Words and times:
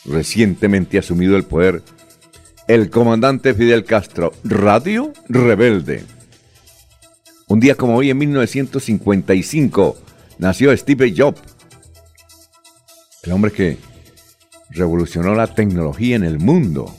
recientemente 0.04 0.98
asumido 0.98 1.38
el 1.38 1.44
poder 1.44 1.84
el 2.68 2.90
comandante 2.90 3.54
Fidel 3.54 3.86
Castro, 3.86 4.34
Radio 4.44 5.14
Rebelde. 5.30 6.15
Un 7.48 7.60
día 7.60 7.76
como 7.76 7.96
hoy, 7.96 8.10
en 8.10 8.18
1955, 8.18 9.98
nació 10.40 10.76
Steve 10.76 11.14
Jobs, 11.16 11.42
el 13.24 13.32
hombre 13.32 13.52
que 13.52 13.78
revolucionó 14.70 15.36
la 15.36 15.48
tecnología 15.48 16.16
en 16.16 16.24
el 16.24 16.40
mundo. 16.40 16.96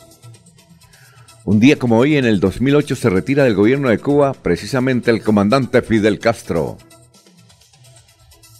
Un 1.45 1.61
día 1.61 1.79
como 1.79 1.99
hoy, 1.99 2.17
en 2.17 2.25
el 2.25 2.41
2008, 2.41 2.97
se 2.97 3.11
retira 3.11 3.45
del 3.45 3.55
gobierno 3.55 3.89
de 3.89 3.99
Cuba 3.99 4.33
precisamente 4.35 5.11
el 5.11 5.23
comandante 5.23 5.83
Fidel 5.83 6.19
Castro. 6.19 6.79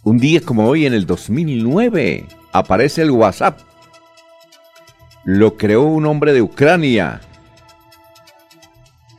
Un 0.03 0.19
día 0.19 0.41
como 0.41 0.69
hoy, 0.69 0.87
en 0.87 0.95
el 0.95 1.07
2009, 1.07 2.27
aparece 2.53 3.03
el 3.03 3.11
WhatsApp 3.11 3.61
lo 5.27 5.57
creó 5.57 5.83
un 5.83 6.07
hombre 6.07 6.33
de 6.33 6.41
Ucrania. 6.41 7.21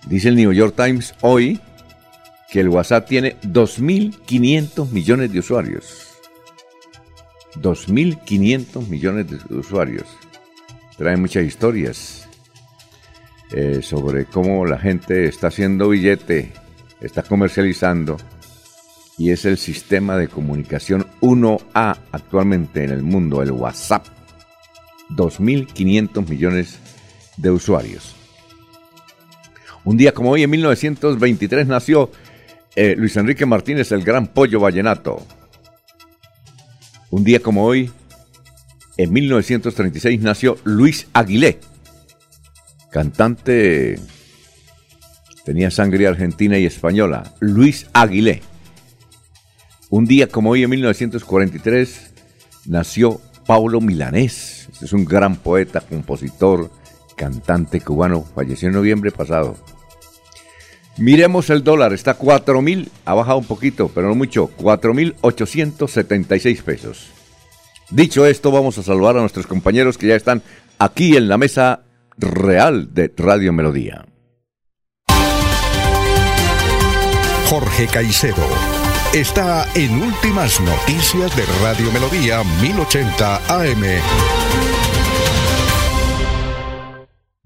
Dice 0.08 0.30
el 0.30 0.38
New 0.38 0.54
York 0.54 0.74
Times 0.74 1.14
hoy 1.20 1.60
que 2.52 2.60
el 2.62 2.70
WhatsApp 2.70 3.08
tiene 3.08 3.36
2.500 3.42 4.90
millones 4.92 5.34
de 5.34 5.40
usuarios. 5.40 6.08
2.500 7.56 8.88
millones 8.88 9.28
de 9.28 9.56
usuarios. 9.56 10.06
Trae 10.98 11.18
muchas 11.18 11.44
historias 11.44 12.28
eh, 13.52 13.82
sobre 13.82 14.26
cómo 14.26 14.66
la 14.66 14.78
gente 14.78 15.26
está 15.26 15.48
haciendo 15.48 15.90
billete, 15.90 16.52
está 17.02 17.24
comercializando 17.24 18.18
y 19.18 19.32
es 19.32 19.46
el 19.46 19.58
sistema 19.58 20.18
de 20.18 20.28
comunicación 20.28 21.08
1A 21.22 21.98
actualmente 22.12 22.84
en 22.84 22.92
el 22.92 23.04
mundo, 23.04 23.42
el 23.42 23.52
WhatsApp. 23.52 24.06
2.500 25.10 26.28
millones 26.28 26.80
de 27.38 27.52
usuarios. 27.52 28.16
Un 29.86 29.96
día 29.96 30.12
como 30.12 30.32
hoy, 30.32 30.44
en 30.44 30.50
1923, 30.50 31.68
nació 31.68 32.12
eh, 32.78 32.96
Luis 32.96 33.18
Enrique 33.18 33.46
Martínez, 33.46 33.92
el 33.92 34.04
gran 34.04 34.28
pollo 34.28 34.60
vallenato. 34.60 35.26
Un 37.10 37.24
día 37.24 37.40
como 37.40 37.66
hoy, 37.66 37.92
en 38.98 39.12
1936, 39.12 40.22
nació 40.22 40.58
Luis 40.64 41.08
Aguilé, 41.14 41.60
cantante, 42.92 44.00
tenía 45.44 45.72
sangre 45.72 46.08
argentina 46.08 46.58
y 46.58 46.66
española, 46.66 47.34
Luis 47.40 47.88
Aguilé. 47.94 48.44
Un 49.90 50.06
día 50.06 50.28
como 50.28 50.52
hoy, 50.52 50.64
en 50.64 50.70
1943, 50.70 52.14
nació 52.68 53.20
Paulo 53.48 53.82
Milanés 53.82 54.58
es 54.82 54.94
un 54.94 55.06
gran 55.06 55.38
poeta, 55.38 55.82
compositor, 55.82 56.70
cantante 57.16 57.82
cubano, 57.82 58.24
falleció 58.24 58.68
en 58.68 58.76
noviembre 58.76 59.10
pasado. 59.10 59.58
Miremos 60.98 61.50
el 61.52 61.64
dólar, 61.64 61.94
está 61.94 62.18
4.000, 62.18 62.90
ha 63.06 63.14
bajado 63.14 63.38
un 63.38 63.46
poquito, 63.46 63.92
pero 63.94 64.08
no 64.08 64.16
mucho, 64.16 64.50
4.876 64.58 66.64
pesos. 66.64 67.10
Dicho 67.92 68.26
esto, 68.26 68.50
vamos 68.52 68.80
a 68.80 68.84
saludar 68.84 69.16
a 69.18 69.22
nuestros 69.22 69.48
compañeros 69.48 69.98
que 69.98 70.08
ya 70.08 70.16
están 70.16 70.42
aquí 70.80 71.16
en 71.16 71.30
la 71.30 71.38
mesa 71.38 71.84
real 72.18 72.94
de 72.94 73.14
Radio 73.16 73.54
Melodía. 73.54 74.06
Jorge 77.46 77.88
Caicedo 77.88 78.46
está 79.14 79.66
en 79.74 80.02
Últimas 80.02 80.60
Noticias 80.60 81.34
de 81.36 81.44
Radio 81.62 81.92
Melodía 81.94 82.44
1080 82.62 83.38
AM. 83.48 84.47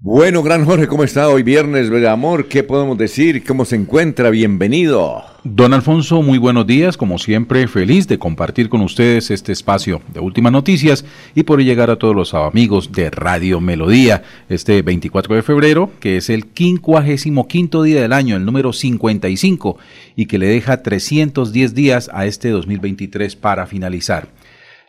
Bueno, 0.04 0.42
gran 0.42 0.64
Jorge, 0.64 0.88
¿cómo 0.88 1.04
está 1.04 1.28
hoy 1.28 1.44
viernes 1.44 1.88
de 1.88 2.08
amor? 2.08 2.48
¿Qué 2.48 2.64
podemos 2.64 2.98
decir? 2.98 3.44
¿Cómo 3.44 3.64
se 3.64 3.76
encuentra? 3.76 4.30
Bienvenido. 4.30 5.22
Don 5.44 5.72
Alfonso, 5.72 6.22
muy 6.22 6.38
buenos 6.38 6.66
días. 6.66 6.96
Como 6.96 7.18
siempre, 7.18 7.68
feliz 7.68 8.08
de 8.08 8.18
compartir 8.18 8.68
con 8.68 8.80
ustedes 8.80 9.30
este 9.30 9.52
espacio 9.52 10.02
de 10.12 10.18
últimas 10.18 10.50
noticias 10.50 11.04
y 11.36 11.44
por 11.44 11.62
llegar 11.62 11.88
a 11.88 12.00
todos 12.00 12.16
los 12.16 12.34
amigos 12.34 12.90
de 12.90 13.10
Radio 13.10 13.60
Melodía 13.60 14.24
este 14.48 14.82
24 14.82 15.36
de 15.36 15.42
febrero, 15.44 15.88
que 16.00 16.16
es 16.16 16.30
el 16.30 16.46
55 16.52 17.82
día 17.84 18.02
del 18.02 18.12
año, 18.12 18.34
el 18.34 18.44
número 18.44 18.72
55, 18.72 19.78
y 20.16 20.26
que 20.26 20.38
le 20.38 20.48
deja 20.48 20.82
310 20.82 21.74
días 21.76 22.10
a 22.12 22.26
este 22.26 22.48
2023 22.48 23.36
para 23.36 23.66
finalizar. 23.66 24.30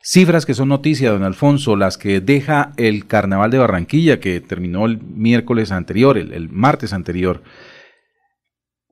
Cifras 0.05 0.45
que 0.45 0.53
son 0.53 0.67
noticia, 0.67 1.11
don 1.11 1.23
Alfonso, 1.23 1.77
las 1.77 1.97
que 1.97 2.19
deja 2.19 2.73
el 2.75 3.07
Carnaval 3.07 3.51
de 3.51 3.57
Barranquilla, 3.57 4.19
que 4.19 4.41
terminó 4.41 4.85
el 4.85 5.01
miércoles 5.01 5.71
anterior, 5.71 6.17
el, 6.17 6.50
martes 6.50 6.91
anterior. 6.91 7.41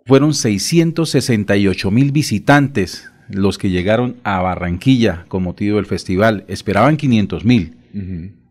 Fueron 0.05 0.33
668 0.33 1.91
mil 1.91 2.13
visitantes 2.13 3.11
los 3.27 3.57
que 3.57 3.69
llegaron 3.69 4.15
a 4.23 4.41
Barranquilla 4.41 5.25
con 5.27 5.43
motivo 5.43 5.75
del 5.75 5.85
festival. 5.85 6.45
Esperaban 6.47 6.95
500 6.95 7.43
mil. 7.43 7.75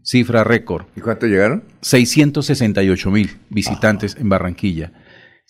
Cifra 0.03 0.45
récord. 0.45 0.85
¿Y 0.97 1.01
cuánto 1.01 1.27
llegaron? 1.27 1.65
668 1.81 3.11
mil 3.11 3.31
visitantes 3.49 4.17
en 4.21 4.29
Barranquilla 4.29 4.93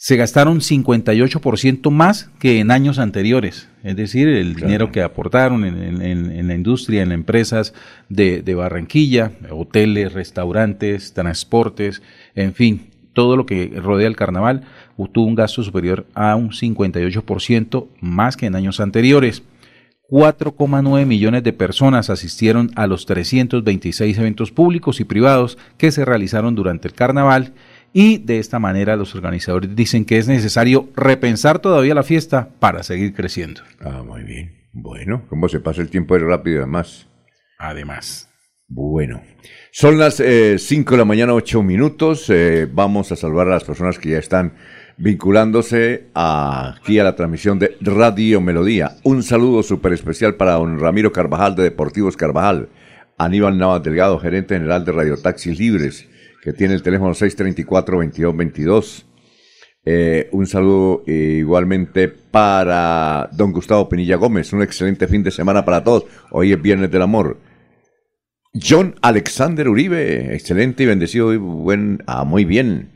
se 0.01 0.17
gastaron 0.17 0.61
58% 0.61 1.91
más 1.91 2.31
que 2.39 2.59
en 2.59 2.71
años 2.71 2.99
anteriores. 2.99 3.69
Es 3.85 3.97
decir, 3.97 4.29
el 4.29 4.55
dinero 4.55 4.91
que 4.91 5.03
aportaron 5.03 5.63
en, 5.63 6.49
la 6.49 6.55
industria, 6.55 7.03
en 7.03 7.13
empresas 7.13 7.75
de, 8.09 8.55
Barranquilla, 8.55 9.33
hoteles, 9.51 10.15
restaurantes, 10.15 11.13
transportes, 11.13 12.01
en 12.35 12.55
fin, 12.55 12.87
todo 13.13 13.37
lo 13.37 13.45
que 13.45 13.75
rodea 13.77 14.09
el 14.09 14.17
carnaval, 14.17 14.63
tuvo 15.13 15.27
un 15.27 15.35
gasto 15.35 15.63
superior 15.63 16.07
a 16.15 16.35
un 16.35 16.53
58% 16.53 17.89
más 18.01 18.39
que 18.39 18.47
en 18.47 18.55
años 18.55 18.81
anteriores. 18.81 19.43
4,9 20.09 21.05
millones 21.05 21.45
de 21.45 21.53
personas 21.53 22.09
asistieron 22.09 22.71
a 22.75 22.87
los 22.87 23.05
326 23.05 24.17
eventos 24.17 24.51
públicos 24.51 24.99
y 24.99 25.05
privados 25.05 25.59
que 25.77 25.93
se 25.93 26.07
realizaron 26.07 26.55
durante 26.55 26.89
el 26.89 26.95
carnaval 26.95 27.53
y 27.93 28.19
de 28.19 28.39
esta 28.39 28.59
manera 28.59 28.97
los 28.97 29.15
organizadores 29.15 29.75
dicen 29.75 30.05
que 30.05 30.19
es 30.19 30.29
necesario 30.29 30.89
repensar 30.95 31.59
todavía 31.59 31.95
la 31.95 32.03
fiesta 32.03 32.49
para 32.59 32.83
seguir 32.83 33.15
creciendo. 33.15 33.63
Ah, 33.81 34.03
muy 34.05 34.23
bien. 34.23 34.61
Bueno, 34.73 35.25
¿cómo 35.29 35.49
se 35.49 35.61
pasa 35.61 35.83
el 35.83 35.91
tiempo 35.91 36.17
es 36.17 36.23
rápido 36.23 36.59
además? 36.59 37.09
Además. 37.59 38.29
Bueno, 38.69 39.21
son 39.73 39.99
las 39.99 40.17
5 40.17 40.23
eh, 40.25 40.59
de 40.59 40.97
la 40.97 41.05
mañana, 41.05 41.35
8 41.35 41.63
minutos. 41.63 42.31
Eh, 42.31 42.69
vamos 42.73 43.11
a 43.11 43.17
salvar 43.17 43.49
a 43.49 43.51
las 43.51 43.65
personas 43.65 43.99
que 43.99 44.11
ya 44.11 44.19
están 44.19 44.53
vinculándose 44.97 46.09
aquí 46.15 46.99
a 46.99 47.05
la 47.05 47.17
transmisión 47.17 47.59
de 47.59 47.77
Radio 47.81 48.41
Melodía. 48.41 48.97
Un 49.03 49.23
saludo 49.23 49.63
súper 49.63 49.95
especial 49.95 50.35
para 50.35 50.53
don 50.53 50.79
Ramiro 50.79 51.11
Carvajal 51.11 51.57
de 51.57 51.65
Deportivos 51.65 52.17
Carvajal, 52.17 52.69
Aníbal 53.17 53.59
Navas 53.59 53.83
Delgado, 53.83 54.19
gerente 54.19 54.55
general 54.55 54.85
de 54.85 54.93
Radio 54.93 55.17
Taxis 55.17 55.59
Libres, 55.59 56.07
que 56.43 56.53
tiene 56.53 56.75
el 56.75 56.83
teléfono 56.83 57.13
634-2222. 57.13 59.05
Eh, 59.85 60.29
un 60.33 60.47
saludo 60.47 61.03
eh, 61.07 61.39
igualmente 61.39 62.09
para 62.09 63.31
don 63.33 63.53
Gustavo 63.53 63.89
Pinilla 63.89 64.17
Gómez. 64.17 64.53
Un 64.53 64.63
excelente 64.63 65.07
fin 65.07 65.23
de 65.23 65.31
semana 65.31 65.65
para 65.65 65.83
todos. 65.83 66.05
Hoy 66.31 66.53
es 66.53 66.61
Viernes 66.61 66.91
del 66.91 67.03
Amor. 67.03 67.39
John 68.53 68.97
Alexander 69.01 69.69
Uribe, 69.69 70.35
excelente 70.35 70.83
y 70.83 70.87
bendecido 70.87 71.33
y 71.33 71.37
buen, 71.37 72.03
ah, 72.07 72.25
muy 72.25 72.45
bien 72.45 72.91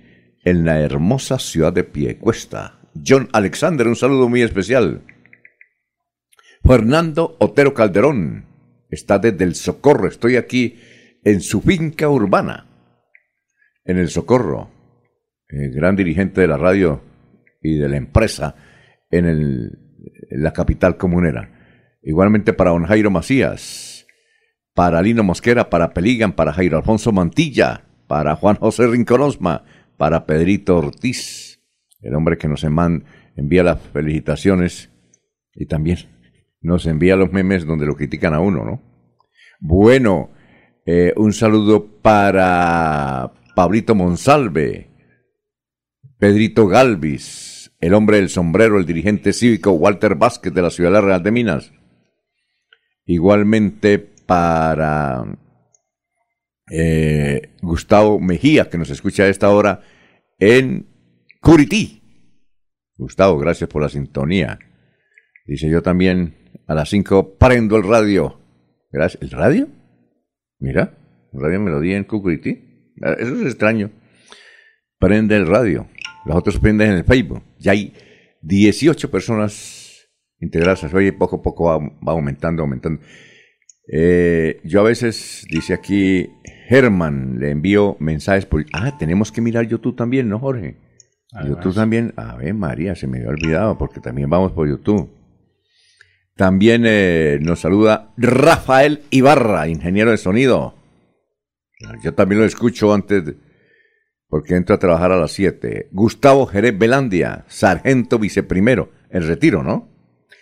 en 0.45 0.65
la 0.65 0.81
hermosa 0.81 1.39
ciudad 1.39 1.73
de 1.73 1.85
Piecuesta. 1.85 2.81
John 3.07 3.29
Alexander, 3.33 3.87
un 3.87 3.97
saludo 3.97 4.29
muy 4.29 4.43
especial. 4.43 5.03
Fernando 6.65 7.37
Otero 7.39 7.73
Calderón 7.73 8.47
está 8.91 9.19
desde 9.19 9.45
el 9.45 9.55
Socorro. 9.55 10.09
Estoy 10.09 10.37
aquí 10.37 10.79
en 11.23 11.41
su 11.41 11.61
finca 11.61 12.09
urbana, 12.09 12.67
en 13.85 13.99
el 13.99 14.09
Socorro. 14.09 14.71
El 15.49 15.73
gran 15.73 15.97
dirigente 15.97 16.41
de 16.41 16.49
la 16.49 16.57
radio 16.57 17.03
y 17.63 17.77
de 17.77 17.89
la 17.89 17.97
empresa 17.97 18.57
en, 19.11 19.27
el, 19.27 19.79
la 20.31 20.53
capital 20.53 20.97
comunera. 20.97 21.51
Igualmente 22.03 22.53
para 22.53 22.71
don 22.71 22.85
Jairo 22.85 23.11
Macías, 23.11 24.07
para 24.75 25.01
Lino 25.01 25.23
Mosquera, 25.23 25.71
para 25.71 25.95
Peligan, 25.95 26.33
para 26.33 26.53
Jairo 26.53 26.77
Alfonso 26.77 27.13
Mantilla, 27.13 27.85
para 28.07 28.37
Juan 28.37 28.57
José 28.57 28.87
Rinconosma, 28.87 29.65
para 29.97 30.27
Pedrito 30.27 30.77
Ortiz, 30.77 31.61
el 32.01 32.15
hombre 32.15 32.37
que 32.37 32.49
nos 32.49 32.65
envía 32.65 33.63
las 33.63 33.81
felicitaciones 33.81 34.91
y 35.55 35.67
también 35.67 35.99
nos 36.61 36.87
envía 36.87 37.17
los 37.17 37.33
memes 37.33 37.65
donde 37.65 37.87
lo 37.87 37.95
critican 37.95 38.35
a 38.35 38.41
uno, 38.41 38.65
¿no? 38.65 38.83
Bueno, 39.61 40.31
eh, 40.85 41.13
un 41.17 41.33
saludo 41.33 41.87
para 42.03 43.33
Pablito 43.55 43.95
Monsalve, 43.95 44.91
Pedrito 46.19 46.67
Galvis, 46.67 47.73
el 47.81 47.95
hombre 47.95 48.17
del 48.19 48.29
sombrero, 48.29 48.79
el 48.79 48.87
dirigente 48.87 49.33
cívico 49.33 49.73
Walter 49.73 50.15
Vázquez 50.15 50.53
de 50.53 50.63
la 50.63 50.71
Ciudad 50.71 51.03
Real 51.03 51.23
de 51.23 51.31
Minas. 51.31 51.73
Igualmente 53.05 53.99
para 53.99 55.25
eh, 56.71 57.55
Gustavo 57.61 58.19
Mejía, 58.21 58.71
que 58.71 58.79
nos 58.79 58.91
escucha 58.91 59.25
a 59.25 59.29
esta 59.29 59.51
hora 59.51 59.83
en 60.39 60.87
Curití. 61.41 62.03
Gustavo, 62.97 63.39
gracias 63.39 63.69
por 63.69 63.83
la 63.83 63.89
sintonía. 63.89 64.59
Dice 65.47 65.69
yo 65.69 65.83
también 65.83 66.35
a 66.67 66.75
las 66.75 66.89
5 66.89 67.37
prendo 67.37 67.77
el 67.77 67.83
radio. 67.83 68.41
Gracias. 68.91 69.23
¿El 69.23 69.31
radio? 69.31 69.69
Mira, 70.59 70.97
radio 71.33 71.61
Melodía 71.61 71.97
en 71.97 72.05
Curití. 72.05 72.64
Eso 72.97 73.35
es 73.37 73.47
extraño. 73.47 73.91
Prende 74.99 75.37
el 75.37 75.47
radio. 75.47 75.89
Los 76.25 76.37
otros 76.37 76.59
prenden 76.59 76.91
en 76.91 76.97
el 76.99 77.05
Facebook. 77.05 77.43
Ya 77.59 77.73
hay 77.73 77.93
18 78.43 79.11
personas 79.11 80.09
integradas. 80.39 80.93
Oye, 80.95 81.13
poco 81.13 81.37
a 81.37 81.43
poco 81.43 81.65
va 81.67 82.13
aumentando, 82.13 82.63
aumentando. 82.63 83.01
Eh, 83.87 84.61
yo 84.65 84.81
a 84.81 84.85
veces, 84.85 85.47
dice 85.51 85.75
aquí 85.75 86.31
Germán, 86.69 87.39
le 87.39 87.51
envío 87.51 87.97
mensajes 88.01 88.47
por... 88.47 88.65
Ah, 88.73 88.97
tenemos 88.99 89.31
que 89.31 89.41
mirar 89.41 89.67
YouTube 89.67 89.97
también, 89.97 90.29
¿no, 90.29 90.39
Jorge? 90.39 90.77
YouTube 91.47 91.75
también. 91.75 92.13
A 92.17 92.37
ver, 92.37 92.55
María, 92.55 92.95
se 92.95 93.07
me 93.07 93.19
había 93.19 93.31
olvidado 93.31 93.77
porque 93.77 94.01
también 94.01 94.31
vamos 94.31 94.53
por 94.53 94.69
YouTube. 94.69 95.11
También 96.37 96.85
eh, 96.87 97.39
nos 97.41 97.61
saluda 97.61 98.13
Rafael 98.17 99.03
Ibarra, 99.11 99.69
ingeniero 99.69 100.11
de 100.11 100.17
sonido. 100.17 100.75
Yo 102.03 102.15
también 102.15 102.41
lo 102.41 102.47
escucho 102.47 102.93
antes 102.93 103.35
porque 104.29 104.57
entro 104.57 104.75
a 104.75 104.79
trabajar 104.79 105.13
a 105.13 105.17
las 105.17 105.33
7. 105.33 105.89
Gustavo 105.93 106.47
Jerez 106.47 106.77
Belandia, 106.77 107.45
sargento 107.49 108.19
viceprimero, 108.19 108.91
en 109.11 109.27
retiro, 109.27 109.63
¿no? 109.63 109.89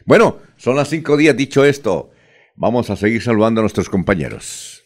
Bueno, 0.05 0.39
son 0.57 0.77
las 0.77 0.89
cinco 0.89 1.17
días 1.17 1.37
dicho 1.37 1.65
esto. 1.65 2.11
Vamos 2.57 2.91
a 2.91 2.97
seguir 2.97 3.23
saludando 3.23 3.61
a 3.61 3.63
nuestros 3.63 3.89
compañeros. 3.89 4.83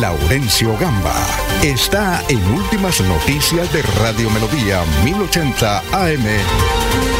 Laurencio 0.00 0.76
Gamba 0.78 1.26
está 1.64 2.22
en 2.28 2.38
Últimas 2.52 3.00
Noticias 3.00 3.72
de 3.72 3.82
Radio 3.82 4.30
Melodía 4.30 4.84
1080 5.04 5.78
AM. 5.92 7.17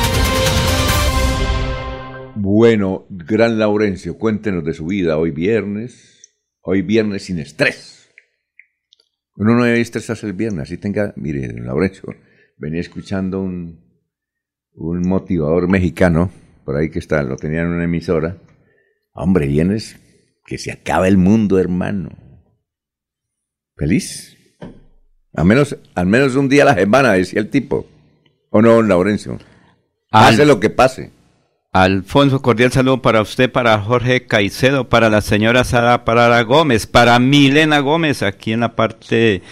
Bueno, 2.41 3.05
gran 3.11 3.59
Laurencio, 3.59 4.17
cuéntenos 4.17 4.63
de 4.65 4.73
su 4.73 4.87
vida 4.87 5.19
hoy 5.19 5.33
viernes, 5.33 6.37
hoy 6.61 6.83
viernes 6.83 7.25
sin 7.25 7.41
estrés. 7.41 8.11
Uno 9.35 9.57
no 9.57 9.65
debe 9.65 9.81
estresarse 9.81 10.25
el 10.25 10.35
viernes, 10.35 10.63
así 10.63 10.79
tenga, 10.79 11.13
mire, 11.17 11.53
Laurencio, 11.61 12.15
venía 12.57 12.81
escuchando 12.81 13.41
un, 13.41 13.81
un 14.75 15.09
motivador 15.09 15.69
mexicano 15.69 16.31
por 16.65 16.77
ahí 16.77 16.91
que 16.91 17.01
está, 17.01 17.25
lo 17.25 17.35
tenían 17.35 17.67
en 17.67 17.73
una 17.73 17.85
emisora. 17.85 18.37
Hombre, 19.15 19.49
vienes, 19.49 19.97
que 20.47 20.59
se 20.59 20.71
acaba 20.71 21.09
el 21.09 21.19
mundo, 21.19 21.59
hermano. 21.59 22.11
¿Feliz? 23.75 24.37
Al 25.33 25.45
menos, 25.45 25.77
al 25.93 26.07
menos 26.07 26.37
un 26.37 26.49
día 26.49 26.63
a 26.63 26.67
la 26.67 26.75
semana, 26.77 27.15
decía 27.15 27.41
el 27.41 27.51
tipo. 27.51 27.89
¿O 28.51 28.63
no, 28.63 28.81
Laurencio? 28.81 29.39
Hace 30.13 30.47
lo 30.47 30.61
que 30.61 30.71
pase. 30.71 31.18
Alfonso, 31.83 32.43
cordial 32.43 32.73
saludo 32.73 33.03
para 33.03 33.23
usted, 33.23 33.53
para 33.53 33.79
Jorge 33.79 34.27
Caicedo, 34.27 34.89
para 34.89 35.11
la 35.11 35.21
señora 35.21 35.63
Sara 35.63 36.05
Parara 36.05 36.43
Gómez, 36.43 36.89
para 36.89 37.19
Milena 37.21 37.79
Gómez, 37.79 38.23
aquí 38.23 38.53
en 38.53 38.61
la 38.61 38.75
parte 38.75 39.43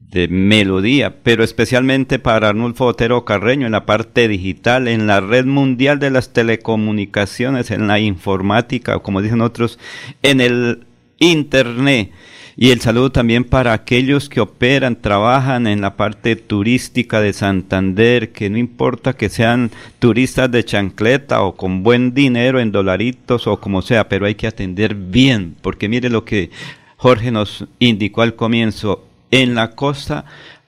de 0.00 0.28
melodía, 0.28 1.22
pero 1.22 1.44
especialmente 1.44 2.18
para 2.18 2.48
Arnulfo 2.48 2.86
Otero 2.86 3.24
Carreño 3.24 3.66
en 3.66 3.72
la 3.72 3.86
parte 3.86 4.26
digital, 4.26 4.88
en 4.88 5.06
la 5.06 5.20
red 5.20 5.44
mundial 5.44 6.00
de 6.00 6.10
las 6.10 6.32
telecomunicaciones, 6.32 7.70
en 7.70 7.86
la 7.86 8.00
informática, 8.00 8.98
como 8.98 9.22
dicen 9.22 9.40
otros, 9.40 9.78
en 10.22 10.40
el 10.40 10.86
Internet. 11.20 12.10
Y 12.56 12.70
el 12.70 12.80
saludo 12.80 13.10
también 13.10 13.42
para 13.42 13.72
aquellos 13.72 14.28
que 14.28 14.40
operan, 14.40 14.94
trabajan 14.94 15.66
en 15.66 15.80
la 15.80 15.96
parte 15.96 16.36
turística 16.36 17.20
de 17.20 17.32
Santander, 17.32 18.30
que 18.30 18.48
no 18.48 18.58
importa 18.58 19.14
que 19.14 19.28
sean 19.28 19.72
turistas 19.98 20.50
de 20.52 20.64
chancleta 20.64 21.42
o 21.42 21.56
con 21.56 21.82
buen 21.82 22.14
dinero 22.14 22.60
en 22.60 22.70
dolaritos 22.70 23.48
o 23.48 23.58
como 23.58 23.82
sea, 23.82 24.08
pero 24.08 24.26
hay 24.26 24.36
que 24.36 24.46
atender 24.46 24.94
bien, 24.94 25.56
porque 25.62 25.88
mire 25.88 26.10
lo 26.10 26.24
que 26.24 26.50
Jorge 26.96 27.32
nos 27.32 27.66
indicó 27.80 28.22
al 28.22 28.36
comienzo, 28.36 29.04
en 29.32 29.56
la 29.56 29.72
costa 29.72 30.24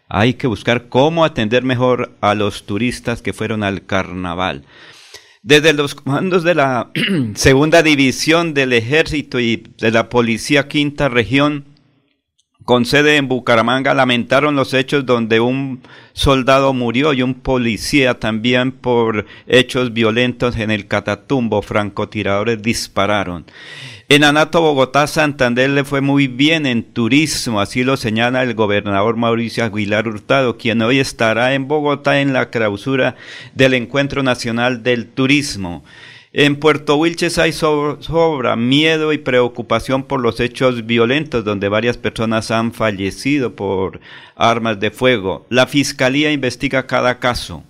hay 0.08 0.34
que 0.34 0.48
buscar 0.48 0.88
cómo 0.88 1.24
atender 1.24 1.62
mejor 1.62 2.16
a 2.20 2.34
los 2.34 2.66
turistas 2.66 3.22
que 3.22 3.32
fueron 3.32 3.62
al 3.62 3.86
carnaval. 3.86 4.64
Desde 5.42 5.72
los 5.72 5.94
comandos 5.94 6.42
de 6.42 6.56
la 6.56 6.90
segunda 7.34 7.84
división 7.84 8.54
del 8.54 8.72
ejército 8.72 9.38
y 9.38 9.68
de 9.78 9.92
la 9.92 10.08
policía 10.08 10.66
quinta 10.66 11.08
región, 11.08 11.75
con 12.66 12.84
sede 12.84 13.16
en 13.16 13.28
Bucaramanga, 13.28 13.94
lamentaron 13.94 14.56
los 14.56 14.74
hechos 14.74 15.06
donde 15.06 15.38
un 15.38 15.82
soldado 16.14 16.72
murió 16.72 17.12
y 17.12 17.22
un 17.22 17.34
policía 17.34 18.18
también 18.18 18.72
por 18.72 19.24
hechos 19.46 19.92
violentos 19.92 20.56
en 20.56 20.72
el 20.72 20.88
Catatumbo. 20.88 21.62
Francotiradores 21.62 22.60
dispararon. 22.60 23.46
En 24.08 24.24
Anato, 24.24 24.60
Bogotá, 24.62 25.06
Santander 25.06 25.70
le 25.70 25.84
fue 25.84 26.00
muy 26.00 26.26
bien 26.26 26.66
en 26.66 26.82
turismo, 26.82 27.60
así 27.60 27.84
lo 27.84 27.96
señala 27.96 28.42
el 28.42 28.54
gobernador 28.54 29.16
Mauricio 29.16 29.64
Aguilar 29.64 30.08
Hurtado, 30.08 30.58
quien 30.58 30.82
hoy 30.82 30.98
estará 30.98 31.54
en 31.54 31.68
Bogotá 31.68 32.20
en 32.20 32.32
la 32.32 32.50
clausura 32.50 33.14
del 33.54 33.74
Encuentro 33.74 34.24
Nacional 34.24 34.82
del 34.82 35.06
Turismo. 35.06 35.84
En 36.38 36.56
Puerto 36.56 36.96
Wilches 36.96 37.38
hay 37.38 37.52
sobra 37.52 38.56
miedo 38.56 39.14
y 39.14 39.16
preocupación 39.16 40.02
por 40.02 40.20
los 40.20 40.38
hechos 40.38 40.84
violentos 40.84 41.46
donde 41.46 41.70
varias 41.70 41.96
personas 41.96 42.50
han 42.50 42.74
fallecido 42.74 43.56
por 43.56 44.00
armas 44.34 44.78
de 44.78 44.90
fuego. 44.90 45.46
La 45.48 45.66
Fiscalía 45.66 46.30
investiga 46.32 46.86
cada 46.86 47.20
caso. 47.20 47.64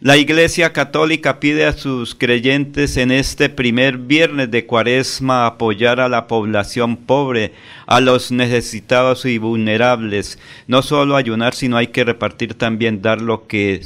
La 0.00 0.16
Iglesia 0.16 0.72
Católica 0.72 1.38
pide 1.38 1.64
a 1.64 1.74
sus 1.74 2.16
creyentes 2.16 2.96
en 2.96 3.12
este 3.12 3.50
primer 3.50 3.98
viernes 3.98 4.50
de 4.50 4.66
Cuaresma 4.66 5.46
apoyar 5.46 6.00
a 6.00 6.08
la 6.08 6.26
población 6.26 6.96
pobre, 6.96 7.52
a 7.86 8.00
los 8.00 8.32
necesitados 8.32 9.26
y 9.26 9.38
vulnerables. 9.38 10.40
No 10.66 10.82
solo 10.82 11.14
ayunar, 11.14 11.54
sino 11.54 11.76
hay 11.76 11.88
que 11.88 12.02
repartir 12.02 12.54
también, 12.54 13.00
dar 13.00 13.22
lo 13.22 13.46
que 13.46 13.80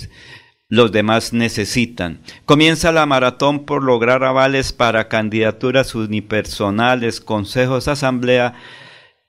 los 0.72 0.90
demás 0.90 1.34
necesitan. 1.34 2.20
Comienza 2.46 2.92
la 2.92 3.04
maratón 3.04 3.66
por 3.66 3.82
lograr 3.82 4.24
avales 4.24 4.72
para 4.72 5.06
candidaturas 5.06 5.94
unipersonales, 5.94 7.20
consejos, 7.20 7.88
asamblea 7.88 8.54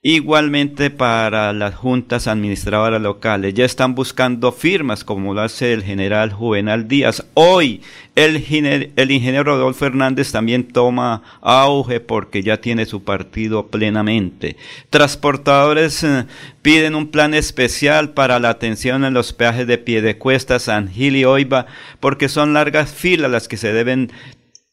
Igualmente 0.06 0.90
para 0.90 1.54
las 1.54 1.76
juntas 1.76 2.28
administradoras 2.28 3.02
locales. 3.02 3.54
Ya 3.54 3.64
están 3.64 3.96
buscando 3.96 4.52
firmas 4.52 5.06
como 5.06 5.34
lo 5.34 5.40
hace 5.40 5.72
el 5.72 5.82
general 5.82 6.34
Juvenal 6.34 6.90
Díaz. 6.90 7.26
Hoy 7.36 7.82
el, 8.14 8.36
ingeniero 8.36 9.46
Rodolfo 9.46 9.86
Hernández 9.86 10.34
también 10.34 10.68
toma 10.68 11.24
auge 11.40 12.02
porque 12.02 12.44
ya 12.44 12.60
tiene 12.60 12.86
su 12.86 13.06
partido 13.06 13.68
plenamente. 13.68 14.58
Transportadores 14.90 16.04
eh, 16.04 16.26
piden 16.62 16.96
un 16.96 17.08
plan 17.08 17.34
especial 17.34 18.10
para 18.10 18.40
la 18.40 18.50
atención 18.50 19.06
en 19.06 19.14
los 19.14 19.32
peajes 19.32 19.68
de 19.68 19.78
Piedecuesta, 19.78 20.60
San 20.60 20.90
Gil 20.90 21.16
y 21.16 21.24
Oiva 21.24 21.66
porque 22.02 22.28
son 22.28 22.54
largas 22.54 22.92
filas 22.92 23.32
las 23.32 23.48
que 23.48 23.56
se 23.56 23.72
deben 23.72 24.12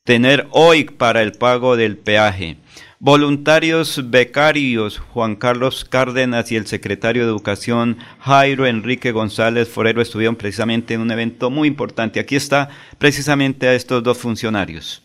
tener 0.03 0.49
hoy 0.51 0.87
para 0.87 1.23
el 1.23 1.31
pago 1.31 1.77
del 1.77 1.97
peaje. 1.97 2.57
Voluntarios 3.03 4.11
becarios 4.11 4.99
Juan 4.99 5.35
Carlos 5.35 5.87
Cárdenas 5.87 6.53
y 6.53 6.57
el 6.57 6.67
secretario 6.67 7.23
de 7.23 7.31
Educación 7.31 7.97
Jairo 8.19 8.67
Enrique 8.67 9.11
González 9.11 9.71
Forero 9.71 10.03
estuvieron 10.03 10.37
precisamente 10.37 10.93
en 10.93 11.01
un 11.01 11.11
evento 11.11 11.49
muy 11.49 11.67
importante. 11.67 12.21
Aquí 12.21 12.37
está 12.37 12.69
precisamente 12.99 13.69
a 13.69 13.73
estos 13.73 14.03
dos 14.03 14.19
funcionarios. 14.19 15.03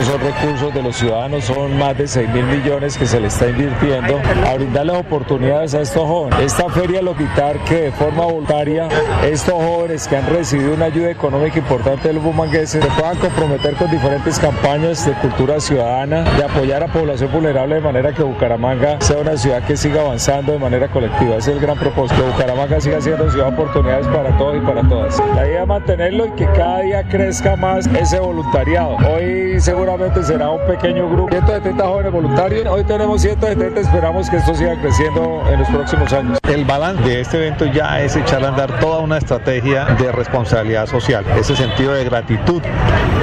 Esos 0.00 0.22
recursos 0.22 0.72
de 0.72 0.82
los 0.82 0.96
ciudadanos 0.96 1.44
son 1.44 1.76
más 1.76 1.98
de 1.98 2.06
6 2.06 2.30
mil 2.30 2.44
millones 2.44 2.96
que 2.96 3.06
se 3.06 3.20
le 3.20 3.26
está 3.26 3.48
invirtiendo 3.48 4.20
a 4.46 4.54
brindarles 4.54 4.96
oportunidades 4.96 5.74
a 5.74 5.82
estos 5.82 6.06
jóvenes. 6.06 6.40
Esta 6.40 6.70
feria 6.70 7.02
lo 7.02 7.16
quitar 7.16 7.58
que 7.64 7.82
de 7.82 7.92
forma 7.92 8.24
voluntaria 8.24 8.88
estos 9.24 9.54
jóvenes 9.54 10.06
que 10.06 10.16
han 10.16 10.26
recibido 10.28 10.74
una 10.74 10.86
ayuda 10.86 11.10
económica 11.10 11.58
importante 11.58 12.08
del 12.08 12.20
bumanguese 12.20 12.80
se 12.80 12.88
puedan 12.88 13.18
comprometer 13.18 13.74
con 13.74 13.90
diferentes 13.90 14.38
campañas 14.38 15.04
de 15.04 15.12
cultura 15.14 15.58
ciudadana, 15.58 16.22
de 16.22 16.44
apoyar 16.44 16.84
a 16.84 16.86
población 16.86 17.32
vulnerable 17.32 17.74
de 17.74 17.80
manera 17.80 18.14
que 18.14 18.22
Bucaramanga 18.22 19.00
sea 19.00 19.18
una 19.18 19.36
ciudad 19.36 19.62
que 19.64 19.76
siga 19.76 20.02
avanzando 20.02 20.52
de 20.52 20.60
manera 20.60 20.88
colectiva. 20.88 21.36
Ese 21.36 21.50
es 21.50 21.56
el 21.56 21.60
gran 21.60 21.76
propósito. 21.76 22.24
Bucaramanga 22.24 22.80
siga 22.80 23.00
siendo 23.00 23.28
ciudad 23.28 23.48
de 23.48 23.54
oportunidades 23.54 24.06
para 24.06 24.38
todos 24.38 24.56
y 24.56 24.60
para 24.60 24.88
todas. 24.88 25.20
La 25.34 25.46
idea 25.46 25.62
es 25.62 25.68
mantenerlo 25.68 26.26
y 26.26 26.30
que 26.30 26.46
cada 26.46 26.80
día 26.80 27.02
crezca 27.08 27.56
más 27.56 27.86
ese 27.88 28.20
voluntariado. 28.20 28.96
Hoy 29.12 29.60
se 29.60 29.74
seguramente 29.80 30.22
será 30.22 30.50
un 30.50 30.66
pequeño 30.66 31.08
grupo. 31.08 31.30
170 31.30 31.86
jóvenes 31.86 32.12
voluntarios, 32.12 32.66
hoy 32.66 32.84
tenemos 32.84 33.22
170, 33.22 33.80
esperamos 33.80 34.28
que 34.28 34.36
esto 34.36 34.54
siga 34.54 34.78
creciendo 34.78 35.42
en 35.50 35.60
los 35.60 35.68
próximos 35.70 36.12
años. 36.12 36.38
El 36.50 36.66
balance 36.66 37.02
de 37.02 37.22
este 37.22 37.38
evento 37.38 37.64
ya 37.64 37.98
es 38.02 38.14
echar 38.14 38.44
a 38.44 38.48
andar 38.48 38.78
toda 38.78 38.98
una 38.98 39.16
estrategia 39.16 39.86
de 39.86 40.12
responsabilidad 40.12 40.86
social, 40.86 41.24
ese 41.34 41.56
sentido 41.56 41.94
de 41.94 42.04
gratitud 42.04 42.60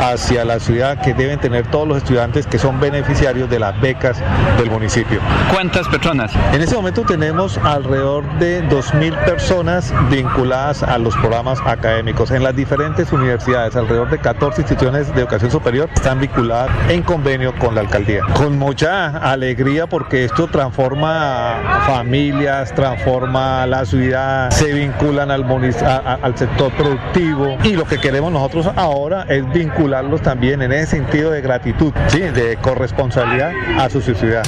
hacia 0.01 0.45
la 0.45 0.59
ciudad 0.59 0.99
que 0.99 1.13
deben 1.13 1.39
tener 1.39 1.67
todos 1.67 1.87
los 1.87 1.97
estudiantes 1.97 2.47
que 2.47 2.57
son 2.57 2.79
beneficiarios 2.79 3.47
de 3.51 3.59
las 3.59 3.79
becas 3.79 4.17
del 4.57 4.71
municipio. 4.71 5.19
¿Cuántas 5.53 5.87
personas? 5.87 6.31
En 6.53 6.61
este 6.61 6.75
momento 6.75 7.03
tenemos 7.03 7.59
alrededor 7.59 8.23
de 8.39 8.63
2.000 8.67 9.25
personas 9.25 9.93
vinculadas 10.09 10.81
a 10.81 10.97
los 10.97 11.15
programas 11.17 11.59
académicos 11.65 12.31
en 12.31 12.43
las 12.43 12.55
diferentes 12.55 13.11
universidades, 13.13 13.75
alrededor 13.75 14.09
de 14.09 14.17
14 14.17 14.61
instituciones 14.61 15.13
de 15.13 15.21
educación 15.21 15.51
superior 15.51 15.87
están 15.93 16.19
vinculadas 16.19 16.46
en 16.89 17.03
convenio 17.03 17.53
con 17.57 17.75
la 17.75 17.81
alcaldía. 17.81 18.21
Con 18.33 18.57
mucha 18.57 19.07
alegría 19.17 19.87
porque 19.87 20.25
esto 20.25 20.47
transforma 20.47 21.83
familias, 21.85 22.73
transforma 22.73 23.65
la 23.65 23.85
ciudad, 23.85 24.49
se 24.51 24.71
vinculan 24.73 25.31
al, 25.31 25.43
al 25.43 26.37
sector 26.37 26.71
productivo 26.73 27.57
y 27.63 27.73
lo 27.73 27.85
que 27.85 27.97
queremos 27.97 28.31
nosotros 28.31 28.69
ahora 28.75 29.25
es 29.27 29.47
vincularlos 29.51 30.21
también 30.21 30.61
en 30.61 30.71
ese 30.71 30.97
sentido 30.97 31.31
de 31.31 31.41
gratitud, 31.41 31.93
¿sí? 32.07 32.19
de 32.19 32.57
corresponsabilidad 32.57 33.51
a 33.77 33.89
su 33.89 34.01
ciudad. 34.01 34.43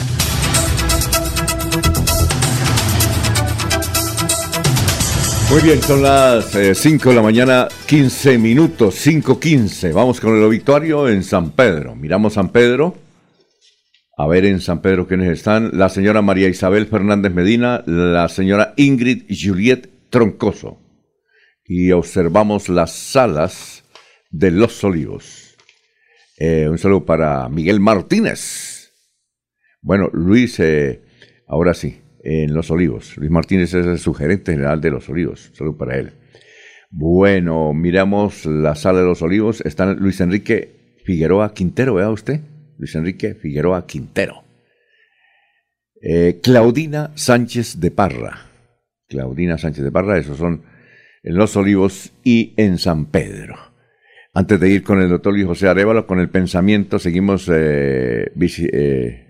Muy 5.51 5.63
bien, 5.63 5.81
son 5.81 6.03
las 6.03 6.51
5 6.51 6.59
eh, 6.59 7.09
de 7.09 7.15
la 7.15 7.23
mañana, 7.23 7.67
15 7.87 8.37
minutos, 8.37 9.03
5.15. 9.07 9.91
Vamos 9.93 10.19
con 10.19 10.37
el 10.37 10.43
obituario 10.43 11.09
en 11.09 11.23
San 11.23 11.51
Pedro. 11.51 11.95
Miramos 11.95 12.33
San 12.33 12.49
Pedro. 12.49 12.95
A 14.15 14.27
ver 14.27 14.45
en 14.45 14.61
San 14.61 14.83
Pedro 14.83 15.07
quiénes 15.07 15.29
están. 15.31 15.71
La 15.73 15.89
señora 15.89 16.21
María 16.21 16.47
Isabel 16.47 16.85
Fernández 16.85 17.33
Medina, 17.33 17.83
la 17.87 18.29
señora 18.29 18.75
Ingrid 18.77 19.23
Juliet 19.27 19.89
Troncoso. 20.11 20.77
Y 21.65 21.93
observamos 21.93 22.69
las 22.69 22.91
salas 22.91 23.83
de 24.29 24.51
Los 24.51 24.83
Olivos. 24.83 25.57
Eh, 26.37 26.67
un 26.69 26.77
saludo 26.77 27.05
para 27.05 27.49
Miguel 27.49 27.79
Martínez. 27.79 28.93
Bueno, 29.81 30.11
Luis, 30.13 30.59
eh, 30.59 31.01
ahora 31.47 31.73
sí 31.73 32.01
en 32.23 32.53
Los 32.53 32.71
Olivos. 32.71 33.17
Luis 33.17 33.31
Martínez 33.31 33.73
es 33.73 33.85
el 33.85 33.99
sugerente 33.99 34.53
general 34.53 34.81
de 34.81 34.91
Los 34.91 35.09
Olivos. 35.09 35.51
Salud 35.53 35.75
para 35.77 35.97
él. 35.97 36.11
Bueno, 36.91 37.73
miramos 37.73 38.45
la 38.45 38.75
sala 38.75 38.99
de 38.99 39.05
Los 39.05 39.21
Olivos. 39.21 39.61
Está 39.61 39.93
Luis 39.93 40.19
Enrique 40.21 40.97
Figueroa 41.05 41.53
Quintero, 41.53 41.95
vea 41.95 42.09
usted. 42.09 42.41
Luis 42.77 42.95
Enrique 42.95 43.35
Figueroa 43.35 43.85
Quintero. 43.85 44.43
Eh, 46.01 46.39
Claudina 46.41 47.11
Sánchez 47.15 47.79
de 47.79 47.91
Parra. 47.91 48.45
Claudina 49.07 49.57
Sánchez 49.57 49.83
de 49.83 49.91
Parra, 49.91 50.17
esos 50.17 50.37
son 50.37 50.63
en 51.23 51.35
Los 51.35 51.55
Olivos 51.57 52.13
y 52.23 52.53
en 52.57 52.77
San 52.77 53.05
Pedro. 53.05 53.55
Antes 54.33 54.59
de 54.59 54.69
ir 54.69 54.83
con 54.83 55.01
el 55.01 55.09
doctor 55.09 55.33
Luis 55.33 55.45
José 55.45 55.67
Arevalo, 55.67 56.05
con 56.05 56.19
el 56.19 56.29
pensamiento, 56.29 56.99
seguimos 56.99 57.49
eh, 57.51 58.31
eh 58.71 59.28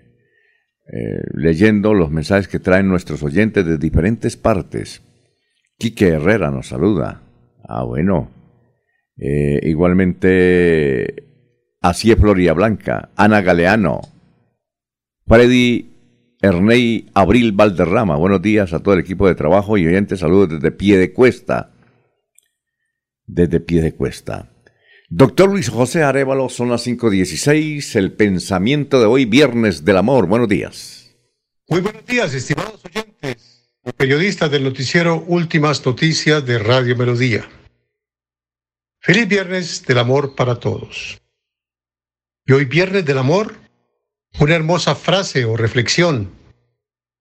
eh, 0.92 1.22
leyendo 1.34 1.94
los 1.94 2.10
mensajes 2.10 2.48
que 2.48 2.58
traen 2.58 2.88
nuestros 2.88 3.22
oyentes 3.22 3.64
de 3.64 3.78
diferentes 3.78 4.36
partes. 4.36 5.02
Quique 5.78 6.08
Herrera 6.08 6.50
nos 6.50 6.68
saluda. 6.68 7.22
Ah, 7.62 7.84
bueno. 7.84 8.30
Eh, 9.16 9.60
igualmente, 9.64 11.28
así 11.80 12.10
es 12.10 12.18
Floria 12.18 12.54
Blanca, 12.54 13.10
Ana 13.16 13.42
Galeano, 13.42 14.00
Freddy 15.26 15.90
Ernei 16.42 17.06
Abril 17.14 17.52
Valderrama. 17.52 18.16
Buenos 18.16 18.40
días 18.42 18.72
a 18.72 18.80
todo 18.80 18.94
el 18.94 19.00
equipo 19.00 19.28
de 19.28 19.34
trabajo 19.34 19.76
y 19.76 19.86
oyentes. 19.86 20.20
Saludos 20.20 20.48
desde 20.48 20.72
pie 20.72 20.96
de 20.96 21.12
cuesta. 21.12 21.72
Desde 23.26 23.60
pie 23.60 23.82
de 23.82 23.94
cuesta. 23.94 24.49
Doctor 25.12 25.50
Luis 25.50 25.68
José 25.68 26.04
Arevalo, 26.04 26.48
son 26.48 26.68
las 26.68 26.86
5.16, 26.86 27.96
el 27.96 28.12
pensamiento 28.12 29.00
de 29.00 29.06
hoy, 29.06 29.24
Viernes 29.24 29.84
del 29.84 29.96
Amor. 29.96 30.28
Buenos 30.28 30.48
días. 30.48 31.16
Muy 31.66 31.80
buenos 31.80 32.06
días, 32.06 32.32
estimados 32.32 32.80
oyentes, 32.84 33.74
periodistas 33.96 34.52
del 34.52 34.62
noticiero 34.62 35.24
Últimas 35.26 35.84
Noticias 35.84 36.46
de 36.46 36.60
Radio 36.60 36.94
Melodía. 36.94 37.50
Feliz 39.00 39.26
Viernes 39.26 39.84
del 39.84 39.98
Amor 39.98 40.36
para 40.36 40.60
todos. 40.60 41.20
Y 42.46 42.52
hoy, 42.52 42.66
Viernes 42.66 43.04
del 43.04 43.18
Amor, 43.18 43.56
una 44.38 44.54
hermosa 44.54 44.94
frase 44.94 45.44
o 45.44 45.56
reflexión 45.56 46.30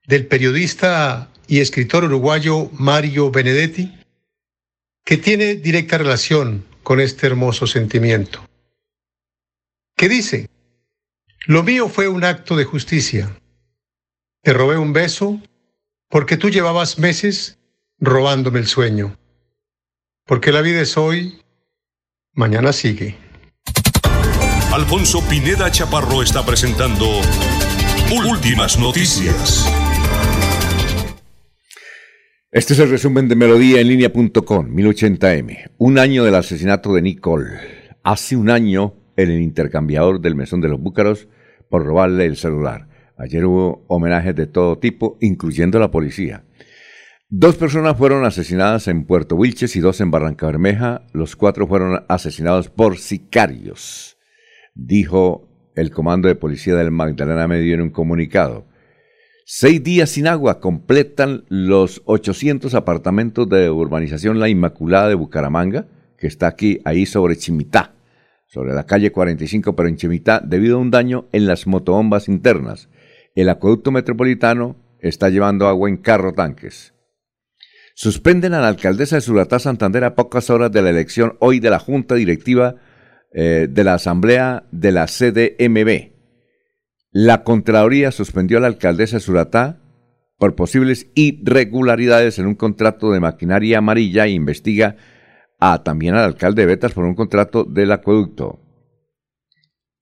del 0.05 0.27
periodista 0.27 1.31
y 1.47 1.59
escritor 1.59 2.03
uruguayo 2.03 2.69
Mario 2.71 3.31
Benedetti, 3.31 3.91
que 5.03 5.17
tiene 5.17 5.55
directa 5.55 5.97
relación 5.97 6.68
con 6.89 6.99
este 6.99 7.27
hermoso 7.27 7.67
sentimiento. 7.67 8.43
¿Qué 9.95 10.09
dice? 10.09 10.49
Lo 11.45 11.61
mío 11.61 11.87
fue 11.87 12.07
un 12.07 12.23
acto 12.23 12.55
de 12.55 12.65
justicia. 12.65 13.39
Te 14.41 14.53
robé 14.53 14.75
un 14.79 14.91
beso 14.91 15.39
porque 16.09 16.35
tú 16.35 16.49
llevabas 16.49 16.97
meses 16.97 17.59
robándome 17.99 18.57
el 18.57 18.65
sueño. 18.65 19.15
Porque 20.25 20.51
la 20.51 20.61
vida 20.61 20.81
es 20.81 20.97
hoy, 20.97 21.39
mañana 22.33 22.73
sigue. 22.73 23.15
Alfonso 24.73 25.21
Pineda 25.29 25.69
Chaparro 25.69 26.23
está 26.23 26.43
presentando 26.43 27.21
Últimas 28.11 28.79
Noticias. 28.79 29.63
Este 32.51 32.73
es 32.73 32.79
el 32.79 32.89
resumen 32.89 33.27
de 33.27 33.35
Melodía 33.35 33.79
en 33.79 33.89
línea.com, 33.89 34.75
1080m. 34.75 35.69
Un 35.77 35.99
año 35.99 36.23
del 36.23 36.33
asesinato 36.33 36.91
de 36.95 37.03
Nicole. 37.03 37.59
Hace 38.01 38.35
un 38.35 38.49
año 38.49 38.95
en 39.17 39.29
el 39.29 39.39
intercambiador 39.39 40.19
del 40.19 40.33
Mesón 40.33 40.59
de 40.59 40.67
los 40.67 40.81
Búcaros 40.81 41.27
por 41.69 41.85
robarle 41.85 42.25
el 42.25 42.37
celular. 42.37 42.87
Ayer 43.19 43.45
hubo 43.45 43.85
homenajes 43.87 44.35
de 44.35 44.47
todo 44.47 44.79
tipo, 44.79 45.19
incluyendo 45.21 45.77
la 45.77 45.91
policía. 45.91 46.43
Dos 47.29 47.55
personas 47.55 47.95
fueron 47.95 48.25
asesinadas 48.25 48.87
en 48.87 49.05
Puerto 49.05 49.35
Wilches 49.35 49.75
y 49.75 49.79
dos 49.79 50.01
en 50.01 50.09
Barranca 50.09 50.47
Bermeja. 50.47 51.03
Los 51.13 51.35
cuatro 51.35 51.67
fueron 51.67 52.03
asesinados 52.09 52.71
por 52.71 52.97
sicarios, 52.97 54.17
dijo 54.73 55.47
el 55.75 55.91
comando 55.91 56.27
de 56.27 56.33
policía 56.33 56.73
del 56.73 56.89
Magdalena 56.89 57.47
Medio 57.47 57.75
en 57.75 57.81
un 57.81 57.89
comunicado. 57.91 58.65
Seis 59.51 59.83
días 59.83 60.11
sin 60.11 60.27
agua 60.27 60.59
completan 60.59 61.43
los 61.49 62.03
800 62.05 62.75
apartamentos 62.75 63.49
de 63.49 63.71
urbanización 63.71 64.39
La 64.39 64.47
Inmaculada 64.47 65.09
de 65.09 65.15
Bucaramanga, 65.15 65.87
que 66.19 66.27
está 66.27 66.45
aquí, 66.45 66.81
ahí 66.85 67.07
sobre 67.07 67.35
Chimitá, 67.35 67.95
sobre 68.45 68.75
la 68.75 68.85
calle 68.85 69.11
45, 69.11 69.75
pero 69.75 69.89
en 69.89 69.95
Chimitá, 69.95 70.39
debido 70.45 70.77
a 70.77 70.79
un 70.79 70.91
daño 70.91 71.25
en 71.31 71.47
las 71.47 71.65
motobombas 71.65 72.27
internas. 72.27 72.89
El 73.33 73.49
acueducto 73.49 73.89
metropolitano 73.89 74.75
está 74.99 75.29
llevando 75.29 75.67
agua 75.67 75.89
en 75.89 75.97
carro 75.97 76.33
tanques. 76.33 76.93
Suspenden 77.95 78.53
a 78.53 78.61
la 78.61 78.67
alcaldesa 78.67 79.15
de 79.15 79.21
Suratá 79.21 79.57
Santander 79.57 80.03
a 80.03 80.13
pocas 80.13 80.51
horas 80.51 80.71
de 80.71 80.83
la 80.83 80.91
elección 80.91 81.37
hoy 81.39 81.59
de 81.59 81.71
la 81.71 81.79
Junta 81.79 82.13
Directiva 82.13 82.75
eh, 83.33 83.65
de 83.67 83.83
la 83.83 83.95
Asamblea 83.95 84.67
de 84.71 84.91
la 84.91 85.07
CDMB. 85.07 86.18
La 87.11 87.43
Contraloría 87.43 88.11
suspendió 88.11 88.57
a 88.57 88.61
la 88.61 88.67
alcaldesa 88.67 89.17
de 89.17 89.21
Suratá 89.21 89.81
por 90.37 90.55
posibles 90.55 91.07
irregularidades 91.15 92.37
en 92.37 92.45
un 92.45 92.55
contrato 92.55 93.11
de 93.11 93.19
maquinaria 93.19 93.79
amarilla 93.79 94.25
e 94.25 94.31
investiga 94.31 94.95
a, 95.59 95.83
también 95.83 96.13
al 96.13 96.23
alcalde 96.23 96.61
de 96.61 96.67
Betas 96.67 96.93
por 96.93 97.05
un 97.05 97.15
contrato 97.15 97.63
del 97.63 97.91
acueducto. 97.91 98.61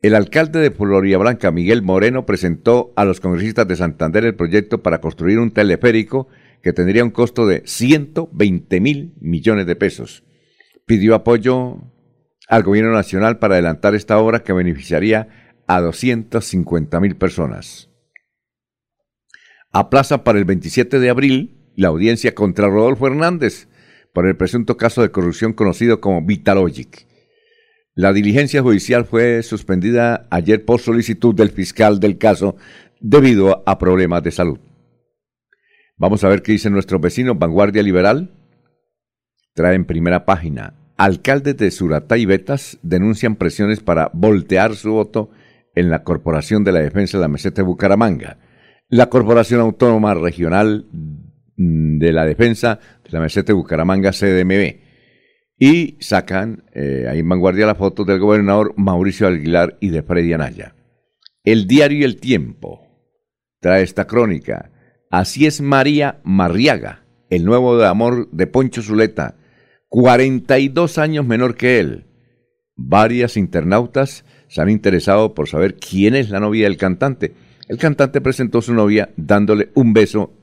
El 0.02 0.16
alcalde 0.16 0.60
de 0.60 0.70
Floria 0.70 1.18
Blanca, 1.18 1.50
Miguel 1.50 1.82
Moreno, 1.82 2.26
presentó 2.26 2.94
a 2.96 3.06
los 3.06 3.20
congresistas 3.20 3.68
de 3.68 3.78
Santander 3.78 4.26
el 4.26 4.36
proyecto 4.36 4.84
para 4.84 5.02
construir 5.02 5.40
un 5.40 5.52
teleférico 5.52 6.28
que 6.62 6.74
tendría 6.74 7.04
un 7.04 7.10
costo 7.10 7.48
de 7.48 7.64
120 7.66 8.80
mil 8.82 9.16
millones 9.20 9.66
de 9.66 9.76
pesos. 9.76 10.24
Pidió 10.86 11.16
apoyo 11.16 11.78
al 12.48 12.64
gobierno 12.64 12.92
nacional 12.92 13.40
para 13.40 13.56
adelantar 13.56 13.96
esta 13.96 14.20
obra 14.20 14.44
que 14.44 14.54
beneficiaría 14.54 15.47
a 15.68 15.82
250 15.82 17.00
mil 17.00 17.16
personas. 17.16 17.90
Aplaza 19.72 20.24
para 20.24 20.40
el 20.40 20.46
27 20.46 21.00
de 21.00 21.10
abril 21.10 21.72
la 21.76 21.90
audiencia 21.90 22.34
contra 22.34 22.68
Rodolfo 22.68 23.08
Hernández 23.08 23.68
por 24.14 24.26
el 24.26 24.36
presunto 24.36 24.78
caso 24.78 25.02
de 25.02 25.12
corrupción 25.12 25.54
conocido 25.54 26.02
como 26.02 26.26
Vitalogic. 26.26 27.06
La 27.94 28.14
diligencia 28.14 28.62
judicial 28.62 29.06
fue 29.06 29.44
suspendida 29.44 30.28
ayer 30.32 30.66
por 30.66 30.80
solicitud 30.80 31.36
del 31.36 31.52
fiscal 31.52 32.00
del 32.00 32.18
caso 32.18 32.56
debido 33.00 33.64
a 33.68 33.78
problemas 33.78 34.24
de 34.24 34.32
salud. 34.32 34.60
Vamos 35.98 36.24
a 36.24 36.30
ver 36.30 36.42
qué 36.44 36.54
dice 36.54 36.70
nuestro 36.70 37.00
vecino 37.00 37.36
Vanguardia 37.36 37.84
Liberal. 37.84 38.32
Trae 39.54 39.76
en 39.76 39.86
primera 39.86 40.26
página. 40.26 40.76
Alcaldes 40.96 41.58
de 41.58 41.72
Suratá 41.72 42.18
y 42.18 42.26
Betas 42.26 42.78
denuncian 42.82 43.36
presiones 43.36 43.80
para 43.82 44.10
voltear 44.14 44.76
su 44.76 44.94
voto 44.94 45.30
en 45.78 45.92
la 45.92 46.04
Corporación 46.04 46.64
de 46.64 46.72
la 46.72 46.80
Defensa 46.80 47.18
de 47.18 47.22
la 47.22 47.28
Meseta 47.28 47.62
de 47.62 47.68
Bucaramanga. 47.68 48.40
La 48.90 49.10
Corporación 49.10 49.62
Autónoma 49.62 50.16
Regional 50.16 50.88
de 51.56 52.14
la 52.14 52.26
Defensa 52.26 52.80
de 53.04 53.12
la 53.12 53.20
Meseta 53.20 53.48
de 53.48 53.54
Bucaramanga, 53.54 54.12
CDMB. 54.12 54.80
Y 55.60 55.98
sacan 56.00 56.64
eh, 56.74 57.06
ahí 57.08 57.20
en 57.20 57.30
vanguardia 57.30 57.68
la 57.68 57.76
foto 57.76 58.06
del 58.06 58.20
gobernador 58.20 58.74
Mauricio 58.76 59.28
Aguilar 59.28 59.78
y 59.80 59.90
de 59.90 60.02
Freddy 60.02 60.34
Anaya. 60.34 60.76
El 61.44 61.68
diario 61.68 62.06
El 62.06 62.20
Tiempo 62.20 62.88
trae 63.60 63.84
esta 63.84 64.08
crónica. 64.08 64.72
Así 65.12 65.46
es 65.46 65.62
María 65.62 66.22
Marriaga, 66.24 67.06
el 67.30 67.46
nuevo 67.46 67.82
amor 67.84 68.30
de 68.32 68.48
Poncho 68.48 68.82
Zuleta, 68.82 69.36
42 69.90 70.98
años 70.98 71.26
menor 71.26 71.56
que 71.56 71.80
él. 71.80 72.08
Varias 72.76 73.38
internautas 73.38 74.26
se 74.48 74.62
han 74.62 74.70
interesado 74.70 75.34
por 75.34 75.48
saber 75.48 75.76
quién 75.76 76.16
es 76.16 76.30
la 76.30 76.40
novia 76.40 76.66
del 76.66 76.78
cantante. 76.78 77.34
El 77.68 77.78
cantante 77.78 78.22
presentó 78.22 78.60
a 78.60 78.62
su 78.62 78.74
novia 78.74 79.10
dándole 79.18 79.70
un 79.74 79.94
beso 79.94 80.34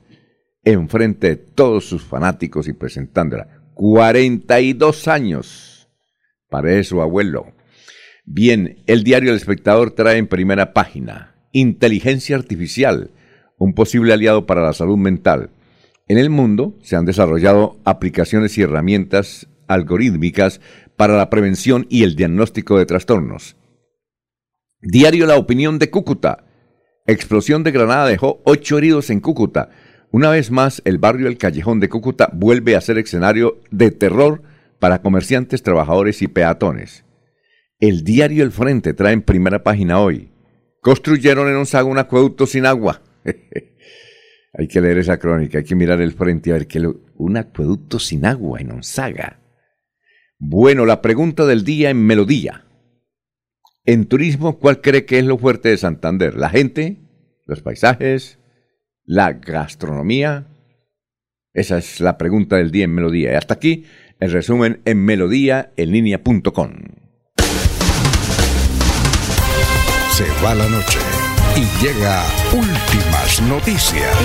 en 0.63 0.89
frente 0.89 1.29
de 1.29 1.35
todos 1.35 1.85
sus 1.85 2.03
fanáticos 2.03 2.67
y 2.67 2.73
presentándola. 2.73 3.47
42 3.73 5.07
años. 5.07 5.89
Parece 6.49 6.83
su 6.85 7.01
abuelo. 7.01 7.53
Bien, 8.25 8.77
el 8.87 9.03
diario 9.03 9.31
El 9.31 9.37
Espectador 9.37 9.91
trae 9.91 10.17
en 10.17 10.27
primera 10.27 10.73
página 10.73 11.35
inteligencia 11.51 12.35
artificial 12.35 13.11
un 13.57 13.73
posible 13.73 14.11
aliado 14.11 14.45
para 14.45 14.61
la 14.61 14.73
salud 14.73 14.97
mental. 14.97 15.51
En 16.07 16.17
el 16.17 16.29
mundo 16.29 16.77
se 16.81 16.95
han 16.97 17.05
desarrollado 17.05 17.79
aplicaciones 17.85 18.57
y 18.57 18.61
herramientas 18.61 19.47
algorítmicas 19.67 20.59
para 20.97 21.17
la 21.17 21.29
prevención 21.29 21.87
y 21.89 22.03
el 22.03 22.15
diagnóstico 22.15 22.77
de 22.77 22.85
trastornos. 22.85 23.55
Diario 24.87 25.25
La 25.25 25.37
Opinión 25.37 25.79
de 25.79 25.89
Cúcuta. 25.89 26.45
Explosión 27.07 27.63
de 27.63 27.71
granada 27.71 28.05
dejó 28.05 28.43
ocho 28.45 28.77
heridos 28.77 29.09
en 29.09 29.19
Cúcuta. 29.19 29.71
Una 30.11 30.29
vez 30.29 30.51
más, 30.51 30.83
el 30.85 30.99
barrio 30.99 31.27
El 31.27 31.39
Callejón 31.39 31.79
de 31.79 31.89
Cúcuta 31.89 32.29
vuelve 32.31 32.75
a 32.75 32.81
ser 32.81 32.99
escenario 32.99 33.59
de 33.71 33.89
terror 33.89 34.43
para 34.77 35.01
comerciantes, 35.01 35.63
trabajadores 35.63 36.21
y 36.21 36.27
peatones. 36.27 37.03
El 37.79 38.03
diario 38.03 38.43
El 38.43 38.51
Frente 38.51 38.93
trae 38.93 39.13
en 39.13 39.23
primera 39.23 39.63
página 39.63 39.99
hoy. 39.99 40.29
Construyeron 40.81 41.47
en 41.47 41.55
Onzaga 41.55 41.85
un 41.85 41.97
acueducto 41.97 42.45
sin 42.45 42.67
agua. 42.67 43.01
hay 44.53 44.67
que 44.67 44.81
leer 44.81 44.99
esa 44.99 45.17
crónica, 45.17 45.57
hay 45.57 45.63
que 45.63 45.73
mirar 45.73 45.99
el 45.99 46.13
frente 46.13 46.51
a 46.51 46.53
ver 46.53 46.67
que 46.67 46.87
un 47.15 47.37
acueducto 47.37 47.97
sin 47.97 48.23
agua 48.23 48.61
en 48.61 48.69
Onzaga. 48.69 49.39
Bueno, 50.37 50.85
la 50.85 51.01
pregunta 51.01 51.47
del 51.47 51.63
día 51.63 51.89
en 51.89 52.05
Melodía. 52.05 52.64
En 53.87 54.07
turismo, 54.07 54.57
¿cuál 54.57 54.81
cree 54.81 55.05
que 55.05 55.19
es 55.19 55.25
lo 55.25 55.37
fuerte 55.37 55.69
de 55.69 55.77
Santander? 55.77 56.35
¿La 56.35 56.49
gente? 56.49 56.97
¿Los 57.45 57.61
paisajes? 57.61 58.39
¿La 59.03 59.33
gastronomía? 59.33 60.47
Esa 61.53 61.77
es 61.77 61.99
la 61.99 62.17
pregunta 62.17 62.55
del 62.55 62.71
día 62.71 62.85
en 62.85 62.95
Melodía. 62.95 63.33
Y 63.33 63.35
hasta 63.35 63.53
aquí 63.53 63.85
el 64.19 64.31
resumen 64.31 64.81
en 64.85 65.05
melodía 65.05 65.71
en 65.77 65.91
línea.com. 65.91 66.71
Se 70.09 70.25
va 70.43 70.55
la 70.55 70.67
noche 70.67 70.99
y 71.55 71.85
llega 71.85 72.23
últimas 72.53 73.41
noticias. 73.43 74.17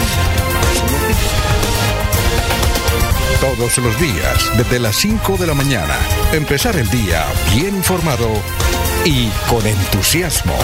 Todos 3.41 3.77
los 3.79 4.01
días, 4.01 4.57
desde 4.57 4.79
las 4.79 4.97
5 4.97 5.37
de 5.37 5.47
la 5.47 5.55
mañana, 5.55 5.97
empezar 6.33 6.77
el 6.77 6.89
día 6.89 7.25
bien 7.55 7.77
informado 7.77 8.29
y 9.05 9.29
con 9.49 9.67
entusiasmo. 9.67 10.55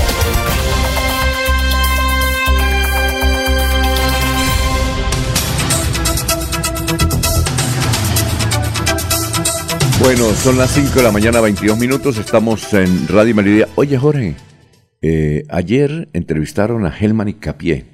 Bueno, 10.01 10.25
son 10.35 10.59
las 10.59 10.71
5 10.73 10.91
de 10.95 11.03
la 11.03 11.11
mañana, 11.11 11.41
22 11.41 11.79
minutos, 11.79 12.19
estamos 12.19 12.73
en 12.75 13.09
Radio 13.09 13.35
Melodía. 13.35 13.69
Oye, 13.77 13.97
Jorge, 13.97 14.35
eh, 15.01 15.45
ayer 15.49 16.09
entrevistaron 16.13 16.85
a 16.85 16.97
Helman 16.97 17.29
y 17.29 17.35
Capié 17.35 17.85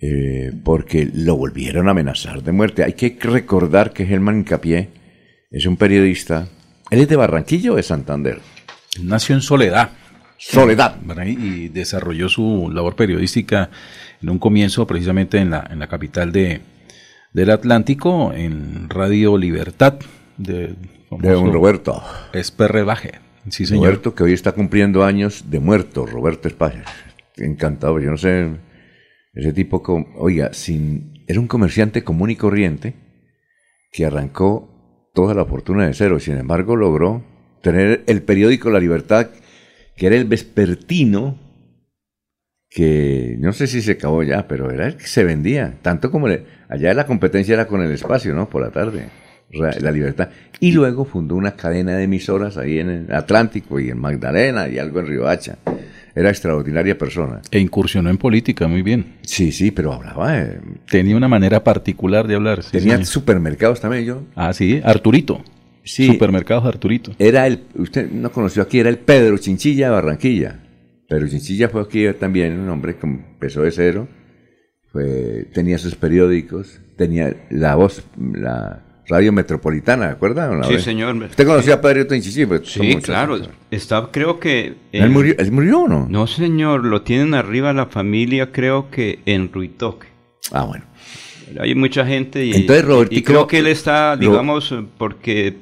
eh, 0.00 0.52
porque 0.64 1.08
lo 1.14 1.36
volvieron 1.36 1.88
a 1.88 1.92
amenazar 1.92 2.42
de 2.42 2.52
muerte. 2.52 2.84
Hay 2.84 2.94
que 2.94 3.16
recordar 3.20 3.92
que 3.92 4.02
Helman 4.02 4.44
Capié 4.44 4.88
es 5.50 5.66
un 5.66 5.76
periodista. 5.76 6.48
¿Él 6.90 7.00
es 7.00 7.08
de 7.08 7.16
Barranquillo 7.16 7.74
o 7.74 7.76
de 7.76 7.82
Santander? 7.82 8.40
Nació 9.02 9.34
en 9.34 9.42
Soledad. 9.42 9.90
Soledad. 10.38 10.96
Y 11.26 11.68
desarrolló 11.68 12.28
su 12.28 12.70
labor 12.72 12.96
periodística 12.96 13.70
en 14.22 14.30
un 14.30 14.38
comienzo 14.38 14.86
precisamente 14.86 15.38
en 15.38 15.50
la, 15.50 15.66
en 15.70 15.78
la 15.78 15.88
capital 15.88 16.32
de, 16.32 16.60
del 17.32 17.50
Atlántico, 17.50 18.32
en 18.32 18.88
Radio 18.90 19.38
Libertad. 19.38 19.94
De, 20.36 20.74
de 21.10 21.30
don 21.30 21.52
Roberto. 21.52 22.02
Esperrebaje. 22.32 23.20
Sí, 23.48 23.64
señor. 23.64 23.86
Roberto, 23.86 24.14
que 24.14 24.24
hoy 24.24 24.32
está 24.32 24.52
cumpliendo 24.52 25.04
años 25.04 25.44
de 25.50 25.60
muerto, 25.60 26.04
Roberto 26.04 26.48
España. 26.48 26.84
Encantado, 27.36 28.00
yo 28.00 28.10
no 28.10 28.16
sé, 28.16 28.50
ese 29.34 29.52
tipo, 29.52 29.82
con, 29.82 30.08
oiga, 30.16 30.52
sin, 30.52 31.22
era 31.26 31.38
un 31.38 31.46
comerciante 31.46 32.02
común 32.02 32.30
y 32.30 32.36
corriente 32.36 32.94
que 33.92 34.04
arrancó 34.04 35.10
toda 35.14 35.34
la 35.34 35.44
fortuna 35.44 35.86
de 35.86 35.94
cero, 35.94 36.18
sin 36.18 36.36
embargo 36.38 36.74
logró 36.76 37.22
tener 37.66 38.04
el 38.06 38.22
periódico 38.22 38.70
La 38.70 38.78
Libertad, 38.78 39.26
que 39.96 40.06
era 40.06 40.14
el 40.14 40.24
vespertino, 40.24 41.36
que 42.70 43.34
no 43.40 43.52
sé 43.52 43.66
si 43.66 43.82
se 43.82 43.92
acabó 43.92 44.22
ya, 44.22 44.46
pero 44.46 44.70
era 44.70 44.86
el 44.86 44.96
que 44.96 45.08
se 45.08 45.24
vendía, 45.24 45.74
tanto 45.82 46.12
como 46.12 46.28
allá 46.68 46.94
la 46.94 47.06
competencia 47.06 47.54
era 47.54 47.66
con 47.66 47.82
el 47.82 47.90
espacio, 47.90 48.34
¿no? 48.34 48.48
Por 48.48 48.62
la 48.62 48.70
tarde. 48.70 49.06
La 49.50 49.90
Libertad. 49.90 50.28
Y 50.60 50.72
luego 50.72 51.04
fundó 51.04 51.34
una 51.34 51.56
cadena 51.56 51.96
de 51.96 52.04
emisoras 52.04 52.56
ahí 52.56 52.78
en 52.78 52.90
el 52.90 53.12
Atlántico 53.12 53.80
y 53.80 53.90
en 53.90 53.98
Magdalena 53.98 54.68
y 54.68 54.78
algo 54.78 55.00
en 55.00 55.06
Riohacha. 55.08 55.58
era 56.14 56.30
extraordinaria 56.30 56.96
persona. 56.96 57.40
E 57.50 57.58
incursionó 57.58 58.10
en 58.10 58.16
política, 58.16 58.68
muy 58.68 58.82
bien. 58.82 59.16
Sí, 59.22 59.50
sí, 59.50 59.72
pero 59.72 59.92
hablaba. 59.92 60.44
Tenía 60.88 61.16
una 61.16 61.28
manera 61.28 61.64
particular 61.64 62.28
de 62.28 62.36
hablar. 62.36 62.62
sí, 62.62 62.78
tenía 62.78 63.04
supermercados 63.04 63.80
también. 63.80 64.04
Yo 64.04 64.22
Ah, 64.36 64.52
sí, 64.52 64.80
Arturito. 64.84 65.42
Sí. 65.86 66.06
Supermercados 66.08 66.66
Arturito. 66.66 67.12
Era 67.18 67.46
el, 67.46 67.60
usted 67.76 68.10
no 68.10 68.30
conoció 68.32 68.62
aquí, 68.62 68.78
era 68.80 68.90
el 68.90 68.98
Pedro 68.98 69.38
Chinchilla 69.38 69.86
de 69.86 69.92
Barranquilla. 69.92 70.60
Pedro 71.08 71.28
Chinchilla 71.28 71.68
fue 71.68 71.80
aquí 71.82 72.04
también 72.18 72.58
un 72.58 72.68
hombre 72.68 72.96
que 72.96 73.06
empezó 73.06 73.62
de 73.62 73.70
cero, 73.70 74.08
fue, 74.92 75.46
tenía 75.54 75.78
sus 75.78 75.94
periódicos, 75.94 76.80
tenía 76.96 77.46
la 77.50 77.74
voz, 77.76 78.02
la 78.34 78.82
radio 79.08 79.30
metropolitana, 79.32 80.06
¿de 80.06 80.12
acuerdo? 80.12 80.64
Sí, 80.64 80.80
señor. 80.80 81.14
¿Usted 81.16 81.46
conocía 81.46 81.74
a 81.74 81.80
Pedro 81.80 82.04
Chinchilla? 82.08 82.48
Pues, 82.48 82.62
son 82.68 82.82
Sí, 82.82 82.88
muchos 82.88 83.04
claro. 83.04 83.38
Está, 83.70 84.08
creo 84.10 84.40
que... 84.40 84.74
¿Él 84.90 85.04
en- 85.04 85.12
murió, 85.12 85.34
¿Él 85.38 85.52
murió 85.52 85.80
o 85.82 85.88
no? 85.88 86.08
No, 86.08 86.26
señor, 86.26 86.84
lo 86.84 87.02
tienen 87.02 87.34
arriba 87.34 87.72
la 87.72 87.86
familia, 87.86 88.50
creo 88.50 88.90
que 88.90 89.20
en 89.26 89.52
Ruitoque. 89.52 90.08
Ah, 90.50 90.64
bueno. 90.64 90.84
Hay 91.60 91.76
mucha 91.76 92.04
gente 92.04 92.44
y, 92.44 92.52
Entonces, 92.52 92.82
y 92.82 92.86
Robertico- 92.88 93.26
creo 93.26 93.46
que 93.46 93.58
él 93.60 93.68
está, 93.68 94.16
digamos, 94.16 94.74
porque 94.98 95.54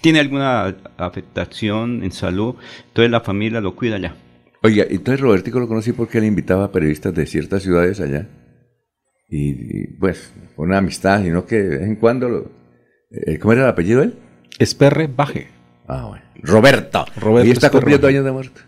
tiene 0.00 0.20
alguna 0.20 0.76
afectación 0.96 2.02
en 2.02 2.12
salud, 2.12 2.54
entonces 2.88 3.10
la 3.10 3.20
familia 3.20 3.60
lo 3.60 3.74
cuida 3.76 3.98
ya. 3.98 4.14
Oiga, 4.62 4.84
entonces 4.88 5.20
Robertico 5.20 5.60
lo 5.60 5.68
conocí 5.68 5.92
porque 5.92 6.18
él 6.18 6.24
invitaba 6.24 6.64
a 6.64 6.72
periodistas 6.72 7.14
de 7.14 7.26
ciertas 7.26 7.62
ciudades 7.62 8.00
allá. 8.00 8.26
Y, 9.30 9.50
y, 9.82 9.86
pues, 10.00 10.32
una 10.56 10.78
amistad, 10.78 11.22
sino 11.22 11.44
que 11.46 11.56
de 11.56 11.68
vez 11.78 11.86
en 11.86 11.96
cuando... 11.96 12.28
lo- 12.28 12.50
eh, 13.10 13.38
¿Cómo 13.38 13.52
era 13.52 13.62
el 13.62 13.68
apellido 13.68 14.00
de 14.00 14.06
él? 14.06 14.14
Esperre 14.58 15.06
Baje. 15.06 15.48
Ah, 15.86 16.06
bueno. 16.08 16.24
Roberto. 16.42 17.04
Roberto 17.20 17.48
y 17.48 17.52
está 17.52 17.70
cumpliendo 17.70 18.06
años 18.08 18.24
de 18.24 18.32
muerte. 18.32 18.60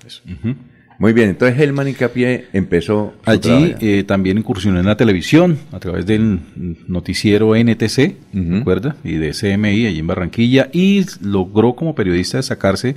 Muy 1.01 1.15
bien, 1.15 1.31
entonces 1.31 1.59
Helman 1.59 1.89
Incapié 1.89 2.45
empezó 2.53 3.15
Allí 3.25 3.75
eh, 3.81 4.05
también 4.07 4.37
incursionó 4.37 4.79
en 4.79 4.85
la 4.87 4.97
televisión 4.99 5.57
a 5.73 5.81
través 5.81 6.05
del 6.05 6.41
noticiero 6.89 7.57
NTC, 7.57 8.17
Ujú. 8.35 8.55
¿recuerda? 8.59 8.97
Y 9.03 9.15
de 9.15 9.31
CMI 9.33 9.87
allí 9.87 9.99
en 9.99 10.07
Barranquilla 10.07 10.69
y 10.75 11.05
logró 11.23 11.75
como 11.75 11.95
periodista 11.95 12.37
destacarse 12.37 12.97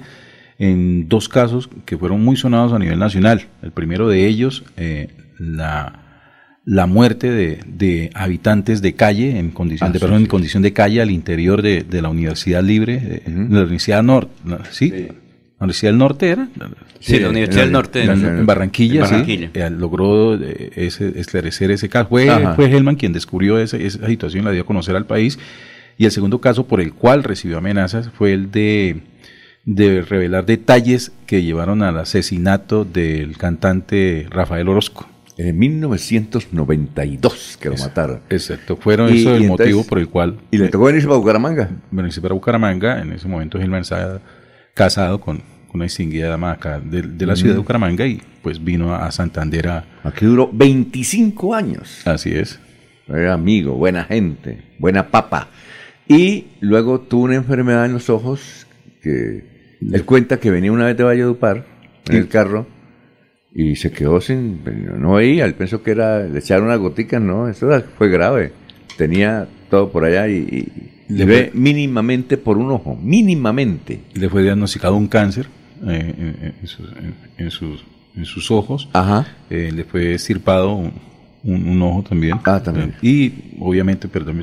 en 0.60 1.08
dos 1.08 1.30
casos 1.30 1.70
que 1.86 1.98
fueron 1.98 2.22
muy 2.24 2.36
sonados 2.36 2.74
a 2.74 2.78
nivel 2.80 3.00
nacional. 3.00 3.46
El 3.62 3.72
primero 3.72 4.10
de 4.10 4.28
ellos, 4.28 4.66
eh, 4.76 5.08
la, 5.40 6.02
la 6.66 6.86
muerte 6.88 7.32
de, 7.32 7.60
de 7.66 8.10
habitantes 8.16 8.82
de 8.82 8.96
calle, 8.96 9.40
en 9.40 9.50
condición, 9.52 9.90
Ah, 9.90 9.94
de, 9.94 10.00
sí, 10.00 10.04
perdón, 10.04 10.18
sí. 10.20 10.24
en 10.26 10.30
condición 10.30 10.62
de 10.62 10.74
calle 10.74 11.02
al 11.02 11.10
interior 11.10 11.62
de, 11.62 11.84
de 11.84 12.02
la 12.02 12.10
Universidad 12.10 12.62
Libre, 12.64 13.00
de 13.00 13.24
la 13.50 13.62
Universidad 13.64 14.04
Norte, 14.04 14.32
¿sí? 14.72 14.90
Sí. 14.90 15.08
Universidad 15.64 15.92
del 15.92 15.98
Norte 16.00 16.30
era. 16.30 16.48
Sí, 17.00 17.16
Sí, 17.16 17.20
la 17.20 17.30
Universidad 17.30 17.64
del 17.64 17.72
Norte. 17.72 18.04
en 18.04 18.10
En, 18.12 18.26
en 18.26 18.46
Barranquilla, 18.46 19.02
En 19.02 19.06
sí, 19.08 19.12
Barranquilla. 19.12 19.50
eh, 19.54 19.70
logró 19.70 20.36
eh, 20.36 20.72
ese- 20.76 21.20
esclarecer 21.20 21.72
ese 21.72 21.90
caso. 21.90 22.10
Fue, 22.10 22.30
Ajá. 22.30 22.56
fue 22.56 22.72
Hellman 22.72 22.96
quien 22.96 23.14
descubrió 23.14 23.58
ese- 23.60 23.86
esa 23.86 24.06
situación, 24.08 24.46
la 24.46 24.52
dio 24.52 24.62
a 24.62 24.66
conocer 24.66 24.96
al 24.96 25.06
país. 25.06 25.38
Y 25.98 26.06
el 26.06 26.12
segundo 26.12 26.40
caso 26.42 26.66
por 26.68 26.82
el 26.82 26.94
cual 26.94 27.24
recibió 27.24 27.58
amenazas 27.60 28.10
fue 28.18 28.34
el 28.34 28.50
de, 28.52 29.02
de 29.66 30.02
revelar 30.02 30.46
detalles 30.46 31.12
que 31.28 31.44
llevaron 31.44 31.84
al 31.84 31.98
asesinato 32.00 32.84
del 32.86 33.38
cantante 33.38 34.26
Rafael 34.30 34.68
Orozco. 34.70 35.08
En 35.38 35.58
1992 35.58 37.58
que 37.60 37.70
lo 37.70 37.78
mataron. 37.78 38.22
Exacto, 38.30 38.78
fueron 38.78 39.14
Y- 39.14 39.22
eso 39.22 39.36
el 39.36 39.44
entonces- 39.44 39.68
motivo 39.74 39.84
por 39.86 40.00
el 40.00 40.08
cual 40.10 40.38
Y 40.52 40.58
le 40.58 40.70
tocó 40.70 40.86
venirse 40.86 41.08
para 41.08 41.20
Bucaramanga. 41.20 41.70
y 41.92 42.20
para 42.20 42.34
Bucaramanga, 42.34 43.02
en 43.02 43.14
ese 43.14 43.28
momento 43.28 43.60
Hellman 43.60 43.82
estaba 43.82 44.20
casado 44.74 45.20
con 45.20 45.42
una 45.74 45.86
distinguida 45.86 46.30
dama 46.30 46.52
acá 46.52 46.80
de, 46.80 47.02
de 47.02 47.26
la 47.26 47.36
ciudad 47.36 47.54
de 47.54 47.60
Bucaramanga 47.60 48.06
y 48.06 48.22
pues 48.42 48.64
vino 48.64 48.94
a, 48.94 49.12
Santander 49.12 49.68
a... 49.70 49.86
Aquí 50.04 50.26
duró 50.26 50.50
25 50.52 51.56
años. 51.56 52.06
Así 52.06 52.32
es. 52.36 52.60
Era 53.08 53.34
amigo, 53.34 53.76
buena 53.76 54.04
gente, 54.04 54.62
buena 54.78 55.10
papa. 55.10 55.50
Y 56.08 56.48
luego 56.60 57.00
tuvo 57.02 57.24
una 57.24 57.36
enfermedad 57.36 57.86
en 57.86 57.94
los 57.94 58.10
ojos 58.10 58.68
que 59.02 59.44
él 59.82 60.06
cuenta 60.06 60.40
que 60.40 60.52
venía 60.52 60.72
una 60.72 60.86
vez 60.86 60.98
de 60.98 61.04
Valledupar 61.04 61.66
en 62.10 62.16
el 62.16 62.28
carro 62.28 62.68
y 63.54 63.76
se 63.76 63.92
quedó 63.92 64.20
sin, 64.20 64.62
no 65.00 65.14
veía, 65.14 65.46
él 65.46 65.54
pensó 65.54 65.84
que 65.84 65.92
era, 65.92 66.24
le 66.24 66.40
echaron 66.40 66.66
una 66.66 66.76
gotica, 66.76 67.20
no, 67.20 67.48
eso 67.48 67.70
fue 67.98 68.10
grave. 68.10 68.52
Tenía 68.98 69.48
todo 69.70 69.92
por 69.92 70.06
allá 70.06 70.28
y, 70.28 70.36
y 70.38 71.14
le 71.14 71.26
ve 71.26 71.52
mínimamente 71.54 72.38
por 72.38 72.58
un 72.58 72.72
ojo, 72.72 72.96
mínimamente. 72.96 74.02
le 74.14 74.30
fue 74.30 74.44
diagnosticado 74.44 74.96
un 74.96 75.08
cáncer 75.08 75.48
eh, 75.88 76.54
en, 76.62 76.68
sus, 76.68 76.86
en- 77.38 77.52
sus- 77.52 77.84
en 78.16 78.26
sus 78.26 78.52
ojos. 78.52 78.90
Ajá. 78.94 79.26
Eh, 79.50 79.72
le 79.74 79.84
fue 79.84 80.14
estirpado 80.14 80.74
un, 80.76 80.94
un- 81.44 81.68
un 81.68 81.82
ojo 81.82 82.04
también. 82.04 82.38
Ah, 82.46 82.62
también. 82.64 82.94
Y 83.02 83.32
obviamente 83.60 84.08
perdió 84.08 84.34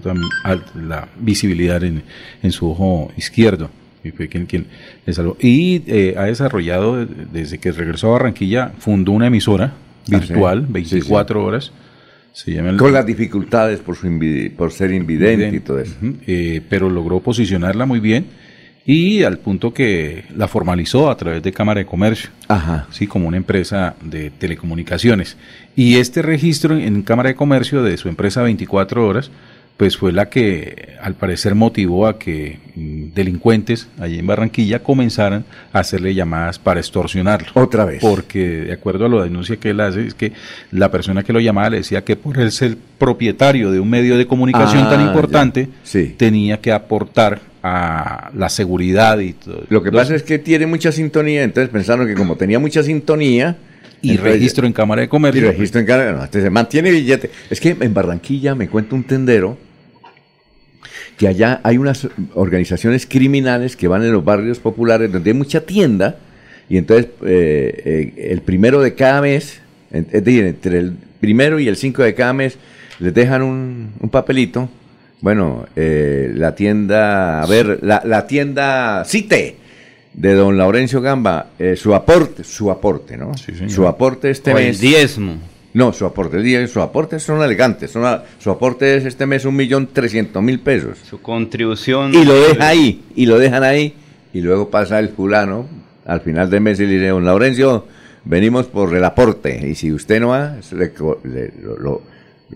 la 0.74 1.08
visibilidad 1.18 1.82
en, 1.84 2.02
en 2.42 2.52
su 2.52 2.70
ojo 2.70 3.10
izquierdo. 3.16 3.70
Y 4.02 4.10
fue 4.12 4.28
quien, 4.28 4.46
quien 4.46 4.66
le 5.04 5.12
salvó. 5.12 5.36
Y 5.40 5.82
eh, 5.86 6.14
ha 6.16 6.24
desarrollado, 6.24 7.02
eh, 7.02 7.06
desde 7.32 7.58
que 7.58 7.70
regresó 7.72 8.08
a 8.08 8.12
Barranquilla, 8.12 8.72
fundó 8.78 9.12
una 9.12 9.26
emisora 9.26 9.74
Ah, 10.12 10.18
virtual, 10.18 10.64
sí. 10.66 10.72
24 10.72 11.44
horas. 11.44 11.72
Se 12.32 12.52
llama 12.52 12.70
el- 12.70 12.76
Con 12.76 12.92
las 12.92 13.04
dificultades 13.04 13.80
por, 13.80 13.96
su 13.96 14.06
por 14.56 14.72
ser 14.72 14.92
invidente 14.92 15.54
y 15.56 15.60
todo 15.60 15.80
eso. 15.80 15.94
Eh, 16.26 16.62
pero 16.68 16.88
logró 16.88 17.20
posicionarla 17.20 17.84
muy 17.86 18.00
bien 18.00 18.24
y 18.92 19.22
al 19.22 19.38
punto 19.38 19.72
que 19.72 20.24
la 20.36 20.48
formalizó 20.48 21.10
a 21.10 21.16
través 21.16 21.42
de 21.44 21.52
Cámara 21.52 21.78
de 21.78 21.86
Comercio, 21.86 22.30
Ajá. 22.48 22.86
sí, 22.90 23.06
como 23.06 23.28
una 23.28 23.36
empresa 23.36 23.94
de 24.02 24.30
telecomunicaciones. 24.30 25.36
Y 25.76 25.98
este 25.98 26.22
registro 26.22 26.76
en 26.76 27.02
Cámara 27.02 27.28
de 27.28 27.36
Comercio 27.36 27.84
de 27.84 27.96
su 27.96 28.08
empresa 28.08 28.42
24 28.42 29.06
horas, 29.06 29.30
pues 29.76 29.96
fue 29.96 30.10
la 30.12 30.28
que 30.28 30.94
al 31.00 31.14
parecer 31.14 31.54
motivó 31.54 32.06
a 32.08 32.18
que 32.18 32.58
mm, 32.74 33.14
delincuentes 33.14 33.88
allí 34.00 34.18
en 34.18 34.26
Barranquilla 34.26 34.82
comenzaran 34.82 35.44
a 35.72 35.78
hacerle 35.78 36.12
llamadas 36.12 36.58
para 36.58 36.80
extorsionarlo. 36.80 37.48
Otra 37.54 37.84
vez. 37.84 38.00
Porque 38.02 38.40
de 38.64 38.72
acuerdo 38.72 39.06
a 39.06 39.08
la 39.08 39.22
denuncia 39.22 39.56
que 39.56 39.70
él 39.70 39.80
hace, 39.80 40.04
es 40.04 40.14
que 40.14 40.32
la 40.72 40.90
persona 40.90 41.22
que 41.22 41.32
lo 41.32 41.38
llamaba 41.40 41.70
le 41.70 41.76
decía 41.78 42.02
que 42.04 42.16
por 42.16 42.38
él 42.40 42.50
ser 42.50 42.76
propietario 42.98 43.70
de 43.70 43.78
un 43.78 43.88
medio 43.88 44.18
de 44.18 44.26
comunicación 44.26 44.84
Ah, 44.86 44.90
tan 44.90 45.00
importante, 45.00 45.68
Sí. 45.84 46.14
tenía 46.18 46.60
que 46.60 46.72
aportar 46.72 47.48
a 47.62 48.30
la 48.34 48.48
seguridad 48.48 49.18
y 49.18 49.32
todo. 49.34 49.64
Lo 49.68 49.82
que 49.82 49.92
pasa 49.92 50.14
es 50.14 50.22
que 50.22 50.38
tiene 50.38 50.66
mucha 50.66 50.92
sintonía, 50.92 51.42
entonces 51.42 51.70
pensaron 51.70 52.06
que 52.06 52.14
como 52.14 52.36
tenía 52.36 52.58
mucha 52.58 52.82
sintonía... 52.82 53.56
Y 54.02 54.12
entonces- 54.12 54.32
registro 54.34 54.66
en 54.66 54.72
Cámara 54.72 55.00
de 55.02 55.06
Y 55.06 55.08
Comercio. 55.08 55.50
registro 55.50 55.78
en 55.80 55.86
Canadá, 55.86 56.12
no, 56.12 56.24
este 56.24 56.48
mantiene 56.48 56.90
billete. 56.90 57.30
Es 57.50 57.60
que 57.60 57.76
en 57.78 57.92
Barranquilla 57.92 58.54
me 58.54 58.66
cuenta 58.68 58.94
un 58.94 59.04
tendero 59.04 59.58
que 61.18 61.28
allá 61.28 61.60
hay 61.62 61.76
unas 61.76 62.08
organizaciones 62.34 63.04
criminales 63.06 63.76
que 63.76 63.88
van 63.88 64.02
en 64.02 64.12
los 64.12 64.24
barrios 64.24 64.58
populares 64.58 65.12
donde 65.12 65.30
hay 65.30 65.36
mucha 65.36 65.60
tienda 65.66 66.16
y 66.70 66.78
entonces 66.78 67.08
eh, 67.26 67.82
eh, 68.16 68.28
el 68.30 68.40
primero 68.40 68.80
de 68.80 68.94
cada 68.94 69.20
mes, 69.20 69.60
es 69.90 70.10
decir, 70.24 70.44
entre 70.44 70.78
el 70.78 70.92
primero 71.20 71.60
y 71.60 71.68
el 71.68 71.76
cinco 71.76 72.02
de 72.02 72.14
cada 72.14 72.32
mes 72.32 72.56
les 73.00 73.12
dejan 73.12 73.42
un, 73.42 73.90
un 74.00 74.08
papelito. 74.08 74.70
Bueno, 75.20 75.66
eh, 75.76 76.30
la 76.34 76.54
tienda, 76.54 77.42
a 77.42 77.46
ver, 77.46 77.80
la, 77.82 78.02
la 78.04 78.26
tienda 78.26 79.04
Cite 79.04 79.56
de 80.14 80.34
don 80.34 80.56
Laurencio 80.56 81.00
Gamba, 81.02 81.50
eh, 81.58 81.76
su 81.76 81.94
aporte, 81.94 82.42
su 82.42 82.70
aporte, 82.70 83.16
¿no? 83.16 83.34
Sí, 83.36 83.52
señor. 83.54 83.70
Su 83.70 83.86
aporte 83.86 84.30
este 84.30 84.52
O 84.54 84.58
el 84.58 84.68
mes. 84.68 84.80
diezmo. 84.80 85.36
No, 85.72 85.92
su 85.92 86.04
aporte, 86.04 86.38
el 86.38 86.42
día- 86.42 86.66
su 86.66 86.80
aporte 86.80 87.20
son 87.20 87.42
elegantes. 87.42 87.90
son 87.92 88.04
a- 88.04 88.24
su 88.38 88.50
aporte 88.50 88.96
es 88.96 89.04
este 89.04 89.26
mes 89.26 89.44
un 89.44 89.54
millón 89.54 89.88
trescientos 89.92 90.42
mil 90.42 90.58
pesos. 90.58 90.98
Su 91.08 91.20
contribución. 91.20 92.12
Y 92.14 92.24
lo 92.24 92.34
deja 92.34 92.66
ahí, 92.68 93.02
y 93.14 93.26
lo 93.26 93.38
dejan 93.38 93.62
ahí, 93.62 93.94
y 94.32 94.40
luego 94.40 94.68
pasa 94.70 94.98
el 94.98 95.10
fulano 95.10 95.66
al 96.06 96.22
final 96.22 96.50
del 96.50 96.60
mes 96.62 96.80
y 96.80 96.86
le 96.86 96.94
dice, 96.94 97.08
don 97.08 97.24
Laurencio, 97.24 97.86
venimos 98.24 98.66
por 98.66 98.96
el 98.96 99.04
aporte, 99.04 99.68
y 99.68 99.74
si 99.76 99.92
usted 99.92 100.18
no 100.20 100.28
va, 100.28 100.56
le 100.72 100.90
co- 100.92 101.20
le- 101.24 101.52
lo, 101.62 101.78
lo- 101.78 102.02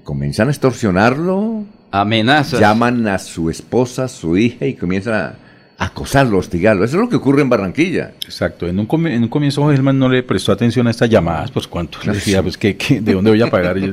comienzan 0.03 0.49
a 0.49 0.51
extorsionarlo, 0.51 1.65
Amenazas. 1.91 2.59
llaman 2.61 3.07
a 3.09 3.19
su 3.19 3.51
esposa, 3.51 4.09
su 4.09 4.37
hija, 4.37 4.67
y 4.67 4.75
comienzan 4.75 5.15
a 5.15 5.35
acosarlo, 5.77 6.39
hostigarlo. 6.39 6.85
Eso 6.85 6.97
es 6.97 7.03
lo 7.03 7.09
que 7.09 7.17
ocurre 7.17 7.43
en 7.43 7.49
Barranquilla. 7.49 8.13
Exacto. 8.25 8.67
En 8.67 8.79
un, 8.79 8.87
comi- 8.89 9.13
en 9.13 9.23
un 9.25 9.29
comienzo 9.29 9.71
Helman 9.73 9.99
no 9.99 10.09
le 10.09 10.23
prestó 10.23 10.53
atención 10.53 10.87
a 10.87 10.91
estas 10.91 11.11
llamadas, 11.11 11.51
pues 11.51 11.67
cuánto. 11.67 11.99
Le 12.05 12.13
decía, 12.13 12.43
pues 12.43 12.57
¿qué, 12.59 12.77
qué- 12.77 13.01
de 13.01 13.13
dónde 13.13 13.31
voy 13.31 13.43
a 13.43 13.51
pagar? 13.51 13.79
Y 13.79 13.93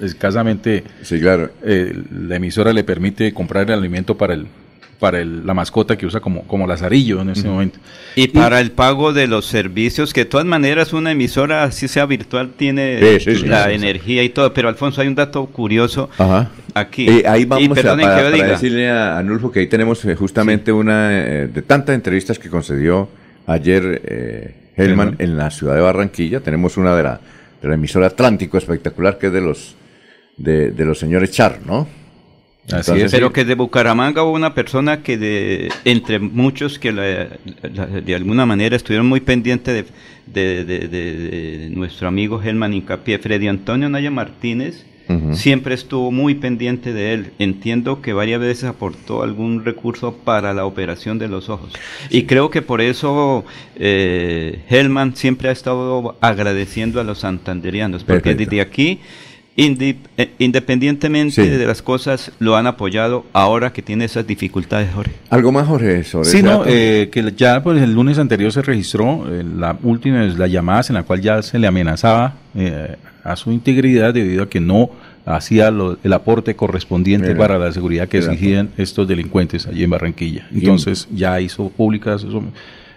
escasamente 0.00 0.84
Sí, 1.02 1.20
claro. 1.20 1.50
eh, 1.62 1.92
la 2.10 2.36
emisora 2.36 2.72
le 2.72 2.84
permite 2.84 3.32
comprar 3.32 3.68
el 3.70 3.78
alimento 3.78 4.16
para 4.16 4.34
el 4.34 4.46
para 4.98 5.20
el- 5.20 5.46
la 5.46 5.54
mascota 5.54 5.96
que 5.98 6.06
usa 6.06 6.20
como, 6.20 6.42
como 6.46 6.66
lazarillo 6.66 7.20
en 7.20 7.30
ese 7.30 7.46
momento. 7.48 7.78
Y 8.16 8.28
para 8.28 8.60
el 8.60 8.70
pago 8.70 9.12
de 9.12 9.26
los 9.26 9.46
servicios, 9.46 10.12
que 10.12 10.20
de 10.20 10.24
todas 10.26 10.46
maneras 10.46 10.92
una 10.92 11.10
emisora, 11.12 11.64
así 11.64 11.88
sea 11.88 12.06
virtual, 12.06 12.50
tiene 12.56 13.18
Sí, 13.18 13.32
sí, 13.34 13.40
sí. 13.40 13.46
la 13.46 13.70
energía 13.72 14.22
y 14.22 14.28
todo. 14.28 14.52
Pero 14.54 14.68
Alfonso, 14.68 15.00
hay 15.00 15.08
un 15.08 15.14
dato 15.14 15.46
curioso 15.46 16.08
Ajá. 16.18 16.50
aquí. 16.74 17.08
Eh, 17.08 17.24
ahí 17.26 17.42
Y 17.42 17.44
vamos 17.44 17.70
a, 17.70 17.74
perdonen 17.74 18.06
para, 18.06 18.30
que 18.30 18.38
para 18.38 18.50
decirle 18.52 18.88
a 18.90 19.18
Anulfo 19.18 19.50
que 19.50 19.60
ahí 19.60 19.66
tenemos 19.66 20.04
eh, 20.04 20.14
justamente 20.14 20.72
una 20.72 21.10
eh, 21.12 21.46
de 21.48 21.62
tantas 21.62 21.94
entrevistas 21.94 22.38
que 22.38 22.48
concedió 22.48 23.08
ayer 23.46 24.00
eh, 24.04 24.54
Helman 24.76 25.16
en 25.18 25.36
la 25.36 25.50
ciudad 25.50 25.74
de 25.74 25.80
Barranquilla. 25.80 26.40
Tenemos 26.40 26.76
una 26.76 26.94
de 26.96 27.02
la, 27.02 27.20
de 27.60 27.68
la 27.68 27.74
emisora 27.74 28.06
Atlántico 28.06 28.58
espectacular 28.58 29.18
que 29.18 29.26
es 29.26 29.32
de 29.32 29.40
los 29.40 29.74
de, 30.36 30.70
de 30.72 30.84
los 30.84 30.98
señores 30.98 31.30
Char, 31.30 31.58
¿no? 31.64 31.86
Así 32.72 32.92
es. 33.00 33.10
Pero 33.12 33.32
que 33.32 33.44
de 33.44 33.54
Bucaramanga 33.54 34.22
hubo 34.22 34.32
una 34.32 34.54
persona 34.54 35.02
que 35.02 35.18
de 35.18 35.68
entre 35.84 36.18
muchos 36.18 36.78
que 36.78 36.92
la- 36.92 37.28
la- 37.74 37.86
de 37.86 38.14
alguna 38.14 38.46
manera 38.46 38.74
estuvieron 38.74 39.06
muy 39.06 39.20
pendientes 39.20 39.84
de, 40.26 40.64
de- 40.64 40.88
de- 40.88 41.70
nuestro 41.70 42.08
amigo 42.08 42.40
Helman 42.42 42.72
Incapié, 42.72 43.18
Freddy 43.18 43.48
Antonio 43.48 43.88
Naya 43.90 44.10
Martínez, 44.10 44.86
Ujú. 45.06 45.34
siempre 45.34 45.74
estuvo 45.74 46.10
muy 46.10 46.34
pendiente 46.36 46.94
de 46.94 47.12
él. 47.12 47.32
Entiendo 47.38 48.00
que 48.00 48.14
varias 48.14 48.40
veces 48.40 48.64
aportó 48.64 49.22
algún 49.22 49.62
recurso 49.62 50.14
para 50.24 50.54
la 50.54 50.64
operación 50.64 51.18
de 51.18 51.28
los 51.28 51.50
ojos. 51.50 51.74
Y 52.08 52.22
creo 52.22 52.48
que 52.48 52.62
por 52.62 52.80
eso 52.80 53.44
eh, 53.76 54.60
Helman 54.70 55.14
siempre 55.16 55.50
ha 55.50 55.52
estado 55.52 56.16
agradeciendo 56.22 56.98
a 57.00 57.04
los 57.04 57.18
santanderianos, 57.18 58.04
porque 58.04 58.20
Perfecto. 58.22 58.50
desde 58.50 58.60
aquí 58.62 59.00
independientemente 59.56 61.44
Sí. 61.44 61.48
de 61.48 61.66
las 61.66 61.82
cosas, 61.82 62.32
lo 62.38 62.56
han 62.56 62.66
apoyado 62.66 63.24
ahora 63.32 63.72
que 63.72 63.82
tiene 63.82 64.04
esas 64.04 64.26
dificultades, 64.26 64.92
Jorge. 64.92 65.12
Algo 65.30 65.52
más, 65.52 65.66
Jorge, 65.68 66.02
sobre 66.04 66.28
Sí, 66.28 66.42
no, 66.42 66.64
eh, 66.66 67.08
que 67.12 67.32
ya 67.36 67.62
pues, 67.62 67.80
el 67.80 67.92
lunes 67.94 68.18
anterior 68.18 68.52
se 68.52 68.62
registró 68.62 69.26
eh, 69.30 69.44
la 69.44 69.76
última 69.82 70.20
de 70.20 70.36
las 70.36 70.50
llamadas 70.50 70.90
en 70.90 70.94
la 70.94 71.02
cual 71.04 71.20
ya 71.20 71.42
se 71.42 71.58
le 71.58 71.66
amenazaba 71.66 72.34
eh, 72.56 72.96
a 73.22 73.36
su 73.36 73.52
integridad 73.52 74.12
debido 74.12 74.42
a 74.44 74.48
que 74.48 74.60
no 74.60 74.90
hacía 75.26 75.70
lo- 75.70 75.96
el 76.04 76.12
aporte 76.12 76.54
correspondiente 76.54 77.28
Mira, 77.28 77.38
para 77.38 77.58
la 77.58 77.72
seguridad 77.72 78.08
que 78.08 78.18
exigían 78.18 78.70
estos 78.76 79.08
delincuentes 79.08 79.66
allí 79.66 79.82
en 79.84 79.90
Barranquilla. 79.90 80.46
Entonces 80.52 81.08
ya 81.14 81.40
hizo 81.40 81.70
públicas 81.70 82.22
eso, 82.24 82.42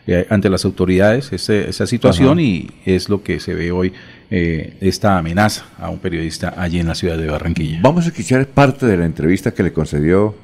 eh, 0.07 0.25
ante 0.29 0.49
las 0.49 0.65
autoridades 0.65 1.31
ese- 1.31 1.69
esa 1.69 1.87
situación 1.87 2.31
Ajá. 2.33 2.41
y 2.41 2.69
es 2.85 3.07
lo 3.09 3.23
que 3.23 3.39
se 3.39 3.53
ve 3.53 3.71
hoy, 3.71 3.93
eh, 4.29 4.73
esta 4.81 5.17
amenaza 5.17 5.65
a 5.79 5.89
un 5.89 5.99
periodista 5.99 6.53
allí 6.57 6.79
en 6.79 6.87
la 6.87 6.95
ciudad 6.95 7.17
de 7.17 7.27
Barranquilla. 7.27 7.79
Vamos 7.81 8.05
a 8.05 8.09
escuchar 8.09 8.45
parte 8.47 8.85
de 8.85 8.97
la 8.97 9.05
entrevista 9.05 9.53
que 9.53 9.63
le 9.63 9.71
concedió 9.73 10.35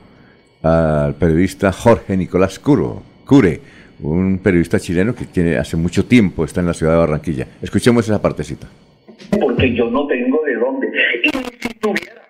al 0.62 1.15
periodista 1.15 1.72
Jorge 1.72 2.15
Nicolás 2.15 2.60
Curo, 2.60 3.04
Cure, 3.26 3.60
un 4.02 4.39
periodista 4.39 4.80
chileno 4.80 5.13
que 5.15 5.26
tiene 5.26 5.58
hace 5.58 5.76
mucho 5.78 6.06
tiempo 6.06 6.46
está 6.46 6.62
en 6.62 6.67
la 6.67 6.74
ciudad 6.74 6.93
de 6.93 7.00
Barranquilla. 7.00 7.48
Escuchemos 7.62 8.06
esa 8.06 8.22
partecita. 8.22 8.67
porque 9.39 9.74
yo 9.76 9.89
no 9.89 10.08
tengo 10.08 10.39
de 10.46 10.56
dónde. 10.56 10.88
Y 11.24 11.38
ni 11.38 11.43
si 11.62 11.74
tuviera, 11.80 12.22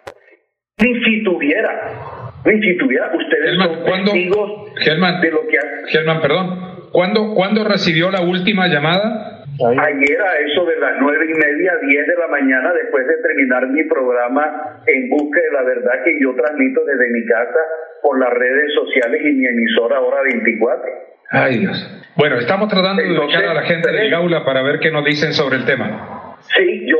ni 0.79 0.93
si 1.03 1.23
tuviera, 1.23 2.31
ni 2.45 2.61
si 2.61 2.77
tuviera, 2.77 3.07
ustedes 3.15 3.49
Germán, 3.51 3.69
son 3.69 3.83
¿cuándo- 3.83 4.11
testigos 4.11 4.51
Germán, 4.83 5.21
de 5.21 5.31
lo 5.31 5.41
que 5.47 5.57
ha- 5.57 5.87
Germán, 5.89 6.21
perdón. 6.21 6.73
¿Cuándo, 6.91 7.33
¿Cuándo 7.33 7.63
recibió 7.63 8.11
la 8.11 8.21
última 8.21 8.67
llamada? 8.67 9.42
Ayer 9.59 10.21
a 10.21 10.37
eso 10.39 10.65
de 10.65 10.77
las 10.77 10.95
nueve 10.99 11.25
y 11.29 11.33
media, 11.33 11.73
diez 11.81 12.07
de 12.07 12.15
la 12.15 12.27
mañana, 12.27 12.73
después 12.73 13.05
de 13.07 13.17
terminar 13.17 13.67
mi 13.67 13.83
programa 13.83 14.81
En 14.87 15.09
Busca 15.09 15.39
de 15.41 15.51
la 15.51 15.63
Verdad 15.63 16.03
que 16.03 16.19
yo 16.19 16.33
transmito 16.35 16.83
desde 16.85 17.09
mi 17.09 17.25
casa 17.25 17.59
por 18.01 18.19
las 18.19 18.33
redes 18.33 18.73
sociales 18.73 19.21
y 19.23 19.31
mi 19.33 19.45
emisora 19.45 19.99
Hora 19.99 20.21
24. 20.23 20.83
Ay, 21.31 21.59
Dios. 21.59 22.03
Bueno, 22.15 22.37
estamos 22.37 22.69
tratando 22.69 23.01
de 23.01 23.17
ubicar 23.17 23.45
a 23.45 23.53
la 23.53 23.63
gente 23.63 23.91
del. 23.91 24.11
Gaula 24.11 24.45
para 24.45 24.61
ver 24.61 24.79
qué 24.79 24.91
nos 24.91 25.05
dicen 25.05 25.33
sobre 25.33 25.57
el 25.57 25.65
tema. 25.65 26.35
Sí, 26.55 26.85
yo, 26.85 26.99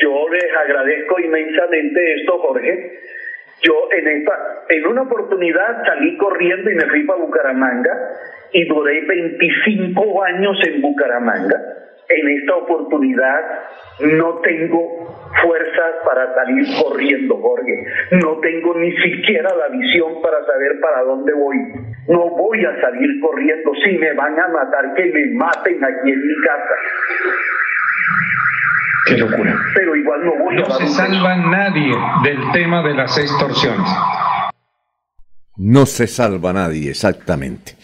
yo 0.00 0.28
les 0.28 0.44
agradezco 0.64 1.18
inmensamente 1.18 2.14
esto, 2.20 2.38
Jorge. 2.38 3.00
Yo 3.62 3.88
en 3.90 4.06
esta, 4.06 4.32
en 4.68 4.86
una 4.86 5.02
oportunidad 5.02 5.84
salí 5.86 6.16
corriendo 6.18 6.70
y 6.70 6.74
me 6.74 6.84
fui 6.86 7.04
para 7.04 7.20
Bucaramanga 7.20 7.92
y 8.52 8.64
duré 8.66 9.04
25 9.06 10.24
años 10.24 10.56
en 10.66 10.82
Bucaramanga. 10.82 11.56
En 12.08 12.28
esta 12.38 12.54
oportunidad 12.54 13.40
no 14.00 14.38
tengo 14.38 15.30
fuerzas 15.42 15.94
para 16.04 16.34
salir 16.34 16.64
corriendo, 16.80 17.36
Jorge. 17.36 17.84
No 18.12 18.38
tengo 18.38 18.74
ni 18.74 18.92
siquiera 18.98 19.50
la 19.54 19.68
visión 19.76 20.22
para 20.22 20.44
saber 20.44 20.80
para 20.80 21.02
dónde 21.02 21.32
voy. 21.32 21.56
No 22.08 22.30
voy 22.30 22.64
a 22.64 22.80
salir 22.80 23.20
corriendo. 23.20 23.72
Si 23.84 23.98
me 23.98 24.12
van 24.12 24.38
a 24.38 24.48
matar, 24.48 24.94
que 24.94 25.06
me 25.06 25.26
maten 25.34 25.82
aquí 25.82 26.10
en 26.12 26.20
mi 26.20 26.34
casa. 26.44 26.74
Qué 29.06 29.16
locura. 29.18 29.54
Pero 29.74 29.96
igual 29.96 30.24
no 30.24 30.32
voy 30.44 30.54
a 30.56 30.60
No 30.60 30.68
dar 30.68 30.78
se 30.78 30.86
salva 30.88 31.36
nadie 31.36 31.94
del 32.24 32.52
tema 32.52 32.82
de 32.82 32.94
las 32.94 33.18
extorsiones. 33.18 33.88
No 35.58 35.86
se 35.86 36.06
salva 36.06 36.52
nadie, 36.52 36.90
exactamente. 36.90 37.76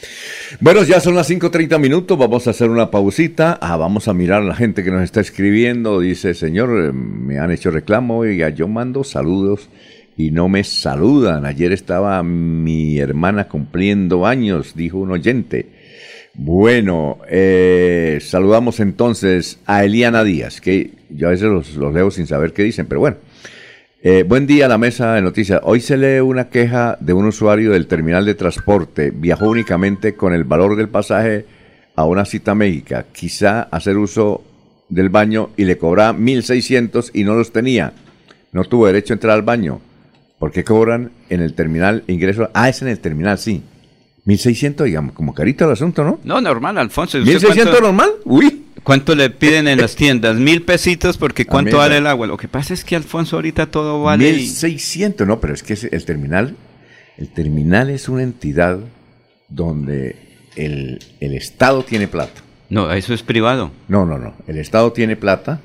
Bueno, 0.61 0.83
ya 0.83 1.01
son 1.01 1.15
las 1.15 1.31
5.30 1.31 1.79
minutos, 1.79 2.19
vamos 2.19 2.47
a 2.47 2.51
hacer 2.51 2.69
una 2.69 2.91
pausita. 2.91 3.59
Ah, 3.63 3.79
vamos 3.79 4.09
a 4.09 4.13
mirar 4.13 4.43
a 4.43 4.45
la 4.45 4.55
gente 4.55 4.85
que 4.85 4.91
nos 4.91 5.03
está 5.03 5.21
escribiendo. 5.23 5.99
Dice, 6.01 6.35
señor, 6.35 6.69
eh, 6.85 6.93
me 6.93 7.39
han 7.39 7.51
hecho 7.51 7.71
reclamo, 7.71 8.19
oiga, 8.19 8.51
yo 8.51 8.69
mando 8.69 9.05
saludos 9.05 9.71
y 10.19 10.33
no 10.33 10.51
me 10.51 10.65
saludan. 10.65 11.47
Ayer 11.47 11.73
estaba 11.73 12.23
mi 12.23 12.99
hermana 12.99 13.49
cumpliendo 13.49 14.27
años, 14.27 14.75
dijo 14.77 14.99
un 14.99 15.13
oyente. 15.13 15.71
Bueno, 16.35 17.21
eh, 17.27 18.19
saludamos 18.21 18.81
entonces 18.81 19.61
a 19.65 19.83
Eliana 19.83 20.25
Díaz, 20.25 20.61
que 20.61 20.91
yo 21.09 21.29
a 21.29 21.31
veces 21.31 21.49
los, 21.49 21.75
los 21.77 21.95
leo 21.95 22.11
sin 22.11 22.27
saber 22.27 22.53
qué 22.53 22.65
dicen, 22.65 22.85
pero 22.85 23.01
bueno. 23.01 23.17
Eh, 24.05 24.25
buen 24.25 24.47
día 24.49 24.67
a 24.67 24.69
la 24.69 24.79
mesa 24.79 25.15
de 25.15 25.23
noticias. 25.23 25.61
Hoy 25.63 25.81
se 25.81 25.97
lee 25.97 26.21
una 26.21 26.49
queja 26.49 26.97
de 27.01 27.13
un 27.13 27.27
usuario 27.27 27.71
del 27.73 27.87
terminal 27.87 28.25
de 28.25 28.35
transporte. 28.35 29.13
Viajó 29.15 29.49
únicamente 29.49 30.15
con 30.15 30.35
el 30.35 30.43
valor 30.45 30.75
del 30.77 30.89
pasaje 30.89 31.47
a 31.95 32.05
una 32.05 32.25
cita 32.25 32.55
médica. 32.55 33.07
Quizá 33.13 33.63
hacer 33.63 33.97
uso 33.97 34.43
del 34.89 35.09
baño 35.09 35.51
y 35.57 35.65
le 35.65 35.79
cobraba 35.79 36.19
1.600 36.19 37.11
y 37.15 37.23
no 37.25 37.35
los 37.35 37.53
tenía. 37.53 37.93
No 38.51 38.65
tuvo 38.65 38.87
derecho 38.89 39.13
a 39.13 39.17
entrar 39.17 39.35
al 39.35 39.43
baño. 39.43 39.81
¿Por 40.39 40.51
qué 40.51 40.65
cobran 40.65 41.13
en 41.31 41.41
el 41.41 41.55
terminal 41.55 42.03
ingreso? 42.09 42.51
Ah, 42.55 42.69
es 42.69 42.83
en 42.83 42.89
el 42.89 42.99
terminal, 42.99 43.39
sí. 43.39 43.63
1.600, 44.27 44.85
digamos, 44.85 45.15
como 45.15 45.33
carito 45.33 45.65
el 45.65 45.73
asunto, 45.73 46.03
¿no? 46.03 46.19
No, 46.25 46.41
normal, 46.41 46.77
Alfonso. 46.79 47.19
¿Usted 47.19 47.39
¿1.600 47.39 47.55
cuánto- 47.55 47.81
normal? 47.81 48.11
Uy. 48.25 48.62
¿Cuánto 48.83 49.15
le 49.15 49.31
piden 49.31 49.69
en 49.69 49.81
las 49.81 49.95
tiendas? 49.97 50.37
Mil 50.37 50.63
pesitos 50.63 51.17
porque 51.19 51.47
¿cuánto 51.47 51.79
vale 51.79 51.99
el 51.99 52.07
agua? 52.07 52.27
Lo 52.27 52.37
que 52.37 52.49
pasa 52.49 52.75
es 52.75 52.85
que 52.85 52.97
Alfonso 52.97 53.37
ahorita 53.37 53.67
todo 53.67 54.03
vale... 54.03 54.29
y- 54.31 54.33
1600, 54.35 55.27
no, 55.27 55.41
pero 55.41 55.55
es 55.55 55.63
que 55.63 55.75
es 55.75 55.85
el 55.85 56.05
terminal, 56.05 56.57
el 57.19 57.29
terminal 57.29 57.91
es 57.91 58.09
una 58.09 58.23
entidad 58.23 58.79
donde 59.49 60.17
el, 60.57 60.99
el 61.21 61.35
Estado 61.35 61.83
tiene 61.85 62.09
plata. 62.09 62.41
No, 62.69 62.91
eso 62.93 63.13
es 63.15 63.23
privado. 63.23 63.71
No, 63.89 64.07
no, 64.07 64.19
no. 64.19 64.35
El 64.47 64.59
Estado 64.59 64.93
tiene 64.93 65.15
plata, 65.17 65.61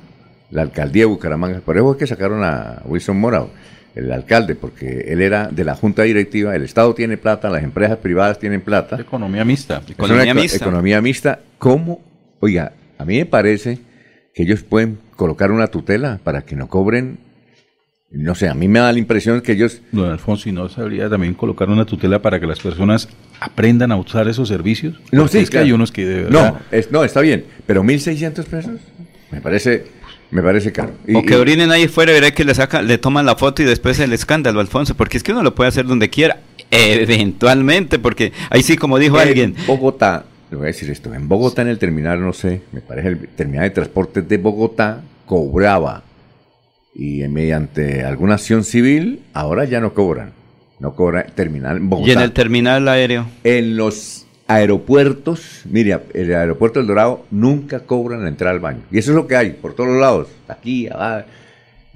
la 0.51 0.61
alcaldía 0.61 1.03
de 1.03 1.07
Bucaramanga, 1.07 1.59
por 1.61 1.77
eso 1.77 1.91
es 1.93 1.97
que 1.97 2.07
sacaron 2.07 2.43
a 2.43 2.81
Wilson 2.85 3.17
Morao, 3.19 3.49
el 3.95 4.11
alcalde, 4.11 4.55
porque 4.55 5.05
él 5.07 5.21
era 5.21 5.47
de 5.47 5.63
la 5.63 5.75
junta 5.75 6.03
directiva, 6.03 6.55
el 6.55 6.63
Estado 6.63 6.93
tiene 6.93 7.17
plata, 7.17 7.49
las 7.49 7.63
empresas 7.63 7.97
privadas 7.97 8.37
tienen 8.39 8.61
plata. 8.61 8.99
Economía 8.99 9.43
mixta. 9.45 9.81
Es 9.85 9.91
Economía 9.91 10.33
mixta. 10.33 10.57
Economía 10.57 11.01
mixta. 11.01 11.39
¿Cómo? 11.57 12.01
Oiga, 12.41 12.73
a 12.97 13.05
mí 13.05 13.17
me 13.17 13.25
parece 13.25 13.79
que 14.33 14.43
ellos 14.43 14.63
pueden 14.63 14.99
colocar 15.15 15.51
una 15.51 15.67
tutela 15.67 16.19
para 16.23 16.43
que 16.43 16.55
no 16.55 16.67
cobren. 16.67 17.19
No 18.09 18.35
sé, 18.35 18.47
a 18.47 18.53
mí 18.53 18.67
me 18.69 18.79
da 18.79 18.91
la 18.93 18.99
impresión 18.99 19.41
que 19.41 19.51
ellos. 19.51 19.81
Don 19.91 20.09
Alfonso, 20.09 20.47
¿y 20.47 20.53
no 20.53 20.69
sabría 20.69 21.09
también 21.09 21.33
colocar 21.33 21.69
una 21.69 21.85
tutela 21.85 22.21
para 22.21 22.39
que 22.39 22.45
las 22.47 22.59
personas 22.59 23.09
aprendan 23.41 23.91
a 23.91 23.97
usar 23.97 24.27
esos 24.29 24.47
servicios? 24.47 24.95
No, 25.11 25.23
Porque 25.23 25.37
sí, 25.39 25.43
es 25.43 25.49
que 25.49 25.57
hay 25.57 25.71
unos 25.73 25.91
que 25.91 26.05
de 26.05 26.23
verdad... 26.23 26.53
No, 26.53 26.59
es, 26.77 26.89
no, 26.91 27.03
está 27.03 27.19
bien, 27.21 27.45
pero 27.65 27.83
1.600 27.83 28.45
pesos 28.45 28.79
me 29.29 29.41
parece, 29.41 29.87
me 30.31 30.41
parece 30.41 30.71
caro. 30.71 30.93
Y- 31.05 31.15
O 31.15 31.23
que 31.23 31.33
y- 31.33 31.37
orinen 31.37 31.69
ahí 31.71 31.89
fuera 31.89 32.11
y 32.11 32.15
veré 32.15 32.33
que 32.33 32.45
le 32.45 32.55
sacan, 32.55 32.87
le 32.87 32.97
toman 32.97 33.25
la 33.25 33.35
foto 33.35 33.61
y 33.61 33.65
después 33.65 33.99
el 33.99 34.13
escándalo, 34.13 34.61
Alfonso, 34.61 34.95
porque 34.95 35.17
es 35.17 35.23
que 35.23 35.33
uno 35.33 35.43
lo 35.43 35.53
puede 35.53 35.67
hacer 35.67 35.85
donde 35.85 36.09
quiera, 36.09 36.39
eventualmente, 36.71 37.99
porque 37.99 38.31
ahí 38.49 38.63
sí, 38.63 38.77
como 38.77 38.99
dijo 38.99 39.19
en 39.21 39.27
alguien, 39.27 39.55
Bogotá, 39.67 40.23
le 40.49 40.57
voy 40.57 40.65
a 40.65 40.67
decir 40.67 40.89
esto, 40.89 41.13
en 41.13 41.27
Bogotá 41.27 41.61
en 41.61 41.67
el 41.69 41.79
terminal, 41.79 42.21
no 42.21 42.33
sé, 42.33 42.61
me 42.71 42.81
parece 42.81 43.09
el 43.09 43.27
terminal 43.29 43.65
de 43.65 43.71
transportes 43.71 44.27
de 44.27 44.37
Bogotá 44.37 45.01
cobraba 45.25 46.03
y 46.95 47.27
mediante 47.27 48.03
alguna 48.03 48.35
acción 48.35 48.63
civil 48.63 49.21
ahora 49.33 49.65
ya 49.65 49.79
no 49.79 49.93
cobran, 49.93 50.31
no 50.79 50.95
cobra 50.95 51.25
terminal 51.25 51.77
en 51.77 51.89
Bogotá. 51.89 52.09
y 52.09 52.13
en 52.13 52.21
el 52.21 52.31
terminal 52.31 52.87
aéreo. 52.87 53.27
En 53.43 53.77
los 53.77 54.25
aeropuertos, 54.47 55.61
mira, 55.65 56.01
el 56.13 56.33
aeropuerto 56.33 56.79
del 56.79 56.87
Dorado 56.87 57.25
nunca 57.29 57.81
cobran 57.81 58.23
la 58.23 58.29
entrada 58.29 58.53
al 58.53 58.61
baño. 58.61 58.81
Y 58.91 58.97
eso 58.97 59.11
es 59.11 59.15
lo 59.15 59.27
que 59.27 59.35
hay 59.35 59.51
por 59.51 59.73
todos 59.73 59.99
lados, 59.99 60.29
aquí, 60.47 60.87
abajo. 60.87 61.27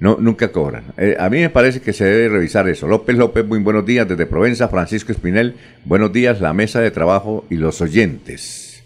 No, 0.02 0.16
nunca 0.18 0.50
cobran. 0.50 0.86
Eh, 0.96 1.14
a 1.16 1.30
mí 1.30 1.38
me 1.38 1.48
parece 1.48 1.80
que 1.80 1.92
se 1.92 2.04
debe 2.04 2.28
revisar 2.28 2.68
eso. 2.68 2.88
López 2.88 3.16
López, 3.16 3.46
muy 3.46 3.60
buenos 3.60 3.86
días 3.86 4.08
desde 4.08 4.26
Provenza. 4.26 4.66
Francisco 4.66 5.12
Espinel, 5.12 5.54
buenos 5.84 6.12
días, 6.12 6.40
la 6.40 6.52
mesa 6.52 6.80
de 6.80 6.90
trabajo 6.90 7.44
y 7.50 7.54
los 7.54 7.80
oyentes. 7.80 8.82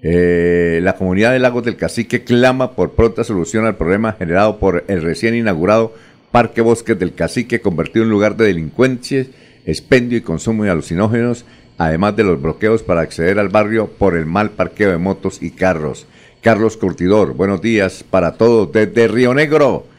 Eh, 0.00 0.80
la 0.82 0.96
comunidad 0.96 1.32
de 1.32 1.38
Lagos 1.38 1.66
del 1.66 1.76
Cacique 1.76 2.24
clama 2.24 2.70
por 2.72 2.92
pronta 2.92 3.24
solución 3.24 3.66
al 3.66 3.76
problema 3.76 4.14
generado 4.14 4.58
por 4.58 4.84
el 4.88 5.02
recién 5.02 5.34
inaugurado 5.34 5.92
Parque 6.30 6.62
Bosques 6.62 6.98
del 6.98 7.12
Cacique, 7.12 7.60
convertido 7.60 8.06
en 8.06 8.10
lugar 8.10 8.34
de 8.38 8.46
delincuencia, 8.46 9.26
expendio 9.66 10.16
y 10.16 10.22
consumo 10.22 10.64
de 10.64 10.70
alucinógenos 10.70 11.44
además 11.76 12.16
de 12.16 12.24
los 12.24 12.40
bloqueos 12.40 12.82
para 12.82 13.02
acceder 13.02 13.38
al 13.38 13.50
barrio 13.50 13.86
por 13.86 14.16
el 14.16 14.24
mal 14.24 14.48
parqueo 14.48 14.92
de 14.92 14.96
motos 14.96 15.42
y 15.42 15.50
carros. 15.50 16.06
Carlos 16.40 16.78
Curtidor, 16.78 17.34
buenos 17.34 17.60
días 17.60 18.02
para 18.02 18.32
todos 18.38 18.72
desde 18.72 19.08
Río 19.08 19.34
Negro. 19.34 19.91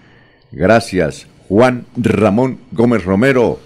Gracias. 0.53 1.27
Juan 1.49 1.85
Ramón 1.97 2.59
Gómez 2.71 3.03
Romero, 3.03 3.59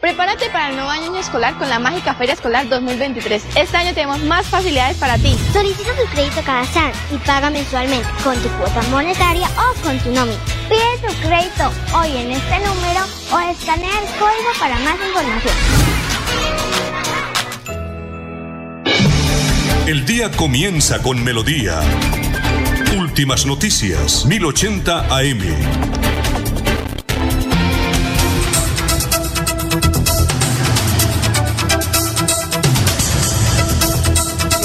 Prepárate 0.00 0.48
para 0.50 0.68
el 0.68 0.76
nuevo 0.76 0.90
año 0.90 1.16
escolar 1.16 1.58
con 1.58 1.68
la 1.68 1.80
mágica 1.80 2.14
Feria 2.14 2.34
Escolar 2.34 2.68
2023. 2.68 3.42
Este 3.56 3.76
año 3.76 3.92
tenemos 3.94 4.20
más 4.20 4.46
facilidades 4.46 4.96
para 4.96 5.18
ti. 5.18 5.36
Solicita 5.52 5.90
tu 5.96 6.04
crédito 6.14 6.40
cada 6.46 6.64
SAN 6.66 6.92
y 7.12 7.16
paga 7.18 7.50
mensualmente 7.50 8.06
con 8.22 8.36
tu 8.40 8.48
cuota 8.50 8.80
monetaria 8.90 9.48
o 9.48 9.74
con 9.82 9.98
tu 9.98 10.12
nómina. 10.12 10.38
Pide 10.68 11.08
tu 11.08 11.12
crédito 11.26 11.72
hoy 11.96 12.16
en 12.16 12.30
este 12.30 12.58
número 12.60 13.00
o 13.32 13.38
escanea 13.50 13.90
el 13.98 14.06
código 14.20 14.50
para 14.60 14.78
más 14.78 14.94
información. 15.04 15.54
El 19.88 20.06
día 20.06 20.30
comienza 20.30 21.02
con 21.02 21.24
melodía. 21.24 21.80
Últimas 22.96 23.46
noticias, 23.46 24.24
1080 24.26 25.06
AM. 25.12 26.07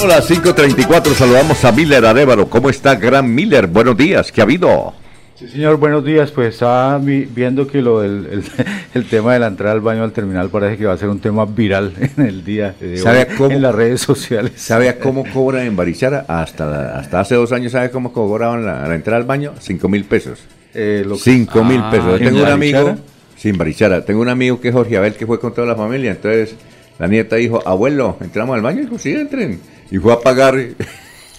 Hola, 0.04 0.20
5.34, 0.20 1.14
saludamos 1.14 1.64
a 1.64 1.72
Miller 1.72 2.04
Arevalo. 2.04 2.50
¿Cómo 2.50 2.68
está, 2.68 2.94
gran 2.94 3.34
Miller? 3.34 3.66
Buenos 3.66 3.96
días, 3.96 4.30
¿qué 4.30 4.42
ha 4.42 4.44
habido? 4.44 4.92
Sí, 5.34 5.48
señor, 5.48 5.78
buenos 5.78 6.04
días. 6.04 6.30
Pues 6.30 6.52
estaba 6.54 6.98
vi- 6.98 7.24
viendo 7.24 7.66
que 7.66 7.80
lo 7.80 8.00
del 8.02 8.26
el, 8.30 8.44
el 8.94 9.06
tema 9.08 9.32
de 9.32 9.38
la 9.40 9.46
entrada 9.46 9.72
al 9.72 9.80
baño 9.80 10.04
al 10.04 10.12
terminal 10.12 10.50
parece 10.50 10.76
que 10.76 10.84
va 10.84 10.92
a 10.92 10.98
ser 10.98 11.08
un 11.08 11.20
tema 11.20 11.46
viral 11.46 11.94
en 12.18 12.26
el 12.26 12.44
día 12.44 12.74
de 12.78 12.90
hoy 12.92 12.98
¿Sabe 12.98 13.26
cómo? 13.38 13.50
en 13.52 13.62
las 13.62 13.74
redes 13.74 14.02
sociales. 14.02 14.52
¿Sabe 14.56 14.90
a 14.90 14.98
cómo 14.98 15.24
cobran 15.32 15.66
en 15.66 15.74
Barichara? 15.74 16.26
Hasta, 16.28 16.98
hasta 16.98 17.20
hace 17.20 17.34
dos 17.34 17.50
años, 17.52 17.72
¿sabe 17.72 17.90
cómo 17.90 18.12
cobraban 18.12 18.64
la, 18.66 18.86
la 18.86 18.94
entrada 18.94 19.16
al 19.16 19.24
baño? 19.24 19.54
Cinco 19.58 19.88
mil 19.88 20.04
pesos. 20.04 20.38
Eh, 20.74 21.02
lo 21.06 21.14
que- 21.14 21.20
Cinco 21.22 21.64
mil 21.64 21.80
Ah, 21.82 21.90
pesos. 21.90 22.06
Yo 22.06 22.16
¿en 22.16 22.24
tengo 22.24 22.42
un 22.42 22.48
amigo, 22.52 22.96
sin 23.38 23.56
Barichara, 23.56 24.04
tengo 24.04 24.20
un 24.20 24.28
amigo 24.28 24.60
que 24.60 24.68
es 24.68 24.74
Jorge 24.74 24.98
Abel, 24.98 25.14
que 25.14 25.26
fue 25.26 25.40
con 25.40 25.54
toda 25.54 25.66
la 25.66 25.74
familia. 25.76 26.10
Entonces, 26.10 26.54
la 26.98 27.06
nieta 27.08 27.36
dijo, 27.36 27.62
abuelo, 27.66 28.18
¿entramos 28.20 28.54
al 28.54 28.60
baño? 28.62 28.82
Dijo, 28.82 28.98
sí, 28.98 29.12
entren. 29.14 29.60
Y 29.90 29.98
fue 29.98 30.12
a 30.12 30.20
pagar. 30.20 30.56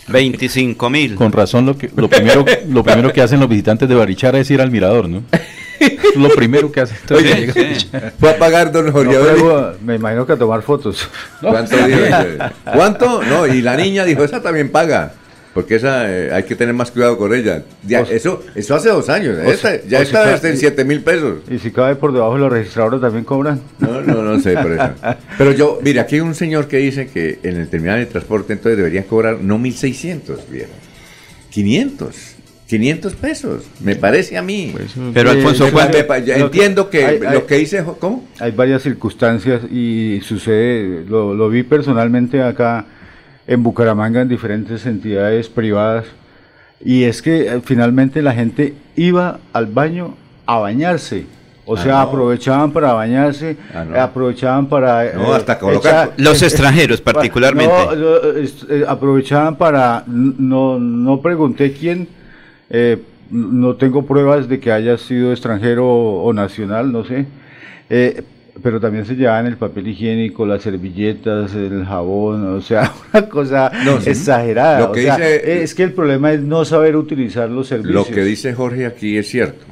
25 0.07 0.89
mil. 0.89 1.15
Con 1.15 1.31
razón, 1.31 1.65
lo, 1.65 1.77
que, 1.77 1.89
lo, 1.95 2.09
primero, 2.09 2.45
lo 2.69 2.83
primero 2.83 3.11
que 3.11 3.21
hacen 3.21 3.39
los 3.39 3.49
visitantes 3.49 3.89
de 3.89 3.95
Barichara 3.95 4.39
es 4.39 4.49
ir 4.51 4.61
al 4.61 4.71
mirador, 4.71 5.09
¿no? 5.09 5.23
lo 6.15 6.29
primero 6.29 6.71
que 6.71 6.81
hacen. 6.81 6.97
todos 7.07 7.21
Oye. 7.21 7.51
Fue 8.19 8.29
a 8.29 8.37
pagar 8.37 8.71
don 8.71 8.85
No, 8.85 8.91
Jorge 8.91 9.15
Abel. 9.15 9.35
pero, 9.35 9.77
me 9.83 9.95
imagino 9.95 10.25
que 10.25 10.33
a 10.33 10.37
tomar 10.37 10.61
fotos. 10.61 11.09
¿Cuánto 11.41 11.75
dijo? 11.87 11.99
¿Cuánto? 12.73 13.23
No, 13.23 13.47
y 13.47 13.61
la 13.61 13.75
niña 13.75 14.05
dijo, 14.05 14.23
esa 14.23 14.41
también 14.41 14.71
paga. 14.71 15.13
Porque 15.55 15.75
esa 15.75 16.11
eh, 16.13 16.31
hay 16.33 16.43
que 16.43 16.55
tener 16.55 16.75
más 16.75 16.91
cuidado 16.91 17.17
con 17.17 17.33
ella. 17.33 17.63
Ya, 17.87 18.01
O 18.01 18.05
sea- 18.05 18.15
eso, 18.17 18.43
eso 18.53 18.75
hace 18.75 18.89
dos 18.89 19.07
años. 19.09 19.37
Esta- 19.39 19.81
ya 19.87 20.01
está 20.01 20.23
sea, 20.23 20.31
desde 20.33 20.49
en 20.49 20.55
y- 20.55 20.57
7 20.57 20.83
mil 20.83 21.01
pesos. 21.01 21.37
Y 21.49 21.57
si 21.59 21.71
cabe 21.71 21.95
por 21.95 22.11
debajo, 22.11 22.37
los 22.37 22.51
registradores 22.51 22.99
también 22.99 23.23
cobran. 23.23 23.61
No, 23.79 24.01
no, 24.01 24.21
no 24.21 24.37
sé 24.41 24.53
por 24.57 24.73
eso. 24.73 24.89
Pero 25.37 25.53
yo, 25.53 25.79
mire, 25.81 26.01
aquí 26.01 26.15
hay 26.15 26.21
un 26.21 26.35
señor 26.35 26.67
que 26.67 26.75
dice 26.77 27.07
que 27.07 27.39
en 27.43 27.55
el 27.55 27.69
terminal 27.69 27.99
de 27.99 28.05
transporte 28.05 28.51
entonces 28.51 28.75
deberían 28.77 29.05
cobrar 29.05 29.39
no 29.41 29.57
1.600, 29.57 30.39
viejo. 30.51 30.71
500. 31.51 32.15
500 32.67 33.13
pesos, 33.13 33.63
me 33.79 33.95
parece 33.95 34.37
a 34.37 34.41
mí. 34.41 34.73
Pero 35.13 35.29
Eh, 35.29 35.33
Alfonso, 35.33 35.67
entiendo 36.35 36.89
que 36.89 37.05
hay- 37.05 37.19
lo 37.19 37.45
que 37.45 37.55
dice, 37.57 37.83
Jo- 37.83 37.97
¿cómo? 37.99 38.27
Hay 38.39 38.51
varias 38.53 38.81
circunstancias 38.81 39.61
y 39.71 40.19
sucede, 40.23 41.05
lo, 41.07 41.35
lo 41.35 41.47
vi 41.47 41.61
personalmente 41.61 42.41
acá 42.41 42.87
en 43.47 43.63
Bucaramanga 43.63 44.21
en 44.21 44.29
diferentes 44.29 44.85
entidades 44.85 45.49
privadas 45.49 46.05
y 46.83 47.03
es 47.03 47.21
que 47.21 47.47
eh, 47.47 47.61
finalmente 47.63 48.21
la 48.21 48.33
gente 48.33 48.73
iba 48.95 49.39
al 49.53 49.67
baño 49.67 50.15
a 50.45 50.57
bañarse. 50.59 51.25
O 51.67 51.75
Ah, 51.75 51.81
sea, 51.81 51.91
no. 51.93 51.99
aprovechaban 52.01 52.71
para 52.71 52.93
bañarse, 52.93 53.57
Ah, 53.73 53.83
no. 53.85 53.95
eh, 53.95 53.99
aprovechaban 53.99 54.67
para... 54.67 55.13
No, 55.13 55.33
hasta 55.33 55.57
colocar- 55.57 56.11
Los 56.17 56.41
extranjeros, 56.43 57.01
particularmente. 57.01 57.73
No, 57.73 58.19
eh, 58.69 58.85
aprovechaban 58.87 59.55
para... 59.55 60.03
No, 60.05 60.79
no 60.79 61.21
pregunté 61.21 61.71
quién, 61.73 62.07
eh, 62.69 63.01
no 63.31 63.75
tengo 63.77 64.05
pruebas 64.05 64.47
de 64.47 64.59
que 64.59 64.71
haya 64.71 64.95
sido 64.99 65.31
extranjero 65.31 65.87
o, 65.87 66.23
o 66.25 66.33
nacional, 66.33 66.91
no 66.91 67.03
sé. 67.03 67.25
Eh, 67.89 68.21
pero 68.63 68.79
también 68.79 69.05
se 69.05 69.15
llevaban 69.15 69.45
el 69.47 69.57
papel 69.57 69.87
higiénico, 69.89 70.45
las 70.45 70.63
servilletas, 70.63 71.53
el 71.53 71.85
jabón, 71.85 72.47
o 72.55 72.61
sea, 72.61 72.91
una 73.13 73.27
cosa 73.29 73.71
No, 73.83 73.99
sí. 74.01 74.11
exagerada. 74.11 74.79
Lo 74.79 74.91
que 74.91 75.01
o 75.01 75.03
sea, 75.03 75.17
dice- 75.17 75.63
es 75.63 75.75
que 75.75 75.83
el 75.83 75.91
problema 75.93 76.31
es 76.33 76.41
no 76.41 76.63
saber 76.65 76.95
utilizar 76.95 77.49
los 77.49 77.67
servicios. 77.67 77.93
Lo 78.07 78.13
que 78.15 78.23
dice 78.23 78.53
Jorge 78.53 78.85
aquí 78.85 79.17
es 79.17 79.27
cierto, 79.29 79.65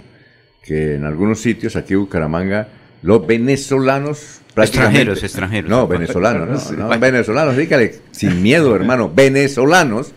que 0.63 0.95
en 0.95 1.05
algunos 1.05 1.39
sitios 1.39 1.75
aquí 1.75 1.93
en 1.93 2.01
Bucaramanga, 2.01 2.67
los 3.01 3.25
venezolanos 3.25 4.41
prácticamente- 4.53 4.99
Extranjeros, 5.13 5.23
extranjeros. 5.23 5.69
No, 5.69 5.87
venezolanos, 5.87 6.47
no, 6.49 6.57
Sí. 6.59 6.75
no, 6.77 6.89
venezolanos, 6.99 7.57
dígale, 7.57 7.95
sin 8.11 8.41
miedo, 8.43 8.75
hermano, 8.75 9.11
venezolanos 9.13 10.11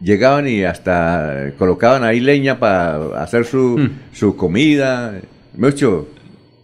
llegaban 0.00 0.46
y 0.46 0.62
hasta 0.64 1.52
colocaban 1.58 2.04
ahí 2.04 2.20
leña 2.20 2.58
para 2.58 3.20
hacer 3.22 3.44
su, 3.46 3.76
Hmm. 3.78 3.90
su 4.12 4.36
comida, 4.36 5.14
mucho, 5.56 6.08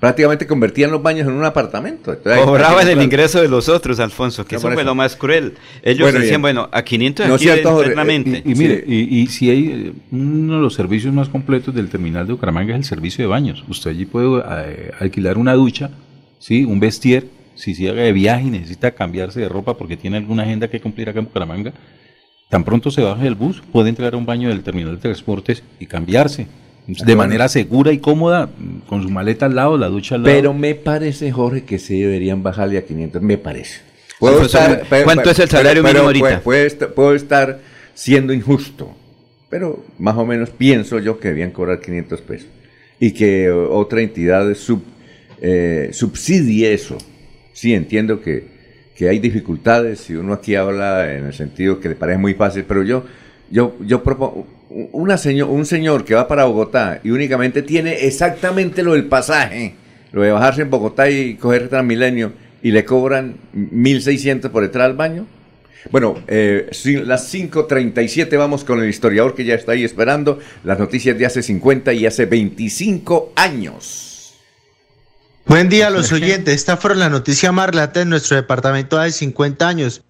prácticamente 0.03 0.49
convertían 0.49 0.91
los 0.91 1.01
baños 1.01 1.29
en 1.29 1.35
un 1.35 1.45
apartamento. 1.45 2.13
Entonces, 2.13 2.43
Cobraban 2.45 2.89
el 2.89 3.01
ingreso 3.01 3.41
de 3.41 3.47
los 3.47 3.69
otros, 3.69 4.01
Alfonso, 4.01 4.45
que 4.45 4.57
No, 4.57 4.59
eso 4.59 4.67
fue 4.67 4.75
eso. 4.83 4.85
lo 4.85 4.97
más 4.97 5.15
cruel. 5.15 5.55
Ellos 5.81 6.01
Bueno, 6.11 6.19
decían, 6.19 6.43
bueno, 6.43 6.69
a 6.73 6.83
500 6.83 7.29
No 7.29 7.35
aquí 7.35 7.45
cierto, 7.45 7.79
internamente. 7.79 8.43
Y, 8.45 8.51
y 8.51 8.55
mire, 8.57 8.83
Sí. 8.85 9.09
y, 9.09 9.19
y 9.21 9.27
si 9.29 9.49
hay 9.51 9.67
eh, 9.69 9.93
uno 10.11 10.57
de 10.57 10.61
los 10.61 10.75
servicios 10.75 11.15
más 11.15 11.29
completos 11.29 11.73
del 11.73 11.89
terminal 11.89 12.27
de 12.27 12.33
Bucaramanga 12.33 12.73
es 12.75 12.79
el 12.79 12.85
servicio 12.85 13.23
de 13.23 13.29
baños. 13.29 13.63
Usted 13.69 13.91
allí 13.93 14.05
puede 14.05 14.43
eh, 14.45 14.91
alquilar 14.99 15.39
una 15.39 15.55
ducha, 15.55 15.91
sí, 16.41 16.65
un 16.65 16.81
vestier, 16.81 17.29
si 17.55 17.73
se 17.77 17.89
haga 17.89 18.03
de 18.03 18.13
viaje 18.13 18.43
y 18.49 18.51
necesita 18.51 18.91
cambiarse 18.91 19.39
de 19.39 19.49
ropa 19.49 19.77
porque 19.79 19.97
tiene 19.97 20.17
alguna 20.17 20.43
agenda 20.43 20.67
que 20.67 20.81
cumplir 20.81 21.11
acá 21.11 21.21
en 21.21 21.27
Bucaramanga, 21.27 21.75
tan 22.51 22.65
pronto 22.65 22.91
se 22.91 23.03
baje 23.03 23.23
del 23.23 23.37
bus, 23.37 23.63
puede 23.71 23.91
entrar 23.91 24.15
a 24.15 24.17
un 24.17 24.27
baño 24.27 24.49
del 24.49 24.65
terminal 24.65 24.97
de 24.97 25.01
transportes 25.01 25.63
y 25.79 25.87
cambiarse 25.87 26.49
de 26.87 27.17
manera 27.17 27.49
segura 27.49 27.93
y 27.93 27.99
cómoda, 27.99 28.51
con 28.89 29.03
su 29.03 29.09
maleta 29.11 29.47
al 29.47 29.55
lado, 29.55 29.79
la 29.79 29.87
ducha 29.89 30.17
al 30.17 30.23
lado. 30.23 30.35
Pero 30.35 30.53
me 30.55 30.75
parece, 30.75 31.31
Jorge, 31.31 31.63
que 31.65 31.79
sí 31.79 32.01
deberían 32.01 32.43
bajarle 32.43 32.79
a 32.79 32.85
500, 32.85 33.23
me 33.23 33.39
parece. 33.39 33.81
Puedo 34.19 34.43
estar- 34.43 34.85
pero- 34.89 35.05
¿cuánto 35.05 35.31
es 35.31 35.39
el 35.39 35.49
salario 35.49 35.83
pero 35.83 35.93
mínimo 36.05 36.07
ahorita? 36.07 36.41
puede 36.41 36.71
puedo 36.71 37.15
estar 37.15 37.61
siendo 37.95 38.33
injusto, 38.33 38.95
pero 39.51 39.85
más 39.99 40.17
o 40.17 40.25
menos 40.25 40.51
pienso 40.51 40.99
yo 40.99 41.19
que 41.19 41.29
debían 41.29 41.51
cobrar 41.51 41.81
500 41.81 42.21
pesos 42.21 42.49
y 43.01 43.11
que 43.13 43.51
otra 43.51 44.01
entidad 44.01 44.53
sub, 44.55 44.83
eh, 45.41 45.91
subsidie 45.93 46.73
eso. 46.73 46.99
Sí, 47.53 47.75
entiendo 47.75 48.21
que, 48.21 48.45
que 48.97 49.09
hay 49.09 49.19
dificultades 49.19 50.09
y 50.09 50.15
uno 50.15 50.33
aquí 50.35 50.55
habla 50.55 51.13
en 51.15 51.27
el 51.27 51.35
sentido 51.35 51.81
que 51.81 51.89
le 51.89 51.95
parece 51.97 52.19
muy 52.19 52.35
fácil, 52.35 52.65
pero 52.67 52.83
yo, 52.85 53.05
yo, 53.51 53.75
yo 53.85 54.03
propongo, 54.03 54.47
una 54.93 55.17
señor, 55.19 55.51
un 55.51 55.67
señor 55.67 56.05
que 56.05 56.15
va 56.15 56.29
para 56.29 56.45
Bogotá 56.45 57.01
y 57.03 57.11
únicamente 57.11 57.63
tiene 57.63 58.07
exactamente 58.07 58.83
lo 58.83 58.93
del 58.93 59.07
pasaje, 59.07 59.75
lo 60.13 60.23
de 60.23 60.31
bajarse 60.31 60.63
en 60.63 60.71
Bogotá 60.71 61.11
y 61.11 61.35
coger 61.35 61.69
Transmilenio 61.69 62.33
y 62.63 62.71
le 62.71 62.85
cobran 62.85 63.37
1.600 63.55 64.51
por 64.51 64.65
entrar 64.65 64.87
al 64.87 64.97
baño. 64.97 65.27
Bueno, 65.91 66.23
eh, 66.29 66.71
las 67.05 67.35
5.37 67.35 68.39
vamos 68.39 68.63
con 68.65 68.81
el 68.81 68.89
historiador 68.89 69.35
que 69.35 69.45
ya 69.45 69.55
está 69.55 69.73
ahí 69.73 69.85
esperando 69.85 70.39
las 70.63 70.79
noticias 70.79 71.19
de 71.19 71.27
hace 71.27 71.43
50 71.43 71.93
y 71.93 72.07
hace 72.07 72.27
25 72.27 73.33
años. 73.35 74.35
Buen 75.45 75.69
día 75.69 75.89
a 75.89 75.91
los 75.91 76.13
oyentes. 76.13 76.55
Esta 76.55 76.77
fue 76.77 76.95
la 76.95 77.09
noticia 77.09 77.51
más 77.51 77.71
relata 77.71 78.01
en 78.01 78.11
nuestro 78.11 78.37
departamento 78.37 78.99
hace 78.99 79.13
50 79.13 79.69
años. 79.69 80.03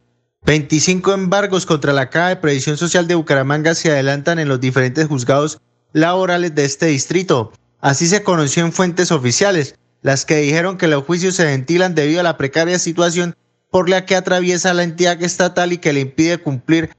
25 0.44 1.12
embargos 1.12 1.66
contra 1.66 1.92
la 1.92 2.10
Caja 2.10 2.30
de 2.30 2.36
Previsión 2.36 2.76
Social 2.76 3.06
de 3.06 3.14
Bucaramanga 3.14 3.76
se 3.76 3.92
adelantan 3.92 4.40
en 4.40 4.48
los 4.48 4.60
diferentes 4.60 5.06
juzgados 5.06 5.60
laborales 5.92 6.52
de 6.56 6.64
este 6.64 6.86
distrito. 6.86 7.52
Así 7.80 8.08
se 8.08 8.24
conoció 8.24 8.64
en 8.64 8.72
fuentes 8.72 9.12
oficiales, 9.12 9.76
las 10.02 10.24
que 10.24 10.38
dijeron 10.38 10.78
que 10.78 10.88
los 10.88 11.04
juicios 11.04 11.36
se 11.36 11.44
ventilan 11.44 11.94
debido 11.94 12.18
a 12.18 12.24
la 12.24 12.36
precaria 12.38 12.80
situación 12.80 13.36
por 13.70 13.88
la 13.88 14.04
que 14.04 14.16
atraviesa 14.16 14.74
la 14.74 14.82
entidad 14.82 15.22
estatal 15.22 15.72
y 15.72 15.78
que 15.78 15.92
le 15.92 16.00
impide 16.00 16.38
cumplir 16.38 16.90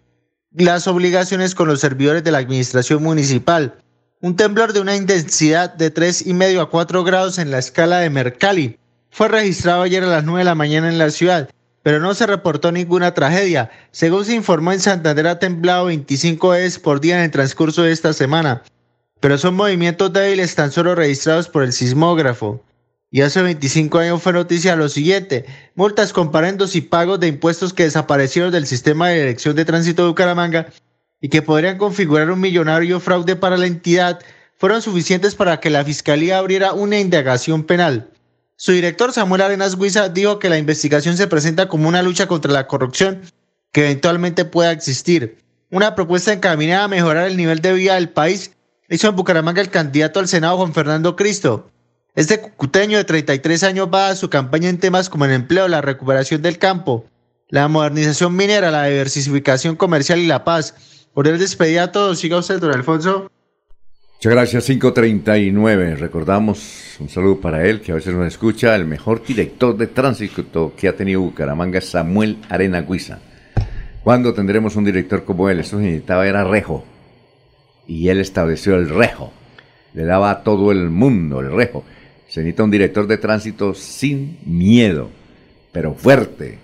las 0.54 0.88
obligaciones 0.88 1.54
con 1.54 1.68
los 1.68 1.82
servidores 1.82 2.24
de 2.24 2.32
la 2.32 2.38
administración 2.38 3.04
municipal. 3.04 3.76
Un 4.22 4.38
temblor 4.38 4.72
de 4.72 4.80
una 4.80 4.96
intensidad 4.96 5.74
de 5.74 5.94
3,5 5.94 6.62
a 6.62 6.70
4 6.70 7.04
grados 7.04 7.38
en 7.39 7.52
la 7.52 7.60
escala 7.60 8.00
de 8.00 8.10
Mercalli 8.10 8.80
fue 9.10 9.28
registrado 9.28 9.82
ayer 9.82 10.02
a 10.04 10.08
las 10.08 10.24
9 10.24 10.39
de 10.39 10.46
la 10.46 10.56
mañana 10.56 10.88
en 10.88 10.98
la 10.98 11.12
ciudad 11.12 11.50
pero 11.84 12.00
no 12.00 12.16
se 12.16 12.26
reportó 12.26 12.72
ninguna 12.72 13.14
tragedia. 13.14 13.70
Según 13.92 14.26
se 14.26 14.34
informó 14.34 14.72
en 14.72 14.80
Santander 14.80 15.28
ha 15.28 15.40
temblado 15.40 15.86
25 15.86 16.50
veces 16.50 16.80
por 16.80 17.02
día 17.02 17.18
en 17.18 17.26
el 17.26 17.32
transcurso 17.32 17.84
de 17.84 17.92
esta 17.92 18.14
semana, 18.14 18.64
pero 19.20 19.38
son 19.38 19.56
movimientos 19.56 20.12
débiles 20.12 20.56
tan 20.56 20.72
solo 20.72 20.96
registrados 20.96 21.50
por 21.50 21.64
el 21.64 21.74
sismógrafo. 21.74 22.64
Y 23.12 23.22
hace 23.22 23.44
25 23.44 24.00
años 24.00 24.24
fue 24.24 24.34
noticia 24.34 24.76
lo 24.76 24.90
siguiente, 24.90 25.46
multas, 25.76 26.14
comparendos 26.14 26.76
y 26.76 26.82
pagos 26.82 27.20
de 27.20 27.28
impuestos 27.28 27.72
que 27.72 27.84
desaparecieron 27.84 28.52
del 28.52 28.66
sistema 28.66 29.10
de 29.10 29.20
dirección 29.20 29.56
de 29.56 29.66
tránsito 29.66 30.02
de 30.02 30.08
Bucaramanga 30.08 30.68
y 31.22 31.30
que 31.30 31.44
podrían 31.44 31.78
configurar 31.78 32.32
un 32.32 32.40
millonario 32.40 33.00
fraude 33.00 33.36
para 33.36 33.56
la 33.56 33.68
entidad, 33.68 34.20
fueron 34.58 34.82
suficientes 34.82 35.36
para 35.36 35.60
que 35.60 35.70
la 35.70 35.86
Fiscalía 35.86 36.40
abriera 36.40 36.74
una 36.74 37.00
indagación 37.00 37.64
penal. 37.64 38.10
Su 38.56 38.72
director 38.72 39.12
Samuel 39.12 39.41
Arenas 39.41 39.78
Guisa 39.78 40.10
dijo 40.10 40.39
que 40.39 40.49
la 40.49 40.58
investigación 40.58 41.18
se 41.18 41.28
presenta 41.28 41.68
como 41.68 41.89
una 41.89 42.04
lucha 42.04 42.28
contra 42.28 42.51
la 42.51 42.68
corrupción 42.68 43.22
que 43.72 43.86
eventualmente 43.86 44.45
pueda 44.45 44.72
existir. 44.72 45.39
Una 45.72 45.95
propuesta 45.95 46.32
encaminada 46.32 46.84
a 46.84 46.88
mejorar 46.88 47.28
el 47.28 47.36
nivel 47.36 47.60
de 47.60 47.74
vida 47.74 47.95
del 47.95 48.10
país 48.10 48.51
hizo 48.89 49.10
en 49.10 49.16
Bucaramanga 49.16 49.62
el 49.62 49.72
candidato 49.72 50.20
al 50.20 50.28
Senado 50.28 50.58
Juan 50.58 50.74
Fernando 50.74 51.16
Cristo. 51.16 51.72
Este 52.16 52.39
cucuteño 52.39 52.97
de 52.97 53.06
33 53.06 53.64
años 53.64 53.89
va 53.91 54.10
a 54.10 54.16
su 54.16 54.30
campaña 54.30 54.70
en 54.70 54.78
temas 54.78 55.10
como 55.10 55.26
el 55.26 55.32
empleo, 55.32 55.68
la 55.68 55.82
recuperación 55.82 56.43
del 56.43 56.60
campo, 56.60 57.08
la 57.49 57.68
modernización 57.68 58.36
minera, 58.36 58.70
la 58.70 58.86
diversificación 58.86 59.76
comercial 59.76 60.20
y 60.20 60.28
la 60.28 60.43
paz. 60.43 60.76
Por 61.14 61.28
el 61.28 61.39
despedida 61.39 61.84
a 61.84 61.91
todos, 61.91 62.20
siga 62.20 62.38
usted, 62.38 62.60
don 62.60 62.72
Alfonso. 62.72 63.32
Muchas 64.24 64.36
gracias, 64.36 64.66
539. 64.68 65.98
Recordamos 65.98 66.96
un 67.02 67.10
saludo 67.10 67.42
para 67.42 67.66
él, 67.68 67.82
que 67.82 67.92
a 67.92 67.96
veces 67.96 68.14
nos 68.14 68.26
escucha, 68.26 68.74
el 68.74 68.86
mejor 68.86 69.22
director 69.22 69.76
de 69.76 69.88
tránsito 69.88 70.74
que 70.78 70.88
ha 70.88 70.96
tenido 70.96 71.20
Bucaramanga, 71.20 71.82
Samuel 71.82 72.38
Arena 72.48 72.84
Guisa. 72.84 73.20
¿Cuándo 74.02 74.34
tendremos 74.34 74.78
un 74.78 74.86
director 74.86 75.26
como 75.26 75.50
él? 75.50 75.60
Eso 75.60 75.78
necesitaba 75.78 76.26
era 76.26 76.46
rejo. 76.46 76.86
Y 77.86 78.08
él 78.08 78.22
estableció 78.22 78.76
el 78.76 78.88
rejo. 78.88 79.34
Le 79.94 80.06
daba 80.06 80.32
a 80.32 80.44
todo 80.44 80.72
el 80.72 80.90
mundo 80.90 81.42
el 81.42 81.52
rejo. 81.52 81.84
Se 82.30 82.40
necesita 82.40 82.64
un 82.64 82.72
director 82.72 83.08
de 83.08 83.18
tránsito 83.18 83.74
sin 83.74 84.38
miedo, 84.46 85.10
pero 85.74 85.96
fuerte, 85.96 86.60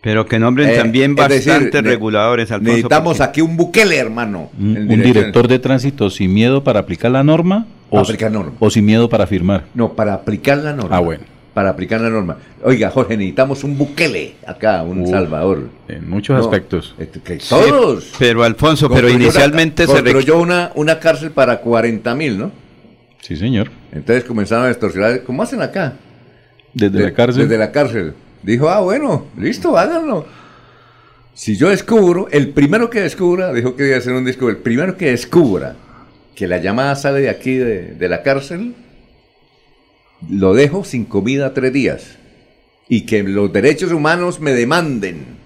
pero 0.00 0.26
que 0.26 0.38
nombren 0.38 0.70
Eh, 0.70 0.76
también 0.76 1.14
es 1.18 1.28
decir, 1.28 1.52
bastantes 1.52 1.82
ne- 1.82 1.88
reguladores, 1.90 2.50
Alfonso. 2.50 2.70
Necesitamos 2.72 3.18
porque- 3.18 3.30
aquí 3.30 3.40
un 3.42 3.56
Bukele, 3.56 3.96
hermano. 3.96 4.50
Un, 4.58 4.86
director 4.88 5.46
de 5.48 5.58
tránsito 5.58 6.08
sin 6.10 6.32
miedo 6.32 6.64
para 6.64 6.80
aplicar 6.80 7.10
la 7.10 7.22
norma 7.22 7.66
o, 7.90 7.98
Aplicar 7.98 8.30
norma. 8.30 8.52
o 8.58 8.70
sin 8.70 8.84
miedo 8.86 9.08
para 9.08 9.26
firmar. 9.26 9.64
No, 9.74 9.92
para 9.94 10.14
aplicar 10.14 10.58
la 10.58 10.72
norma. 10.72 10.96
Ah, 10.96 11.00
bueno. 11.00 11.24
Para 11.52 11.70
aplicar 11.70 12.00
la 12.00 12.08
norma. 12.10 12.36
Oiga, 12.62 12.90
Jorge, 12.90 13.16
necesitamos 13.16 13.64
un 13.64 13.76
Bukele 13.76 14.34
acá, 14.46 14.82
un 14.84 15.02
Uh, 15.02 15.10
Salvador. 15.10 15.68
En 15.88 16.08
muchos 16.08 16.38
No, 16.38 16.44
aspectos. 16.44 16.94
este, 16.98 17.20
que 17.20 17.38
todos. 17.38 18.12
Pero 18.20 18.44
Alfonso, 18.44 18.88
pero 18.88 19.08
Construyó 19.08 19.16
una- 19.16 19.24
inicialmente 19.24 19.86
se 19.86 19.92
requ- 19.92 20.12
construyó 20.12 20.38
una, 20.38 20.70
una 20.76 21.00
cárcel 21.00 21.32
para 21.32 21.58
40 21.60 22.14
mil, 22.14 22.38
¿no? 22.38 22.52
Sí, 23.20 23.36
señor. 23.36 23.70
Entonces 23.92 24.22
comenzaron 24.24 24.66
a 24.66 24.70
extorsionar. 24.70 25.24
¿Cómo 25.24 25.42
hacen 25.42 25.60
acá? 25.60 25.94
Desde 26.72 26.98
De- 26.98 27.04
la 27.06 27.12
cárcel. 27.12 27.42
Desde 27.42 27.58
la 27.58 27.72
cárcel. 27.72 28.14
Dijo, 28.42 28.68
ah, 28.68 28.80
bueno, 28.80 29.26
listo, 29.36 29.76
háganlo. 29.76 30.26
Si 31.34 31.56
yo 31.56 31.70
descubro, 31.70 32.28
el 32.30 32.50
primero 32.50 32.90
que 32.90 33.00
descubra, 33.00 33.52
dijo 33.52 33.76
que 33.76 33.86
iba 33.86 33.96
a 33.96 33.98
hacer 33.98 34.12
un 34.12 34.24
disco, 34.24 34.48
el 34.48 34.58
primero 34.58 34.96
que 34.96 35.10
descubra 35.10 35.76
que 36.34 36.46
la 36.46 36.58
llamada 36.58 36.96
sale 36.96 37.20
de 37.20 37.30
aquí, 37.30 37.54
de, 37.56 37.94
de 37.94 38.08
la 38.08 38.22
cárcel, 38.22 38.74
lo 40.28 40.54
dejo 40.54 40.84
sin 40.84 41.04
comida 41.04 41.54
tres 41.54 41.72
días. 41.72 42.16
Y 42.88 43.02
que 43.02 43.22
los 43.22 43.52
derechos 43.52 43.92
humanos 43.92 44.40
me 44.40 44.52
demanden. 44.52 45.38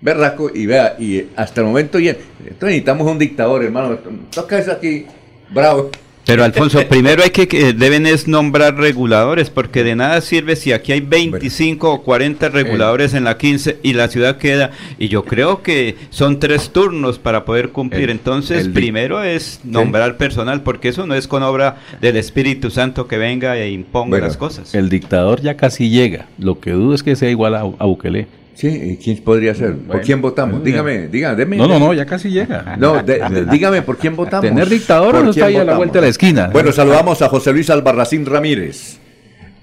Berraco, 0.00 0.50
y 0.54 0.66
vea, 0.66 0.94
y 0.98 1.26
hasta 1.34 1.60
el 1.60 1.66
momento, 1.66 1.98
y 1.98 2.08
entonces 2.08 2.28
necesitamos 2.60 3.10
un 3.10 3.18
dictador, 3.18 3.64
hermano. 3.64 3.98
Toca 4.30 4.58
eso 4.58 4.72
aquí, 4.72 5.06
bravo. 5.50 5.90
Pero 6.28 6.44
Alfonso, 6.44 6.86
primero 6.88 7.22
hay 7.24 7.30
que, 7.30 7.48
que 7.48 7.72
deben 7.72 8.06
es 8.06 8.28
nombrar 8.28 8.76
reguladores, 8.76 9.48
porque 9.50 9.82
de 9.82 9.96
nada 9.96 10.20
sirve 10.20 10.54
si 10.56 10.72
aquí 10.72 10.92
hay 10.92 11.00
25 11.00 11.90
o 11.90 12.02
40 12.02 12.50
reguladores 12.50 13.14
en 13.14 13.24
la 13.24 13.38
15 13.38 13.78
y 13.82 13.94
la 13.94 14.08
ciudad 14.08 14.36
queda, 14.36 14.70
y 14.98 15.08
yo 15.08 15.24
creo 15.24 15.62
que 15.62 15.96
son 16.10 16.38
tres 16.38 16.68
turnos 16.70 17.18
para 17.18 17.44
poder 17.46 17.70
cumplir. 17.70 18.04
El- 18.04 18.10
Entonces, 18.10 18.66
el 18.66 18.72
primero 18.72 19.22
es 19.24 19.60
nombrar 19.64 20.18
personal, 20.18 20.62
porque 20.62 20.88
eso 20.88 21.06
no 21.06 21.14
es 21.14 21.26
con 21.26 21.42
obra 21.42 21.78
del 22.02 22.16
Espíritu 22.18 22.70
Santo 22.70 23.08
que 23.08 23.16
venga 23.16 23.56
e 23.56 23.70
imponga 23.70 24.10
Bueno, 24.10 24.26
las 24.26 24.36
cosas. 24.36 24.74
El 24.74 24.90
dictador 24.90 25.40
ya 25.40 25.56
casi 25.56 25.88
llega. 25.88 26.26
Lo 26.38 26.60
que 26.60 26.72
dudo 26.72 26.94
es 26.94 27.02
que 27.02 27.16
sea 27.16 27.30
igual 27.30 27.54
a, 27.54 27.60
a 27.60 27.86
Bukele. 27.86 28.26
Sí, 28.58 28.66
¿y 28.66 28.96
¿quién 28.96 29.18
podría 29.22 29.54
ser? 29.54 29.74
¿Por 29.76 29.86
Bueno, 29.86 30.02
quién 30.04 30.20
votamos? 30.20 30.64
dígame, 30.64 31.06
dígame, 31.06 31.36
deme. 31.36 31.56
No, 31.58 31.68
no, 31.68 31.78
no, 31.78 31.94
ya 31.94 32.04
casi 32.04 32.28
llega. 32.28 32.74
No, 32.76 33.00
de- 33.04 33.20
de- 33.20 33.44
dígame 33.46 33.82
por 33.82 33.98
quién 33.98 34.16
votamos. 34.16 34.42
Tener 34.48 34.68
dictador 34.68 35.12
¿Por 35.14 35.24
no 35.26 35.30
está 35.30 35.46
ahí 35.46 35.54
a 35.54 35.62
la 35.64 35.76
vuelta 35.76 35.98
de 36.00 36.06
la 36.06 36.08
esquina. 36.08 36.48
Bueno, 36.52 36.72
saludamos 36.72 37.22
a 37.22 37.28
José 37.28 37.52
Luis 37.52 37.70
Albarracín 37.70 38.26
Ramírez. 38.26 38.98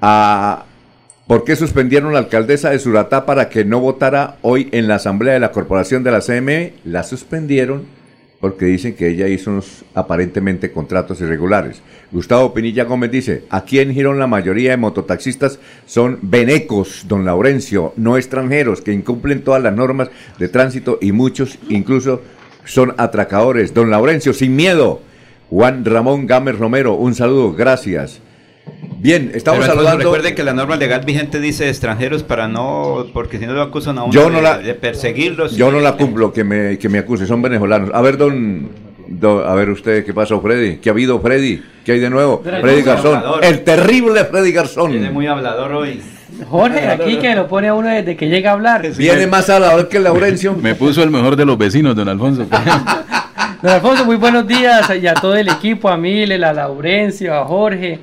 A, 0.02 0.64
¿Por 1.28 1.44
qué 1.44 1.58
suspendieron 1.58 2.14
la 2.14 2.20
alcaldesa 2.20 2.70
de 2.70 2.80
Suratá 2.80 3.26
para 3.26 3.50
que 3.50 3.66
no 3.66 3.82
votara 3.82 4.38
hoy 4.44 4.70
en 4.72 4.88
la 4.88 4.96
asamblea 4.96 5.34
de 5.34 5.40
la 5.42 5.52
corporación 5.52 6.02
de 6.06 6.12
la 6.12 6.22
CME? 6.22 6.74
La 6.86 7.04
suspendieron 7.04 7.84
porque 8.46 8.66
dicen 8.66 8.94
que 8.94 9.08
ella 9.08 9.28
hizo 9.28 9.50
unos 9.50 9.84
aparentemente 9.96 10.72
contratos 10.72 11.20
irregulares. 11.20 11.82
Gustavo 12.12 12.54
Pinilla 12.54 12.84
Gómez 12.84 13.10
dice, 13.10 13.42
aquí 13.50 13.80
en 13.80 13.92
Girón 13.92 14.20
la 14.20 14.28
mayoría 14.28 14.70
de 14.70 14.78
mototaxistas 14.78 15.58
son 15.88 16.20
venecos, 16.22 17.06
don 17.08 17.26
Laurencio, 17.26 17.94
no 17.96 18.18
extranjeros, 18.18 18.82
que 18.82 18.94
incumplen 18.94 19.42
todas 19.42 19.64
las 19.64 19.76
normas 19.76 20.12
de 20.38 20.48
tránsito 20.48 21.00
y 21.02 21.12
muchos 21.12 21.58
incluso 21.70 22.22
son 22.66 22.94
atracadores. 22.98 23.74
Don 23.74 23.90
Laurencio, 23.90 24.32
sin 24.32 24.56
miedo. 24.56 25.02
Juan 25.50 25.84
Ramón 25.84 26.28
Gámez 26.28 26.60
Romero, 26.60 26.94
un 26.94 27.16
saludo, 27.16 27.52
gracias. 27.54 28.22
Bien, 29.06 29.32
estamos 29.36 29.64
Pero. 29.68 29.98
Recuerden 29.98 30.34
que 30.34 30.44
la 30.44 30.54
norma 30.54 30.78
legal 30.78 31.02
vigente 31.06 31.40
dice 31.40 31.70
extranjeros 31.70 32.24
para 32.24 32.48
no, 32.48 33.06
porque 33.14 33.38
si 33.38 33.46
no 33.46 33.54
lo 33.54 33.62
acusan 33.62 34.00
a 34.00 34.04
uno 34.04 34.12
Yo 34.12 34.32
no 34.32 34.38
de, 34.38 34.42
la- 34.42 34.58
de 34.58 34.74
perseguirlos. 34.74 35.56
Yo 35.56 35.72
no 35.72 35.80
la 35.80 35.92
cumplo, 35.96 36.34
que 36.34 36.44
me, 36.44 36.80
que 36.80 36.90
me 36.90 36.98
acuse, 36.98 37.28
son 37.28 37.40
venezolanos. 37.40 37.92
A 37.94 38.02
ver, 38.02 38.18
don, 38.18 38.68
don- 39.08 39.48
a 39.48 39.54
ver 39.54 39.70
usted, 39.70 40.04
¿qué 40.04 40.12
pasó, 40.12 40.42
Freddy? 40.42 40.78
¿Qué 40.78 40.90
ha 40.90 40.94
habido, 40.94 41.20
Freddy? 41.20 41.62
¿Qué 41.86 41.92
hay 41.92 42.00
de 42.00 42.10
nuevo? 42.10 42.42
Freddy 42.44 42.62
Freddy 42.62 42.82
Garzón. 42.82 43.16
Hablador. 43.18 43.46
el 43.46 43.64
terrible 43.64 44.26
Freddy 44.26 44.52
Garzón. 44.52 44.90
Viene 44.90 45.12
muy 45.12 45.28
hablador 45.28 45.72
hoy. 45.74 46.02
Jorge, 46.50 46.88
aquí 46.88 47.18
que 47.18 47.36
lo 47.36 47.48
pone 47.48 47.68
a 47.68 47.76
uno 47.76 47.90
desde 47.90 48.16
que 48.18 48.28
llega 48.28 48.50
a 48.50 48.54
hablar. 48.54 48.90
Viene 48.98 49.28
más 49.28 49.48
hablador 49.52 49.88
que 49.88 50.00
Laurencio. 50.00 50.54
Me 50.56 50.74
puso 50.74 51.04
el 51.04 51.12
mejor 51.12 51.36
de 51.36 51.46
los 51.46 51.60
vecinos, 51.60 51.96
don 51.96 52.10
Alfonso. 52.10 52.48
Don 53.62 53.72
Alfonso, 53.72 54.04
muy 54.06 54.16
buenos 54.16 54.48
días 54.48 54.92
y 55.02 55.06
a 55.08 55.14
todo 55.14 55.36
el 55.36 55.48
equipo, 55.48 55.90
a 55.90 55.98
Mile, 55.98 56.36
a 56.44 56.54
Laurencio, 56.54 57.34
a 57.34 57.46
Jorge, 57.46 58.00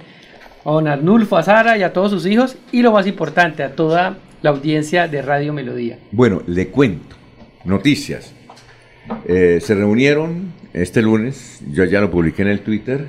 a 0.65 0.71
don 0.71 0.89
Arnulfo, 0.89 1.37
a 1.37 1.43
Sara 1.43 1.77
y 1.77 1.83
a 1.83 1.93
todos 1.93 2.11
sus 2.11 2.27
hijos 2.27 2.57
y 2.71 2.83
lo 2.83 2.93
más 2.93 3.07
importante, 3.07 3.63
a 3.63 3.75
toda 3.75 4.19
la 4.43 4.51
audiencia 4.51 5.09
de 5.09 5.23
Radio 5.23 5.53
Melodía. 5.53 5.99
Bueno, 6.11 6.43
le 6.47 6.69
cuento. 6.69 7.17
Noticias. 7.65 8.33
Eh, 9.27 9.59
se 9.61 9.75
reunieron 9.75 10.53
este 10.73 11.03
lunes, 11.03 11.61
yo 11.71 11.85
ya 11.85 12.01
lo 12.01 12.11
publiqué 12.11 12.43
en 12.43 12.49
el 12.49 12.61
Twitter, 12.61 13.07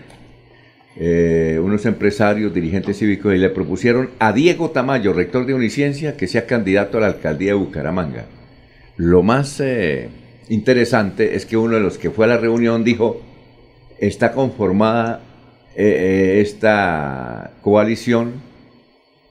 eh, 0.96 1.60
unos 1.64 1.86
empresarios, 1.86 2.54
dirigentes 2.54 3.00
cívicos, 3.00 3.34
y 3.34 3.38
le 3.38 3.50
propusieron 3.50 4.12
a 4.20 4.32
Diego 4.32 4.70
Tamayo, 4.70 5.14
rector 5.14 5.46
de 5.46 5.54
Uniciencia, 5.54 6.16
que 6.16 6.28
sea 6.28 6.46
candidato 6.46 6.98
a 6.98 7.02
la 7.02 7.08
alcaldía 7.08 7.50
de 7.50 7.58
Bucaramanga. 7.58 8.26
Lo 8.98 9.24
más 9.24 9.60
eh, 9.60 10.10
interesante 10.50 11.36
es 11.36 11.46
que 11.46 11.58
uno 11.58 11.76
de 11.76 11.82
los 11.82 11.98
que 11.98 12.12
fue 12.12 12.26
a 12.26 12.30
la 12.30 12.38
reunión 12.38 12.84
dijo, 12.84 13.22
está 14.00 14.34
conformada 14.34 15.22
eh, 15.76 16.38
eh, 16.38 16.42
esta 16.42 17.54
coalición 17.62 18.34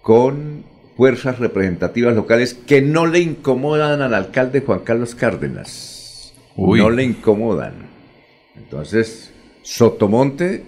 con 0.01 0.65
fuerzas 0.97 1.39
representativas 1.39 2.15
locales 2.15 2.55
que 2.55 2.83
no 2.83 3.07
le 3.07 3.21
incomodan 3.21 4.03
al 4.03 4.15
alcalde 4.15 4.61
Juan 4.61 4.81
Carlos 4.81 5.15
Cárdenas. 5.15 6.35
Uy. 6.57 6.81
No 6.81 6.91
le 6.91 7.05
incomodan. 7.05 7.75
Entonces, 8.57 9.33
Sotomonte 9.63 10.65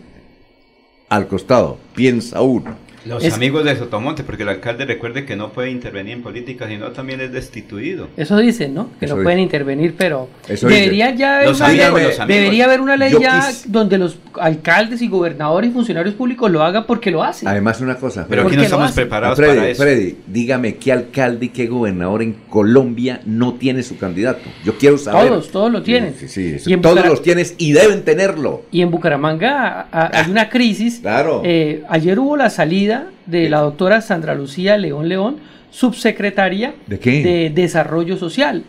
al 1.08 1.26
costado, 1.28 1.78
piensa 1.94 2.40
uno. 2.40 2.83
Los 3.04 3.22
Es- 3.24 3.34
amigos 3.34 3.64
de 3.64 3.76
Sotomonte, 3.76 4.22
porque 4.24 4.42
el 4.44 4.48
alcalde 4.48 4.86
recuerde 4.86 5.24
que 5.24 5.36
no 5.36 5.50
puede 5.52 5.70
intervenir 5.70 6.14
en 6.14 6.22
política, 6.22 6.66
sino 6.68 6.90
también 6.92 7.20
es 7.20 7.32
destituido. 7.32 8.08
Eso 8.16 8.38
dicen, 8.38 8.74
¿no? 8.74 8.88
Que 8.98 9.06
Eso 9.06 9.16
no 9.16 9.22
pueden 9.22 9.40
intervenir, 9.40 9.94
pero 9.96 10.28
Eso 10.48 10.68
debería 10.68 11.06
dice. 11.08 11.18
ya 11.18 11.36
haber 11.36 11.48
Los 11.48 11.58
una 11.58 11.66
amigos, 11.68 11.92
ley, 11.92 12.04
amigos. 12.04 12.28
debería 12.28 12.64
haber 12.64 12.80
una 12.80 12.96
ley 12.96 13.12
Yo 13.12 13.20
ya 13.20 13.40
quis- 13.50 13.64
donde 13.66 13.98
los 13.98 14.18
alcaldes 14.40 15.02
y 15.02 15.08
gobernadores 15.08 15.70
y 15.70 15.72
funcionarios 15.72 16.14
públicos 16.14 16.50
lo 16.50 16.62
hagan 16.62 16.84
porque 16.86 17.10
lo 17.10 17.22
hacen. 17.22 17.46
Además, 17.48 17.80
una 17.80 17.96
cosa. 17.96 18.26
Pero 18.28 18.42
¿Por 18.42 18.50
aquí 18.52 18.56
no 18.56 18.62
estamos 18.64 18.92
preparados 18.92 19.36
Freddy, 19.36 19.56
para 19.56 19.68
eso. 19.68 19.82
Freddy, 19.82 20.16
dígame 20.26 20.76
qué 20.76 20.92
alcalde 20.92 21.46
y 21.46 21.48
qué 21.50 21.66
gobernador 21.66 22.22
en 22.22 22.32
Colombia 22.48 23.20
no 23.26 23.54
tiene 23.54 23.82
su 23.82 23.96
candidato. 23.98 24.40
Yo 24.64 24.76
quiero 24.78 24.96
saber. 24.98 25.28
Todos, 25.28 25.50
todos 25.50 25.70
lo 25.72 25.82
tienen. 25.82 26.14
Sí, 26.18 26.28
sí, 26.28 26.54
eso- 26.54 26.70
Y 26.70 26.76
todos 26.78 27.04
los 27.06 27.22
tienes 27.22 27.54
y 27.58 27.72
deben 27.72 28.02
tenerlo. 28.02 28.62
Y 28.72 28.80
en 28.82 28.90
Bucaramanga 28.90 29.88
a- 29.92 30.10
hay 30.20 30.30
una 30.30 30.48
crisis. 30.48 31.00
Claro. 31.00 31.42
Eh, 31.44 31.82
ayer 31.88 32.18
hubo 32.18 32.36
la 32.36 32.50
salida 32.50 32.93
de 33.26 33.48
la 33.48 33.60
doctora 33.60 34.00
Sandra 34.00 34.34
Lucía 34.34 34.76
León 34.76 35.08
León, 35.08 35.36
subsecretaria 35.70 36.74
¿De 36.86 36.98
qué? 36.98 37.22
de 37.22 37.50
Desarrollo 37.54 38.16
Social. 38.16 38.64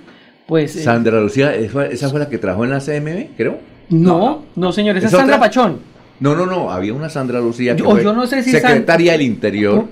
Pues 0.47 0.75
eh, 0.75 0.83
Sandra 0.83 1.19
Lucía, 1.19 1.55
¿esa 1.55 2.09
fue 2.09 2.19
la 2.19 2.29
que 2.29 2.37
trabajó 2.37 2.63
en 2.65 2.71
la 2.71 2.79
CMB, 2.79 3.35
creo? 3.37 3.57
no, 3.89 4.43
no, 4.55 4.71
señor, 4.71 4.97
esa 4.97 5.07
es 5.07 5.13
¿Es 5.13 5.17
Sandra 5.19 5.35
otra? 5.37 5.47
Pachón. 5.47 5.79
No, 6.19 6.35
no, 6.35 6.45
no, 6.45 6.71
había 6.71 6.93
una 6.93 7.09
Sandra 7.09 7.39
Lucía 7.39 7.75
que 7.75 7.81
Yo- 7.83 7.91
fue 7.91 8.03
yo 8.03 8.13
no 8.13 8.25
sé 8.27 8.41
si 8.43 8.51
San- 8.51 8.61
secretaria 8.61 9.11
del 9.13 9.21
Interior. 9.23 9.85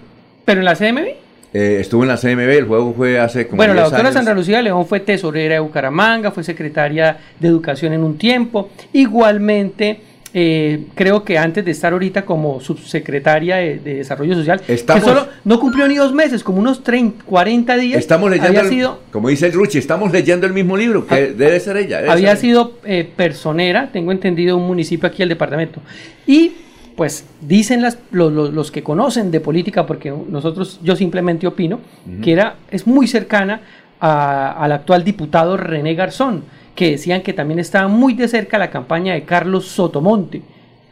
Pero 0.45 0.59
en 0.61 0.65
la 0.65 0.75
CMB. 0.75 1.07
Eh, 1.55 1.77
estuvo 1.81 2.01
en 2.03 2.07
la 2.09 2.17
CMB, 2.17 2.49
el 2.57 2.65
juego 2.65 2.93
fue 2.95 3.19
hace 3.19 3.45
como 3.45 3.57
Bueno, 3.57 3.73
la 3.73 3.81
10 3.81 3.91
doctora 3.91 4.07
años. 4.07 4.13
Sandra 4.15 4.33
Lucía 4.33 4.61
León 4.61 4.85
fue 4.87 4.99
tesorera 5.01 5.53
de 5.55 5.59
Bucaramanga, 5.59 6.31
fue 6.31 6.43
secretaria 6.43 7.17
de 7.39 7.47
Educación 7.47 7.93
en 7.93 8.03
un 8.03 8.17
tiempo. 8.17 8.69
Igualmente, 8.93 9.99
eh, 10.33 10.85
creo 10.95 11.23
que 11.23 11.37
antes 11.37 11.63
de 11.63 11.71
estar 11.71 11.93
ahorita 11.93 12.25
como 12.25 12.59
subsecretaria 12.59 13.57
de, 13.57 13.79
de 13.79 13.95
Desarrollo 13.95 14.33
Social, 14.35 14.61
Estamos- 14.67 15.03
que 15.03 15.09
solo 15.09 15.27
no 15.43 15.59
cumplió 15.59 15.87
ni 15.87 15.95
dos 15.95 16.13
meses, 16.13 16.43
como 16.43 16.59
unos 16.59 16.83
30, 16.83 17.23
40 17.25 17.75
días. 17.77 17.99
Estamos 17.99 18.29
leyendo, 18.29 18.49
había 18.49 18.61
el- 18.61 18.69
sido, 18.69 18.99
como 19.11 19.29
dice 19.29 19.45
el 19.47 19.53
Ruchi, 19.53 19.77
estamos 19.77 20.11
leyendo 20.11 20.47
el 20.47 20.53
mismo 20.53 20.75
libro, 20.75 21.05
que 21.05 21.27
debe 21.33 21.59
ser 21.59 21.77
ella. 21.77 21.97
debe 21.97 22.11
había 22.11 22.29
ser. 22.31 22.37
sido 22.39 22.73
eh, 22.85 23.07
personera, 23.15 23.89
tengo 23.91 24.11
entendido, 24.11 24.57
un 24.57 24.65
municipio 24.67 25.07
aquí 25.07 25.19
del 25.19 25.29
departamento. 25.29 25.81
Y 26.25 26.51
pues 26.95 27.25
dicen 27.41 27.81
las, 27.81 27.97
los, 28.11 28.31
los- 28.31 28.53
los 28.53 28.71
que 28.71 28.83
conocen 28.83 29.31
de 29.31 29.39
política, 29.39 29.85
porque 29.85 30.11
nosotros, 30.29 30.79
yo 30.83 30.95
simplemente 30.95 31.45
opino, 31.47 31.79
que 32.21 32.31
era, 32.33 32.55
es 32.71 32.85
muy 32.87 33.07
cercana 33.07 33.61
a- 33.99 34.51
al 34.63 34.71
actual 34.71 35.03
diputado 35.03 35.57
René 35.57 35.95
Garzón, 35.95 36.43
que 36.75 36.91
decían 36.91 37.21
que 37.21 37.33
también 37.33 37.59
estaba 37.59 37.87
muy 37.87 38.13
de 38.13 38.27
cerca 38.27 38.57
la 38.57 38.69
campaña 38.69 39.13
de 39.13 39.23
Carlos 39.23 39.67
Sotomonte. 39.67 40.41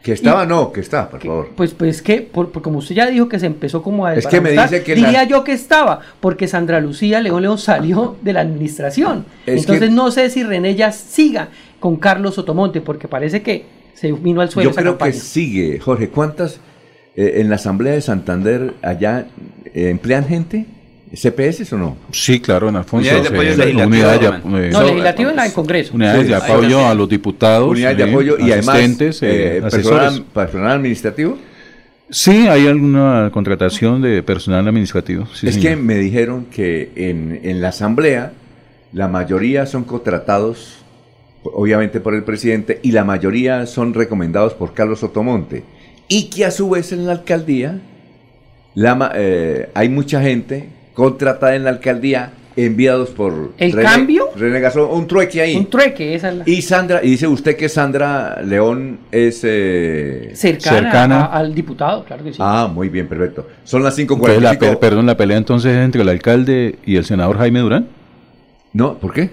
Que 0.02 0.12
estaba, 0.12 0.44
no, 0.46 0.72
que 0.72 0.80
está, 0.80 1.08
por 1.08 1.20
favor. 1.22 1.50
Pues, 1.56 1.74
pues 1.74 2.02
que, 2.02 2.22
por, 2.22 2.50
por- 2.50 2.60
como 2.62 2.78
usted 2.78 2.96
ya 2.96 3.06
dijo 3.08 3.28
que 3.28 3.38
se 3.38 3.46
empezó 3.46 3.82
como 3.84 4.04
a 4.04 4.14
Es 4.16 4.26
que 4.26 4.40
me 4.40 4.50
dice 4.50 4.82
que 4.82 4.96
diría 4.96 5.12
la- 5.12 5.24
yo 5.24 5.44
que 5.44 5.52
estaba, 5.52 6.00
porque 6.18 6.48
Sandra 6.48 6.80
Lucía 6.80 7.20
León 7.20 7.40
León 7.42 7.56
salió 7.58 8.16
de 8.20 8.32
la 8.32 8.40
administración. 8.40 9.24
Es 9.46 9.60
Entonces 9.60 9.88
que- 9.90 9.94
no 9.94 10.10
sé 10.10 10.28
si 10.30 10.42
René 10.42 10.74
ya 10.74 10.90
siga 10.90 11.50
con 11.78 11.96
Carlos 11.96 12.34
Sotomonte, 12.34 12.80
porque 12.80 13.06
parece 13.06 13.42
que 13.42 13.64
se 13.94 14.10
vino 14.10 14.40
al 14.40 14.50
suelo 14.50 14.70
Yo 14.70 14.74
creo 14.76 14.92
campaña. 14.92 15.12
que 15.12 15.18
sigue, 15.18 15.78
Jorge. 15.78 16.08
¿Cuántas 16.08 16.58
eh, 17.14 17.34
en 17.36 17.48
la 17.48 17.54
Asamblea 17.56 17.92
de 17.92 18.00
Santander 18.00 18.74
allá 18.82 19.26
eh, 19.66 19.88
emplean 19.90 20.24
gente? 20.26 20.66
¿CPS 21.14 21.72
o 21.74 21.78
no? 21.78 21.96
Sí, 22.10 22.40
claro, 22.40 22.68
en 22.68 22.76
Alfonso. 22.76 23.08
Unidades 23.08 23.22
de 23.22 23.28
apoyo 23.28 23.50
eh, 23.52 23.56
legislativo, 23.56 23.86
unidades 23.86 24.20
de, 24.20 24.26
eh, 24.26 24.70
No, 24.72 24.88
en 24.88 25.36
la 25.36 25.42
del 25.44 25.52
Congreso. 25.52 25.94
unidades 25.94 26.26
de 26.28 26.34
apoyo 26.34 26.86
a 26.86 26.94
los 26.94 27.08
diputados. 27.08 27.68
Unidades 27.68 27.98
de 27.98 28.04
apoyo 28.04 28.36
y 28.38 28.50
además 28.52 28.76
asistentes, 28.76 29.22
eh, 29.22 29.56
eh, 29.58 29.62
personal, 29.62 30.24
personal 30.32 30.72
administrativo. 30.72 31.38
Sí, 32.08 32.46
hay 32.46 32.66
alguna 32.66 33.30
contratación 33.32 34.02
de 34.02 34.22
personal 34.22 34.66
administrativo. 34.68 35.26
sí, 35.34 35.48
es 35.48 35.54
señor. 35.54 35.70
que 35.70 35.76
me 35.76 35.96
dijeron 35.96 36.46
que 36.50 36.90
en, 36.94 37.40
en 37.42 37.60
la 37.60 37.68
Asamblea 37.68 38.32
la 38.92 39.08
mayoría 39.08 39.64
son 39.66 39.84
contratados 39.84 40.78
obviamente 41.44 41.98
por 42.00 42.14
el 42.14 42.22
presidente 42.22 42.78
y 42.82 42.92
la 42.92 43.04
mayoría 43.04 43.66
son 43.66 43.94
recomendados 43.94 44.54
por 44.54 44.74
Carlos 44.74 45.00
Sotomonte. 45.00 45.64
Y 46.08 46.24
que 46.30 46.44
a 46.44 46.50
su 46.50 46.68
vez 46.70 46.92
en 46.92 47.06
la 47.06 47.12
alcaldía 47.12 47.80
la 48.74 48.94
ma- 48.94 49.12
eh, 49.14 49.68
hay 49.74 49.88
mucha 49.88 50.20
gente 50.22 50.68
contratada 50.94 51.54
en 51.56 51.64
la 51.64 51.70
alcaldía 51.70 52.32
enviados 52.54 53.08
por 53.10 53.52
¿El 53.56 53.74
cambio? 53.80 54.28
René 54.36 54.60
Garzón, 54.60 54.88
un 54.90 55.06
trueque 55.06 55.40
ahí. 55.40 55.56
Un 55.56 55.70
trueque, 55.70 56.14
esa 56.14 56.28
es 56.30 56.36
la 56.36 56.44
Y 56.46 56.60
Sandra, 56.60 57.00
y 57.02 57.08
dice 57.10 57.26
usted 57.26 57.56
que 57.56 57.68
Sandra 57.70 58.42
León 58.42 58.98
es... 59.10 59.40
eh, 59.44 60.32
cercana, 60.34 60.76
cercana. 60.82 61.20
a- 61.22 61.38
al 61.38 61.54
diputado, 61.54 62.04
claro 62.04 62.22
que 62.22 62.32
sí. 62.32 62.38
Ah, 62.42 62.68
muy 62.70 62.90
bien, 62.90 63.08
perfecto. 63.08 63.48
Son 63.64 63.82
las 63.82 63.98
Entonces, 63.98 64.42
la 64.42 64.52
5.45. 64.54 64.58
pe- 64.58 64.76
perdón, 64.76 65.06
la 65.06 65.16
pelea 65.16 65.38
entonces 65.38 65.72
es 65.74 65.82
entre 65.82 66.02
el 66.02 66.08
alcalde 66.10 66.76
y 66.84 66.96
el 66.96 67.04
senador 67.06 67.38
Jaime 67.38 67.60
Durán. 67.60 67.86
No, 68.74 68.98
¿por 68.98 69.14
qué? 69.14 69.30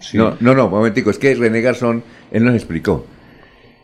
Sí. 0.00 0.16
No, 0.18 0.34
no, 0.40 0.54
no, 0.54 0.64
un 0.66 0.70
momentico, 0.72 1.10
es 1.10 1.18
que 1.18 1.32
René 1.36 1.60
Garzón, 1.60 2.02
él 2.32 2.44
nos 2.44 2.54
explicó. 2.56 3.06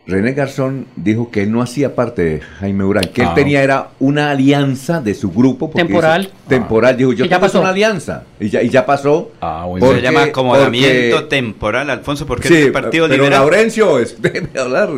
René 0.07 0.35
Garzón 0.35 0.87
dijo 0.95 1.31
que 1.33 1.43
él 1.43 1.51
no 1.51 1.63
hacía 1.63 1.97
parte 1.97 2.23
de 2.23 2.41
Jaime 2.41 2.85
Urán, 2.85 3.05
que 3.13 3.23
él 3.23 3.29
Ah, 3.31 3.35
tenía 3.35 3.63
era 3.65 3.89
una 3.99 4.31
alianza 4.31 5.01
de 5.01 5.15
su 5.15 5.33
grupo. 5.33 5.69
Temporal. 5.75 6.31
temporal, 6.49 6.97
dijo, 6.97 7.13
yo 7.13 7.25
ya 7.25 7.41
pasó. 7.41 7.61
una 7.61 7.71
alianza. 7.71 8.23
Y 8.39 8.49
ya, 8.49 8.63
y 8.63 8.69
ya 8.69 8.87
pasó. 8.87 9.33
Ah, 9.41 9.65
bueno. 9.67 9.85
Porque- 9.85 10.01
Se 10.01 10.07
llama 10.07 10.23
acomodamiento 10.23 11.17
porque- 11.17 11.29
temporal, 11.37 11.91
Alfonso, 11.91 12.25
porque 12.25 12.47
Sí, 12.47 12.55
es 12.55 12.67
el 12.67 12.73
Partido 12.73 13.09
pero 13.09 13.25
Liberal. 13.25 13.41
Laurencio, 13.43 13.99
espéreme 14.01 14.49
hablar. 14.59 14.91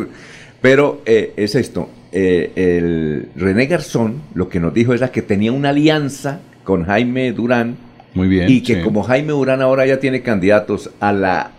Pero 0.61 1.01
eh, 1.07 1.33
es 1.37 1.55
esto, 1.55 1.89
eh, 2.11 2.51
el 2.55 3.29
René 3.35 3.65
Garzón 3.65 4.21
lo 4.35 4.47
que 4.47 4.59
nos 4.59 4.73
dijo 4.73 4.93
era 4.93 5.11
que 5.11 5.21
tenía 5.23 5.51
una 5.51 5.69
alianza 5.69 6.39
con 6.63 6.85
Jaime 6.85 7.31
Durán 7.31 7.77
Muy 8.13 8.27
bien. 8.27 8.47
y 8.49 8.61
que 8.61 8.75
sí. 8.75 8.81
como 8.81 9.01
Jaime 9.03 9.31
Durán 9.31 9.61
ahora 9.63 9.85
ya 9.87 9.99
tiene 9.99 10.21
candidatos 10.21 10.91
a 10.99 11.13
la 11.13 11.51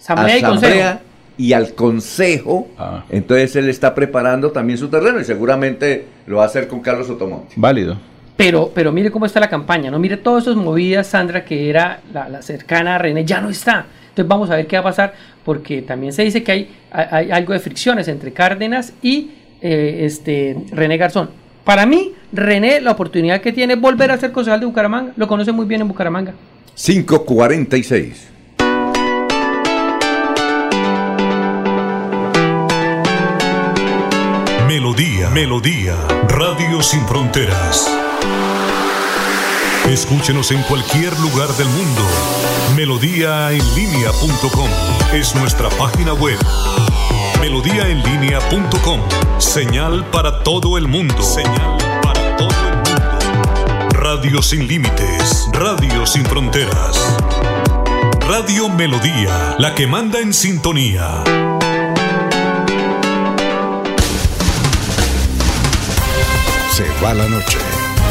Asamblea 0.00 0.38
y 0.38 0.42
Consejo. 0.42 0.98
Y 1.38 1.52
al 1.54 1.74
Consejo, 1.74 2.68
Ah. 2.76 3.04
entonces 3.08 3.56
él 3.56 3.68
está 3.70 3.94
preparando 3.94 4.50
también 4.50 4.78
su 4.78 4.88
terreno 4.88 5.18
y 5.20 5.24
seguramente 5.24 6.04
lo 6.26 6.36
va 6.38 6.42
a 6.42 6.46
hacer 6.46 6.68
con 6.68 6.80
Carlos 6.80 7.06
Sotomonte. 7.06 7.54
Válido. 7.56 7.96
Pero, 8.36 8.70
pero 8.74 8.92
mire 8.92 9.10
cómo 9.10 9.24
está 9.26 9.40
la 9.40 9.48
campaña, 9.48 9.90
¿no? 9.90 9.98
Mire 9.98 10.16
todas 10.16 10.44
esas 10.44 10.56
movidas, 10.56 11.06
Sandra, 11.06 11.44
que 11.44 11.70
era 11.70 12.00
la, 12.12 12.28
la 12.28 12.42
cercana 12.42 12.96
a 12.96 12.98
René, 12.98 13.24
ya 13.24 13.40
no 13.40 13.48
está. 13.48 13.86
Entonces 14.10 14.28
vamos 14.28 14.50
a 14.50 14.56
ver 14.56 14.66
qué 14.66 14.76
va 14.76 14.80
a 14.80 14.84
pasar, 14.84 15.14
porque 15.44 15.82
también 15.82 16.12
se 16.12 16.22
dice 16.24 16.42
que 16.42 16.52
hay, 16.52 16.70
hay, 16.90 17.06
hay 17.10 17.30
algo 17.30 17.52
de 17.52 17.58
fricciones 17.60 18.06
entre 18.08 18.32
Cárdenas 18.32 18.92
y 19.02 19.30
eh, 19.60 20.00
este 20.02 20.56
René 20.72 20.96
Garzón. 20.98 21.30
Para 21.64 21.84
mí, 21.84 22.12
René, 22.32 22.80
la 22.80 22.92
oportunidad 22.92 23.40
que 23.40 23.52
tiene 23.52 23.74
es 23.74 23.80
volver 23.80 24.10
a 24.10 24.18
ser 24.18 24.32
concejal 24.32 24.60
de 24.60 24.66
Bucaramanga. 24.66 25.12
Lo 25.16 25.26
conoce 25.28 25.52
muy 25.52 25.66
bien 25.66 25.80
en 25.82 25.88
Bucaramanga. 25.88 26.32
546. 26.76 28.28
Melodía, 34.68 35.30
Melodía, 35.30 35.96
Radio 36.28 36.82
Sin 36.82 37.08
Fronteras. 37.08 37.90
Escúchenos 39.88 40.50
en 40.50 40.60
cualquier 40.64 41.18
lugar 41.20 41.48
del 41.56 41.68
mundo. 41.68 42.02
Melodíaenlínea.com 42.76 44.68
es 45.14 45.34
nuestra 45.36 45.70
página 45.70 46.12
web. 46.12 46.36
Melodíaenlínea.com. 47.40 49.00
Señal 49.38 50.04
para 50.10 50.40
todo 50.40 50.76
el 50.76 50.86
mundo. 50.86 51.22
Señal 51.22 51.78
para 52.02 52.36
todo 52.36 52.50
el 52.50 52.76
mundo. 52.76 53.88
Radio 53.92 54.42
sin 54.42 54.68
límites. 54.68 55.48
Radio 55.50 56.04
sin 56.04 56.26
fronteras. 56.26 57.16
Radio 58.28 58.68
Melodía, 58.68 59.56
la 59.56 59.74
que 59.74 59.86
manda 59.86 60.18
en 60.20 60.34
sintonía. 60.34 61.24
Se 66.78 66.86
va 67.04 67.12
la 67.12 67.26
noche 67.26 67.58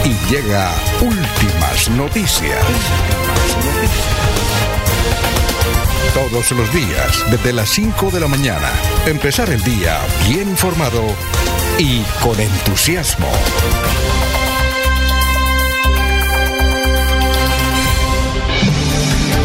y 0.03 0.09
llega 0.30 0.70
últimas 0.99 1.89
noticias. 1.91 2.59
Todos 6.13 6.51
los 6.51 6.74
días, 6.74 7.24
desde 7.32 7.53
las 7.53 7.70
5 7.70 8.11
de 8.11 8.20
la 8.20 8.28
mañana, 8.28 8.70
empezar 9.05 9.49
el 9.51 9.63
día 9.63 9.97
bien 10.28 10.49
informado 10.49 11.01
y 11.80 12.01
con 12.22 12.38
entusiasmo. 12.38 13.32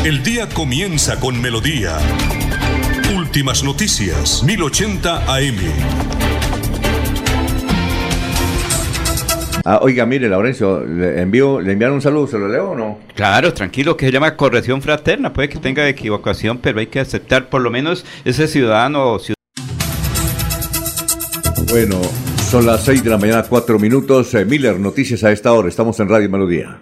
El 0.03 0.25
día 0.25 0.49
comienza 0.49 1.21
con 1.21 1.41
melodía. 1.41 1.97
Últimas 3.15 3.63
noticias, 3.63 4.43
1080 4.43 5.33
AM. 5.33 6.32
Ah, 9.65 9.79
oiga, 9.81 10.05
mire, 10.07 10.29
Laurencio, 10.29 10.85
le, 10.85 11.21
envío, 11.21 11.61
le 11.61 11.73
enviaron 11.73 11.95
un 11.97 12.03
saludo, 12.03 12.27
¿se 12.27 12.39
lo 12.39 12.49
leo 12.49 12.71
o 12.71 12.75
no? 12.75 12.99
Claro, 13.15 13.53
tranquilo, 13.53 13.97
que 13.97 14.07
se 14.07 14.13
llama 14.13 14.37
corrección 14.37 14.83
fraterna. 14.83 15.33
Puede 15.33 15.49
que 15.49 15.59
tenga 15.59 15.89
equivocación, 15.89 16.59
pero 16.59 16.81
hay 16.81 16.89
que 16.89 16.99
aceptar 16.99 17.49
por 17.49 17.63
lo 17.63 17.71
menos 17.71 18.05
ese 18.25 18.49
ciudadano 18.49 19.13
o 19.13 19.19
ciudadana 19.21 19.37
Bueno, 21.71 22.03
Son 22.51 22.67
las 22.67 22.85
6 22.85 23.05
de 23.05 23.11
la 23.11 23.19
mañana, 23.19 23.45
4 23.49 23.79
minutos. 23.79 24.35
Eh, 24.35 24.45
Miller, 24.45 24.81
noticias 24.81 25.23
a 25.23 25.31
esta 25.31 25.53
hora. 25.53 25.69
Estamos 25.69 25.99
en 26.01 26.09
Radio 26.09 26.29
Melodía. 26.29 26.81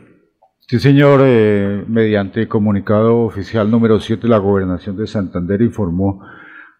Sí, 0.67 0.81
señor. 0.81 1.21
Eh, 1.23 1.85
mediante 1.87 2.49
comunicado 2.49 3.19
oficial 3.19 3.71
número 3.71 4.01
7, 4.01 4.27
la 4.27 4.39
Gobernación 4.39 4.97
de 4.97 5.07
Santander 5.07 5.61
informó 5.61 6.25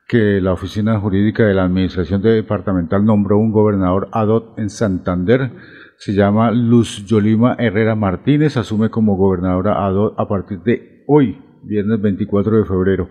que 0.09 0.41
la 0.41 0.53
Oficina 0.53 0.99
Jurídica 0.99 1.45
de 1.45 1.55
la 1.55 1.63
Administración 1.65 2.21
Departamental 2.21 3.05
nombró 3.05 3.39
un 3.39 3.53
gobernador 3.53 4.09
ad 4.11 4.27
hoc 4.27 4.59
en 4.59 4.71
Santander. 4.71 5.53
Se 6.01 6.15
llama 6.15 6.51
Luz 6.51 7.05
Yolima 7.05 7.57
Herrera 7.59 7.95
Martínez. 7.95 8.57
Asume 8.57 8.89
como 8.89 9.17
gobernadora 9.17 9.87
ad 9.87 10.15
a 10.17 10.27
partir 10.27 10.61
de 10.61 11.05
hoy, 11.07 11.39
viernes 11.63 12.01
24 12.01 12.57
de 12.57 12.65
febrero. 12.65 13.11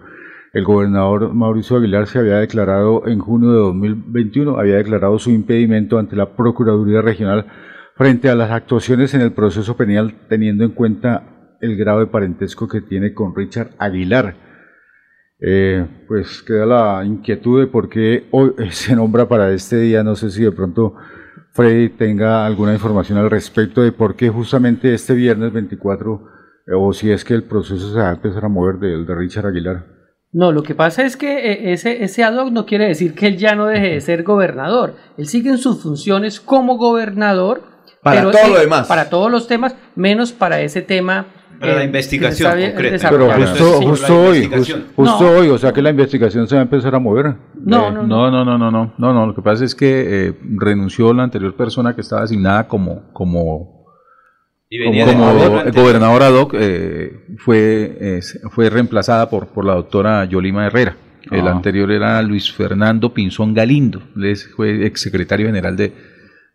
El 0.53 0.63
gobernador 0.63 1.31
Mauricio 1.31 1.77
Aguilar 1.77 2.07
se 2.07 2.17
había 2.17 2.37
declarado 2.37 3.05
en 3.05 3.19
junio 3.19 3.51
de 3.51 3.59
2021, 3.59 4.57
había 4.57 4.77
declarado 4.77 5.19
su 5.19 5.29
impedimento 5.29 5.99
ante 5.99 6.15
la 6.15 6.35
Procuraduría 6.35 7.03
Regional 7.03 7.45
frente 7.95 8.27
a 8.27 8.33
las 8.33 8.49
actuaciones 8.49 9.13
en 9.13 9.21
el 9.21 9.33
proceso 9.33 9.77
penal, 9.77 10.25
teniendo 10.27 10.63
en 10.63 10.71
cuenta 10.71 11.57
el 11.61 11.77
grado 11.77 11.99
de 11.99 12.07
parentesco 12.07 12.67
que 12.67 12.81
tiene 12.81 13.13
con 13.13 13.35
Richard 13.35 13.69
Aguilar. 13.77 14.35
Eh, 15.39 15.85
pues 16.07 16.41
queda 16.41 16.65
la 16.65 17.05
inquietud 17.05 17.59
de 17.59 17.67
por 17.67 17.87
qué 17.87 18.25
hoy 18.31 18.53
se 18.71 18.95
nombra 18.95 19.27
para 19.27 19.51
este 19.51 19.79
día. 19.79 20.03
No 20.03 20.15
sé 20.15 20.31
si 20.31 20.41
de 20.41 20.51
pronto 20.51 20.95
Freddy 21.59 21.89
tenga 21.89 22.45
alguna 22.45 22.71
información 22.71 23.17
al 23.17 23.29
respecto 23.29 23.81
de 23.81 23.91
por 23.91 24.15
qué 24.15 24.29
justamente 24.29 24.93
este 24.93 25.13
viernes 25.13 25.51
24 25.51 26.21
eh, 26.67 26.71
o 26.73 26.93
si 26.93 27.11
es 27.11 27.25
que 27.25 27.33
el 27.33 27.43
proceso 27.43 27.91
se 27.91 27.99
va 27.99 28.11
a 28.11 28.13
empezar 28.13 28.45
a 28.45 28.47
mover 28.47 28.77
del 28.77 29.05
de 29.05 29.13
Richard 29.13 29.47
Aguilar. 29.47 29.85
No, 30.31 30.53
lo 30.53 30.63
que 30.63 30.73
pasa 30.73 31.03
es 31.03 31.17
que 31.17 31.51
eh, 31.51 31.73
ese, 31.73 32.01
ese 32.01 32.23
ad 32.23 32.37
hoc 32.37 32.53
no 32.53 32.65
quiere 32.65 32.87
decir 32.87 33.13
que 33.13 33.27
él 33.27 33.35
ya 33.37 33.55
no 33.55 33.65
deje 33.65 33.89
de 33.89 33.99
ser 33.99 34.23
gobernador. 34.23 34.95
Él 35.17 35.27
sigue 35.27 35.49
en 35.49 35.57
sus 35.57 35.83
funciones 35.83 36.39
como 36.39 36.77
gobernador. 36.77 37.63
Para 38.01 38.31
todo 38.31 38.47
lo 38.47 38.59
demás. 38.61 38.87
Para 38.87 39.09
todos 39.09 39.29
los 39.29 39.47
temas, 39.47 39.75
menos 39.95 40.31
para 40.31 40.61
ese 40.61 40.81
tema. 40.81 41.25
Para 41.59 41.75
la 41.75 41.81
eh, 41.81 41.85
investigación 41.85 42.55
que 42.57 42.95
está 42.95 43.09
concreta. 43.09 43.09
Pero 43.09 43.31
justo, 43.33 43.79
Sí. 43.79 43.85
justo 43.85 44.21
hoy, 44.21 44.45
justo, 44.45 44.77
justo 44.95 45.23
No. 45.23 45.29
hoy, 45.37 45.49
o 45.49 45.57
sea 45.57 45.73
que 45.73 45.81
la 45.81 45.89
investigación 45.89 46.47
se 46.47 46.55
va 46.55 46.61
a 46.61 46.63
empezar 46.63 46.95
a 46.95 46.99
mover. 46.99 47.35
No, 47.63 47.91
no, 47.91 48.03
No, 48.07 48.31
no, 48.31 48.45
no, 48.45 48.57
no, 48.57 48.71
no, 48.71 48.93
no, 48.97 49.13
no. 49.13 49.25
Lo 49.27 49.35
que 49.35 49.41
pasa 49.41 49.65
es 49.65 49.75
que 49.75 50.27
eh, 50.27 50.33
renunció 50.57 51.13
la 51.13 51.23
anterior 51.23 51.53
persona 51.55 51.93
que 51.95 52.01
estaba 52.01 52.23
asignada 52.23 52.67
como, 52.67 53.11
como, 53.13 53.85
Y 54.69 54.79
como, 54.79 54.91
venía 54.91 55.05
como 55.05 55.33
gobernadora 55.81 56.27
ad 56.27 56.33
hoc, 56.35 56.53
eh, 56.57 57.25
fue, 57.39 57.97
eh, 57.99 58.19
fue 58.51 58.69
reemplazada 58.69 59.29
por, 59.29 59.47
por 59.47 59.65
la 59.65 59.73
doctora 59.75 60.25
Yolima 60.25 60.65
Herrera. 60.67 60.95
El 61.31 61.47
Ah. 61.47 61.51
anterior 61.51 61.91
era 61.91 62.21
Luis 62.21 62.51
Fernando 62.51 63.13
Pinzón 63.13 63.53
Galindo, 63.53 64.01
fue 64.55 64.85
exsecretario 64.85 65.47
general 65.47 65.75
de, 65.75 65.91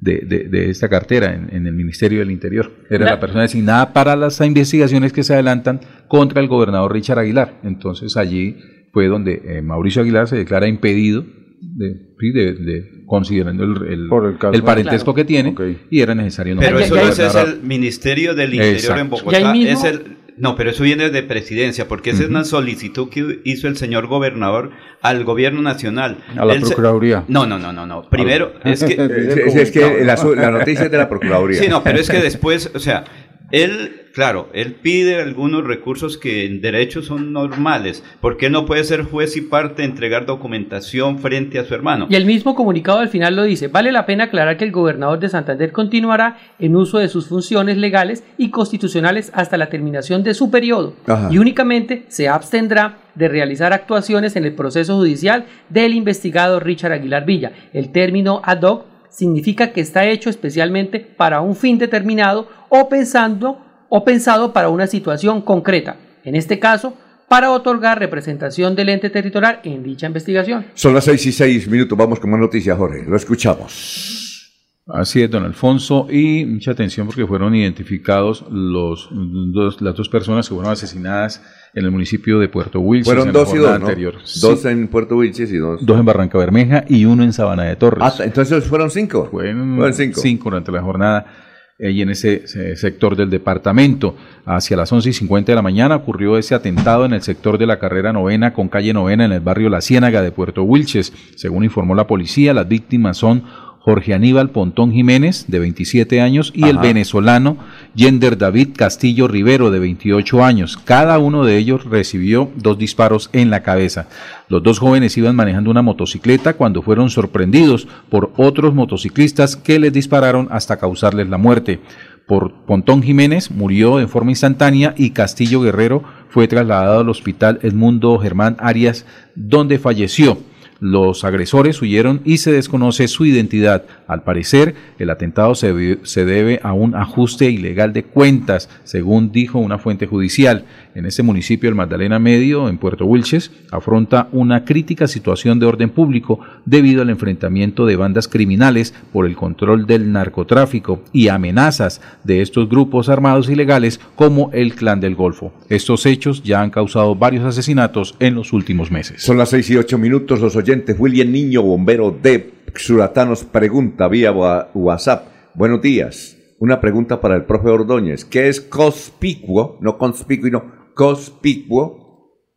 de, 0.04 0.20
de- 0.26 0.48
de 0.48 0.70
esta 0.70 0.88
cartera 0.88 1.34
en, 1.34 1.48
en 1.54 1.66
el 1.66 1.74
Ministerio 1.74 2.18
del 2.20 2.30
Interior. 2.30 2.70
Era 2.90 3.04
La- 3.06 3.10
la 3.12 3.20
persona 3.20 3.42
designada 3.42 3.92
para 3.92 4.14
las 4.16 4.40
investigaciones 4.40 5.12
que 5.12 5.22
se 5.22 5.32
adelantan 5.34 5.80
contra 6.08 6.40
el 6.42 6.48
gobernador 6.48 6.92
Richard 6.92 7.18
Aguilar. 7.18 7.60
Entonces 7.64 8.16
allí 8.16 8.56
fue 8.92 9.06
donde 9.08 9.40
eh, 9.44 9.62
Mauricio 9.62 10.02
Aguilar 10.02 10.28
se 10.28 10.36
declara 10.36 10.68
impedido 10.68 11.24
de, 11.60 11.94
sí, 12.20 12.30
de- 12.32 12.52
de- 12.54 13.04
considerando 13.06 13.64
el, 13.64 13.92
el- 13.92 14.08
Por 14.08 14.26
el 14.26 14.38
caso. 14.38 14.52
el 14.54 14.62
parentesco 14.62 15.14
Claro. 15.14 15.16
que 15.16 15.24
tiene 15.24 15.54
y 15.90 16.00
era 16.00 16.14
necesario 16.14 16.56
Pero 16.58 16.78
Ya- 16.78 16.84
eso 16.84 16.94
no 16.96 17.00
es 17.02 17.34
el 17.54 17.62
Ministerio 17.62 18.34
del 18.34 18.52
Interior 18.54 18.74
Exacto. 18.76 19.00
en 19.00 19.10
Bogotá. 19.10 19.54
Es 19.56 19.84
el, 19.84 20.00
no, 20.36 20.56
pero 20.56 20.70
eso 20.70 20.82
viene 20.82 21.10
de 21.10 21.22
presidencia, 21.22 21.86
porque 21.88 22.10
esa 22.10 22.24
es 22.24 22.28
una 22.28 22.44
solicitud 22.44 23.08
que 23.08 23.40
hizo 23.44 23.68
el 23.68 23.76
señor 23.76 24.06
gobernador 24.08 24.70
al 25.00 25.24
gobierno 25.24 25.62
nacional. 25.62 26.18
A 26.36 26.44
la 26.44 26.54
Él 26.54 26.60
se- 26.60 26.68
Procuraduría. 26.68 27.24
No, 27.28 27.46
no, 27.46 27.58
no, 27.58 27.72
no, 27.72 27.86
no. 27.86 28.08
Primero, 28.08 28.52
es 28.64 28.82
que... 28.84 28.94
Es, 29.46 29.54
es 29.56 29.70
que 29.70 30.04
la, 30.04 30.16
la 30.16 30.50
noticia 30.50 30.84
es 30.86 30.90
de 30.90 30.98
la 30.98 31.08
Procuraduría. 31.08 31.60
Sí, 31.60 31.68
no, 31.68 31.82
pero 31.84 31.98
es 31.98 32.08
que 32.10 32.18
después, 32.22 32.70
o 32.74 32.78
sea, 32.78 33.04
él, 33.52 34.03
claro, 34.14 34.48
él 34.52 34.74
pide 34.74 35.20
algunos 35.20 35.64
recursos 35.64 36.16
que 36.16 36.46
en 36.46 36.60
derecho 36.60 37.02
son 37.02 37.32
normales, 37.32 38.04
porque 38.20 38.46
él 38.46 38.52
no 38.52 38.64
puede 38.64 38.84
ser 38.84 39.02
juez 39.02 39.36
y 39.36 39.40
parte, 39.40 39.84
entregar 39.84 40.24
documentación 40.24 41.18
frente 41.18 41.58
a 41.58 41.64
su 41.64 41.74
hermano. 41.74 42.06
Y 42.08 42.14
el 42.14 42.24
mismo 42.24 42.54
comunicado 42.54 43.00
al 43.00 43.08
final 43.08 43.34
lo 43.34 43.42
dice, 43.42 43.68
vale 43.68 43.92
la 43.92 44.06
pena 44.06 44.24
aclarar 44.24 44.56
que 44.56 44.64
el 44.64 44.72
gobernador 44.72 45.18
de 45.18 45.28
Santander 45.28 45.72
continuará 45.72 46.38
en 46.58 46.76
uso 46.76 46.98
de 46.98 47.08
sus 47.08 47.26
funciones 47.26 47.76
legales 47.76 48.24
y 48.38 48.50
constitucionales 48.50 49.32
hasta 49.34 49.56
la 49.56 49.68
terminación 49.68 50.22
de 50.22 50.34
su 50.34 50.50
periodo 50.50 50.94
Ajá. 51.06 51.28
y 51.30 51.38
únicamente 51.38 52.04
se 52.08 52.28
abstendrá 52.28 52.98
de 53.14 53.28
realizar 53.28 53.72
actuaciones 53.72 54.36
en 54.36 54.44
el 54.44 54.54
proceso 54.54 54.96
judicial 54.96 55.46
del 55.68 55.92
investigado 55.94 56.60
Richard 56.60 56.92
Aguilar 56.92 57.24
Villa. 57.24 57.52
El 57.72 57.90
término 57.90 58.40
ad 58.44 58.62
hoc 58.62 58.86
significa 59.08 59.72
que 59.72 59.80
está 59.80 60.06
hecho 60.06 60.30
especialmente 60.30 60.98
para 61.00 61.40
un 61.40 61.54
fin 61.54 61.78
determinado 61.78 62.48
o 62.68 62.88
pensando 62.88 63.63
o 63.96 64.04
pensado 64.04 64.52
para 64.52 64.70
una 64.70 64.88
situación 64.88 65.40
concreta. 65.40 65.94
En 66.24 66.34
este 66.34 66.58
caso, 66.58 66.94
para 67.28 67.52
otorgar 67.52 68.00
representación 68.00 68.74
del 68.74 68.88
ente 68.88 69.08
territorial 69.08 69.60
en 69.62 69.84
dicha 69.84 70.08
investigación. 70.08 70.66
Son 70.74 70.92
las 70.94 71.04
6 71.04 71.26
y 71.26 71.30
6 71.32 71.68
minutos. 71.68 71.96
Vamos 71.96 72.18
con 72.18 72.28
más 72.28 72.40
noticias, 72.40 72.76
Jorge. 72.76 73.04
Lo 73.06 73.14
escuchamos. 73.16 74.50
Así 74.88 75.22
es, 75.22 75.30
don 75.30 75.44
Alfonso, 75.44 76.08
y 76.10 76.44
mucha 76.44 76.72
atención 76.72 77.06
porque 77.06 77.24
fueron 77.24 77.54
identificados 77.54 78.44
los 78.50 79.08
dos, 79.12 79.80
las 79.80 79.94
dos 79.94 80.08
personas 80.08 80.48
que 80.48 80.56
fueron 80.56 80.72
asesinadas 80.72 81.40
en 81.72 81.84
el 81.84 81.90
municipio 81.92 82.40
de 82.40 82.48
Puerto 82.48 82.80
Wilches 82.80 83.06
Fueron 83.06 83.28
en 83.28 83.32
la 83.34 83.40
dos 83.40 83.54
y 83.54 83.58
dos, 83.58 83.68
¿no? 83.68 83.74
anterior. 83.76 84.14
Dos 84.40 84.60
Sí, 84.60 84.68
en 84.68 84.88
Puerto 84.88 85.16
Wilches 85.16 85.52
y 85.52 85.56
dos. 85.58 85.86
dos 85.86 85.98
en 86.00 86.04
Barranca 86.04 86.36
Bermeja 86.36 86.84
y 86.88 87.04
uno 87.04 87.22
en 87.22 87.32
Sabana 87.32 87.62
de 87.62 87.76
Torres. 87.76 88.02
Ah, 88.02 88.12
entonces 88.24 88.64
fueron 88.64 88.90
cinco. 88.90 89.28
Fueron 89.30 89.76
Fueron 89.76 89.94
cinco. 89.94 90.20
cinco 90.20 90.50
durante 90.50 90.72
la 90.72 90.82
jornada 90.82 91.43
y 91.78 92.02
en 92.02 92.10
ese, 92.10 92.46
sector 92.76 93.16
del 93.16 93.30
departamento. 93.30 94.16
Hacia 94.46 94.76
las 94.76 94.92
11 94.92 95.10
y 95.10 95.12
50 95.12 95.52
de 95.52 95.56
la 95.56 95.62
mañana 95.62 95.96
ocurrió 95.96 96.38
ese 96.38 96.54
atentado 96.54 97.04
en 97.04 97.12
el 97.12 97.22
sector 97.22 97.58
de 97.58 97.66
la 97.66 97.78
carrera 97.78 98.12
novena 98.12 98.52
con 98.52 98.68
calle 98.68 98.92
novena 98.92 99.24
en 99.24 99.32
el 99.32 99.40
barrio 99.40 99.68
La 99.68 99.80
Ciénaga 99.80 100.22
de 100.22 100.30
Puerto 100.30 100.62
Wilches. 100.62 101.12
Según 101.34 101.64
informó 101.64 101.94
la 101.94 102.06
policía, 102.06 102.54
las 102.54 102.68
víctimas 102.68 103.16
son 103.16 103.44
Jorge 103.84 104.14
Aníbal 104.14 104.48
Pontón 104.48 104.92
Jiménez, 104.92 105.44
de 105.46 105.58
27 105.58 106.22
años, 106.22 106.52
y 106.54 106.64
el 106.68 106.78
venezolano 106.78 107.58
Yender 107.94 108.38
David 108.38 108.70
Castillo 108.74 109.28
Rivero, 109.28 109.70
de 109.70 109.78
28 109.78 110.42
años. 110.42 110.78
Cada 110.82 111.18
uno 111.18 111.44
de 111.44 111.58
ellos 111.58 111.84
recibió 111.84 112.50
dos 112.56 112.78
disparos 112.78 113.28
en 113.34 113.50
la 113.50 113.62
cabeza. 113.62 114.08
Los 114.48 114.62
dos 114.62 114.78
jóvenes 114.78 115.18
iban 115.18 115.36
manejando 115.36 115.70
una 115.70 115.82
motocicleta 115.82 116.54
cuando 116.54 116.80
fueron 116.80 117.10
sorprendidos 117.10 117.86
por 118.08 118.32
otros 118.38 118.72
motociclistas 118.72 119.54
que 119.54 119.78
les 119.78 119.92
dispararon 119.92 120.48
hasta 120.50 120.78
causarles 120.78 121.28
la 121.28 121.36
muerte. 121.36 121.80
Por 122.26 122.54
Pontón 122.64 123.02
Jiménez 123.02 123.50
murió 123.50 124.00
en 124.00 124.08
forma 124.08 124.30
instantánea 124.30 124.94
y 124.96 125.10
Castillo 125.10 125.60
Guerrero 125.60 126.04
fue 126.30 126.48
trasladado 126.48 127.00
al 127.00 127.10
hospital 127.10 127.58
Edmundo 127.62 128.18
Germán 128.18 128.56
Arias, 128.60 129.04
donde 129.34 129.78
falleció. 129.78 130.38
Los 130.80 131.24
agresores 131.24 131.80
huyeron 131.80 132.20
y 132.24 132.38
se 132.38 132.52
desconoce 132.52 133.08
su 133.08 133.24
identidad. 133.24 133.84
Al 134.06 134.22
parecer, 134.22 134.74
el 134.98 135.10
atentado 135.10 135.54
se, 135.54 135.72
debe 135.72 136.60
a 136.62 136.72
un 136.72 136.94
ajuste 136.94 137.50
ilegal 137.50 137.92
de 137.92 138.02
cuentas, 138.02 138.68
según 138.84 139.32
dijo 139.32 139.58
una 139.58 139.78
fuente 139.78 140.06
judicial. 140.06 140.64
En 140.94 141.06
este 141.06 141.24
municipio, 141.24 141.68
el 141.68 141.74
Magdalena 141.74 142.20
Medio, 142.20 142.68
en 142.68 142.78
Puerto 142.78 143.04
Wilches, 143.04 143.50
afronta 143.72 144.28
una 144.30 144.64
crítica 144.64 145.08
situación 145.08 145.58
de 145.58 145.66
orden 145.66 145.90
público 145.90 146.38
debido 146.66 147.02
al 147.02 147.10
enfrentamiento 147.10 147.84
de 147.84 147.96
bandas 147.96 148.28
criminales 148.28 148.94
por 149.12 149.26
el 149.26 149.34
control 149.34 149.86
del 149.86 150.12
narcotráfico 150.12 151.02
y 151.12 151.28
amenazas 151.28 152.00
de 152.22 152.42
estos 152.42 152.68
grupos 152.68 153.08
armados 153.08 153.48
ilegales 153.48 153.98
como 154.14 154.50
el 154.52 154.76
Clan 154.76 155.00
del 155.00 155.16
Golfo. 155.16 155.52
Estos 155.68 156.06
hechos 156.06 156.44
ya 156.44 156.60
han 156.60 156.70
causado 156.70 157.16
varios 157.16 157.44
asesinatos 157.44 158.14
en 158.20 158.36
los 158.36 158.52
últimos 158.52 158.92
meses. 158.92 159.20
Son 159.20 159.36
las 159.36 159.48
6 159.48 159.70
y 159.70 159.76
8 159.76 159.98
minutos. 159.98 160.40
Los 160.40 160.54
oyentes. 160.54 160.94
William 160.96 161.32
Niño, 161.32 161.62
bombero 161.62 162.16
de 162.22 162.52
Suratá, 162.76 163.24
nos 163.24 163.42
pregunta 163.42 164.06
vía 164.06 164.30
WhatsApp. 164.30 165.26
Buenos 165.54 165.82
días. 165.82 166.38
Una 166.60 166.80
pregunta 166.80 167.20
para 167.20 167.34
el 167.34 167.44
profe 167.44 167.68
Ordóñez. 167.68 168.24
¿Qué 168.24 168.48
es 168.48 168.60
conspicuo? 168.60 169.76
No 169.80 169.98
conspicuo, 169.98 170.50
no 170.50 170.73
conspicuo 170.94 172.04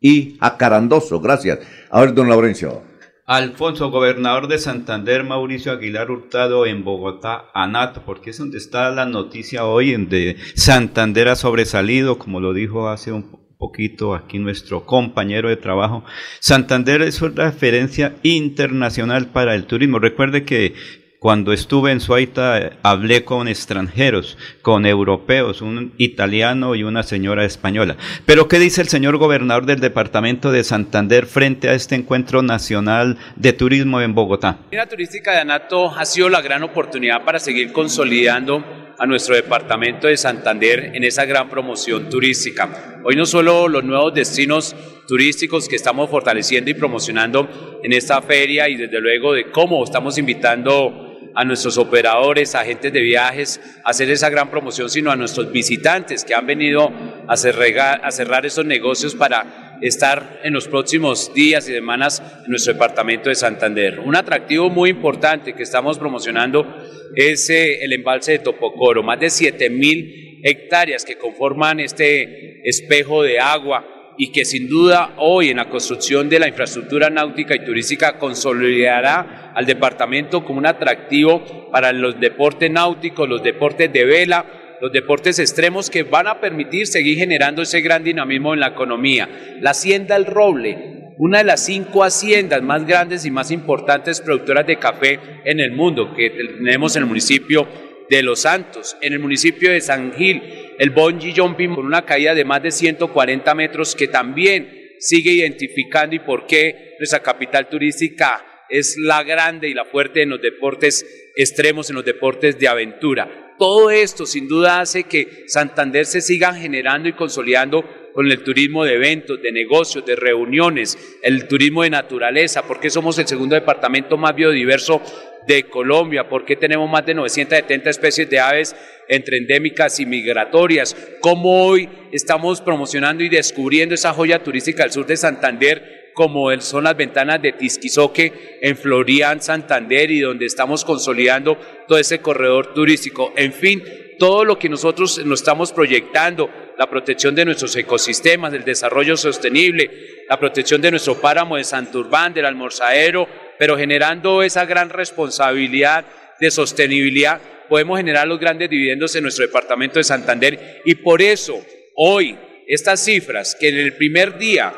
y 0.00 0.36
acarandoso. 0.40 1.20
Gracias. 1.20 1.58
A 1.90 2.00
ver, 2.00 2.14
don 2.14 2.28
Laurencio. 2.28 2.82
Alfonso, 3.26 3.90
gobernador 3.90 4.48
de 4.48 4.58
Santander, 4.58 5.22
Mauricio 5.22 5.72
Aguilar 5.72 6.10
Hurtado 6.10 6.64
en 6.64 6.82
Bogotá, 6.82 7.50
ANAT, 7.52 7.98
porque 7.98 8.30
es 8.30 8.38
donde 8.38 8.56
está 8.56 8.90
la 8.90 9.04
noticia 9.04 9.66
hoy, 9.66 9.92
en 9.92 10.08
de 10.08 10.38
Santander 10.54 11.28
ha 11.28 11.36
sobresalido, 11.36 12.16
como 12.16 12.40
lo 12.40 12.54
dijo 12.54 12.88
hace 12.88 13.12
un 13.12 13.38
poquito 13.58 14.14
aquí 14.14 14.38
nuestro 14.38 14.86
compañero 14.86 15.50
de 15.50 15.58
trabajo. 15.58 16.04
Santander 16.40 17.02
es 17.02 17.20
una 17.20 17.50
referencia 17.50 18.16
internacional 18.22 19.26
para 19.26 19.54
el 19.54 19.66
turismo. 19.66 19.98
Recuerde 19.98 20.44
que 20.44 20.72
cuando 21.18 21.52
estuve 21.52 21.90
en 21.90 22.00
Suaita 22.00 22.58
eh, 22.58 22.72
hablé 22.82 23.24
con 23.24 23.48
extranjeros, 23.48 24.38
con 24.62 24.86
europeos, 24.86 25.62
un 25.62 25.92
italiano 25.98 26.76
y 26.76 26.84
una 26.84 27.02
señora 27.02 27.44
española. 27.44 27.96
Pero 28.24 28.46
¿qué 28.46 28.58
dice 28.58 28.82
el 28.82 28.88
señor 28.88 29.16
gobernador 29.16 29.66
del 29.66 29.80
departamento 29.80 30.52
de 30.52 30.62
Santander 30.62 31.26
frente 31.26 31.68
a 31.68 31.74
este 31.74 31.96
encuentro 31.96 32.42
nacional 32.42 33.18
de 33.34 33.52
turismo 33.52 34.00
en 34.00 34.14
Bogotá? 34.14 34.58
La 34.70 34.86
turística 34.86 35.32
de 35.32 35.40
Anato 35.40 35.90
ha 35.90 36.04
sido 36.04 36.28
la 36.28 36.40
gran 36.40 36.62
oportunidad 36.62 37.24
para 37.24 37.40
seguir 37.40 37.72
consolidando 37.72 38.64
a 38.96 39.06
nuestro 39.06 39.34
departamento 39.34 40.06
de 40.06 40.16
Santander 40.16 40.92
en 40.94 41.04
esa 41.04 41.24
gran 41.24 41.48
promoción 41.48 42.08
turística. 42.08 43.00
Hoy 43.04 43.16
no 43.16 43.26
solo 43.26 43.68
los 43.68 43.84
nuevos 43.84 44.12
destinos 44.14 44.74
turísticos 45.06 45.68
que 45.68 45.76
estamos 45.76 46.10
fortaleciendo 46.10 46.70
y 46.70 46.74
promocionando 46.74 47.80
en 47.82 47.92
esta 47.92 48.20
feria 48.22 48.68
y 48.68 48.76
desde 48.76 49.00
luego 49.00 49.32
de 49.32 49.50
cómo 49.50 49.82
estamos 49.82 50.18
invitando 50.18 51.07
a 51.38 51.44
nuestros 51.44 51.78
operadores, 51.78 52.56
agentes 52.56 52.92
de 52.92 53.00
viajes, 53.00 53.60
hacer 53.84 54.10
esa 54.10 54.28
gran 54.28 54.50
promoción, 54.50 54.90
sino 54.90 55.12
a 55.12 55.16
nuestros 55.16 55.52
visitantes 55.52 56.24
que 56.24 56.34
han 56.34 56.48
venido 56.48 56.90
a 57.28 57.36
cerrar, 57.36 58.00
a 58.02 58.10
cerrar 58.10 58.44
esos 58.44 58.64
negocios 58.64 59.14
para 59.14 59.78
estar 59.80 60.40
en 60.42 60.52
los 60.52 60.66
próximos 60.66 61.32
días 61.32 61.68
y 61.68 61.74
semanas 61.74 62.20
en 62.44 62.50
nuestro 62.50 62.72
departamento 62.72 63.28
de 63.28 63.36
Santander. 63.36 64.00
Un 64.00 64.16
atractivo 64.16 64.68
muy 64.68 64.90
importante 64.90 65.52
que 65.52 65.62
estamos 65.62 65.96
promocionando 65.96 66.66
es 67.14 67.48
eh, 67.50 67.84
el 67.84 67.92
embalse 67.92 68.32
de 68.32 68.38
Topocoro, 68.40 69.04
más 69.04 69.20
de 69.20 69.30
7 69.30 69.70
mil 69.70 70.40
hectáreas 70.42 71.04
que 71.04 71.18
conforman 71.18 71.78
este 71.78 72.68
espejo 72.68 73.22
de 73.22 73.38
agua 73.38 73.97
y 74.18 74.32
que 74.32 74.44
sin 74.44 74.68
duda 74.68 75.14
hoy 75.16 75.50
en 75.50 75.58
la 75.58 75.70
construcción 75.70 76.28
de 76.28 76.40
la 76.40 76.48
infraestructura 76.48 77.08
náutica 77.08 77.54
y 77.54 77.64
turística 77.64 78.18
consolidará 78.18 79.52
al 79.54 79.64
departamento 79.64 80.44
como 80.44 80.58
un 80.58 80.66
atractivo 80.66 81.70
para 81.70 81.92
los 81.92 82.18
deportes 82.18 82.68
náuticos, 82.70 83.28
los 83.28 83.44
deportes 83.44 83.92
de 83.92 84.04
vela, 84.04 84.44
los 84.80 84.92
deportes 84.92 85.38
extremos 85.38 85.88
que 85.88 86.02
van 86.02 86.26
a 86.26 86.40
permitir 86.40 86.88
seguir 86.88 87.16
generando 87.16 87.62
ese 87.62 87.80
gran 87.80 88.02
dinamismo 88.02 88.54
en 88.54 88.60
la 88.60 88.68
economía. 88.68 89.28
La 89.60 89.70
Hacienda 89.70 90.16
El 90.16 90.26
Roble, 90.26 91.14
una 91.18 91.38
de 91.38 91.44
las 91.44 91.64
cinco 91.64 92.02
haciendas 92.02 92.60
más 92.62 92.86
grandes 92.86 93.24
y 93.24 93.30
más 93.30 93.52
importantes 93.52 94.20
productoras 94.20 94.66
de 94.66 94.78
café 94.78 95.20
en 95.44 95.60
el 95.60 95.72
mundo 95.72 96.12
que 96.14 96.30
tenemos 96.30 96.96
en 96.96 97.02
el 97.02 97.08
municipio 97.08 97.68
de 98.10 98.22
Los 98.22 98.40
Santos, 98.40 98.96
en 99.00 99.12
el 99.12 99.20
municipio 99.20 99.70
de 99.70 99.80
San 99.80 100.12
Gil, 100.12 100.42
el 100.78 100.90
bungee 100.90 101.34
jumping 101.36 101.74
con 101.74 101.86
una 101.86 102.04
caída 102.04 102.34
de 102.34 102.44
más 102.44 102.62
de 102.62 102.70
140 102.70 103.54
metros 103.54 103.94
que 103.94 104.08
también 104.08 104.94
sigue 104.98 105.32
identificando 105.32 106.14
y 106.14 106.20
por 106.20 106.46
qué 106.46 106.96
nuestra 106.98 107.20
capital 107.20 107.68
turística 107.68 108.44
es 108.68 108.96
la 108.98 109.22
grande 109.22 109.68
y 109.68 109.74
la 109.74 109.84
fuerte 109.84 110.22
en 110.22 110.30
los 110.30 110.40
deportes 110.42 111.30
extremos, 111.34 111.88
en 111.90 111.96
los 111.96 112.04
deportes 112.04 112.58
de 112.58 112.68
aventura. 112.68 113.54
Todo 113.58 113.90
esto 113.90 114.24
sin 114.24 114.46
duda 114.46 114.80
hace 114.80 115.04
que 115.04 115.44
Santander 115.48 116.06
se 116.06 116.20
siga 116.20 116.54
generando 116.54 117.08
y 117.08 117.14
consolidando 117.14 117.84
con 118.12 118.30
el 118.30 118.42
turismo 118.42 118.84
de 118.84 118.94
eventos, 118.94 119.40
de 119.42 119.52
negocios, 119.52 120.04
de 120.04 120.16
reuniones, 120.16 121.18
el 121.22 121.46
turismo 121.46 121.82
de 121.82 121.90
naturaleza, 121.90 122.66
porque 122.66 122.90
somos 122.90 123.18
el 123.18 123.26
segundo 123.26 123.54
departamento 123.54 124.16
más 124.16 124.34
biodiverso 124.34 125.00
de 125.48 125.64
Colombia, 125.64 126.28
porque 126.28 126.54
tenemos 126.54 126.88
más 126.88 127.04
de 127.04 127.14
970 127.14 127.90
especies 127.90 128.30
de 128.30 128.38
aves 128.38 128.76
entre 129.08 129.38
endémicas 129.38 129.98
y 129.98 130.06
migratorias, 130.06 130.94
cómo 131.20 131.64
hoy 131.66 131.88
estamos 132.12 132.60
promocionando 132.60 133.24
y 133.24 133.30
descubriendo 133.30 133.94
esa 133.94 134.12
joya 134.12 134.44
turística 134.44 134.82
del 134.82 134.92
sur 134.92 135.06
de 135.06 135.16
Santander, 135.16 136.12
como 136.14 136.54
son 136.60 136.84
las 136.84 136.96
ventanas 136.96 137.40
de 137.40 137.52
Tisquizoque 137.52 138.58
en 138.60 138.76
Florian, 138.76 139.40
Santander, 139.40 140.10
y 140.10 140.20
donde 140.20 140.46
estamos 140.46 140.84
consolidando 140.84 141.56
todo 141.86 141.98
ese 141.98 142.18
corredor 142.20 142.74
turístico. 142.74 143.32
En 143.34 143.52
fin, 143.52 143.82
todo 144.18 144.44
lo 144.44 144.58
que 144.58 144.68
nosotros 144.68 145.24
nos 145.24 145.40
estamos 145.40 145.72
proyectando, 145.72 146.50
la 146.76 146.90
protección 146.90 147.34
de 147.34 147.44
nuestros 147.44 147.74
ecosistemas, 147.76 148.52
el 148.52 148.64
desarrollo 148.64 149.16
sostenible, 149.16 149.90
la 150.28 150.38
protección 150.38 150.80
de 150.82 150.90
nuestro 150.90 151.20
páramo 151.20 151.56
de 151.56 151.64
Santurbán, 151.64 152.34
del 152.34 152.46
almorzadero, 152.46 153.26
pero 153.58 153.76
generando 153.76 154.42
esa 154.42 154.64
gran 154.64 154.90
responsabilidad 154.90 156.04
de 156.40 156.50
sostenibilidad, 156.50 157.40
podemos 157.68 157.98
generar 157.98 158.26
los 158.26 158.38
grandes 158.38 158.70
dividendos 158.70 159.14
en 159.14 159.22
nuestro 159.22 159.46
departamento 159.46 159.98
de 159.98 160.04
Santander 160.04 160.82
y 160.84 160.94
por 160.96 161.20
eso 161.20 161.60
hoy 161.96 162.38
estas 162.66 163.04
cifras 163.04 163.56
que 163.58 163.68
en 163.68 163.78
el 163.78 163.94
primer 163.94 164.38
día 164.38 164.72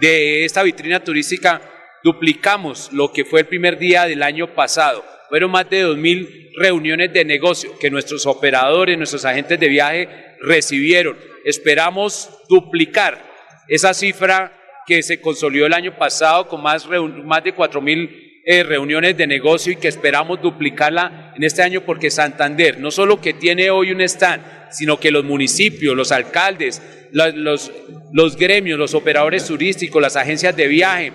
de 0.00 0.44
esta 0.44 0.62
vitrina 0.62 1.02
turística 1.02 1.60
duplicamos 2.04 2.92
lo 2.92 3.12
que 3.12 3.24
fue 3.24 3.40
el 3.40 3.46
primer 3.46 3.78
día 3.78 4.06
del 4.06 4.22
año 4.22 4.54
pasado. 4.54 5.04
Fueron 5.28 5.50
más 5.50 5.68
de 5.68 5.84
2.000 5.84 6.52
reuniones 6.56 7.12
de 7.12 7.24
negocio 7.24 7.76
que 7.78 7.90
nuestros 7.90 8.26
operadores, 8.26 8.96
nuestros 8.96 9.24
agentes 9.24 9.58
de 9.58 9.68
viaje 9.68 10.08
recibieron. 10.40 11.16
Esperamos 11.44 12.30
duplicar 12.48 13.24
esa 13.68 13.92
cifra 13.94 14.52
que 14.86 15.02
se 15.02 15.20
consolidó 15.20 15.66
el 15.66 15.74
año 15.74 15.96
pasado 15.96 16.48
con 16.48 16.62
más, 16.62 16.88
más 16.88 17.42
de 17.44 17.54
4.000 17.54 18.42
eh, 18.48 18.62
reuniones 18.62 19.16
de 19.16 19.26
negocio 19.26 19.72
y 19.72 19.76
que 19.76 19.88
esperamos 19.88 20.40
duplicarla 20.40 21.32
en 21.34 21.42
este 21.42 21.62
año 21.62 21.80
porque 21.80 22.10
Santander, 22.10 22.78
no 22.78 22.92
solo 22.92 23.20
que 23.20 23.34
tiene 23.34 23.70
hoy 23.70 23.90
un 23.90 24.00
stand, 24.02 24.40
sino 24.70 25.00
que 25.00 25.10
los 25.10 25.24
municipios, 25.24 25.96
los 25.96 26.12
alcaldes, 26.12 26.80
los, 27.10 27.72
los, 28.12 28.36
gremios, 28.36 28.78
los 28.78 28.94
operadores 28.94 29.44
turísticos, 29.46 30.00
las 30.00 30.14
agencias 30.14 30.54
de 30.56 30.68
viaje, 30.68 31.12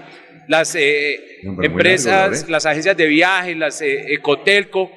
las 0.49 0.75
eh, 0.75 1.39
empresas, 1.61 2.49
las 2.49 2.65
agencias 2.65 2.97
de 2.97 3.05
viaje, 3.07 3.55
las 3.55 3.81
eh, 3.81 4.13
Ecotelco. 4.13 4.91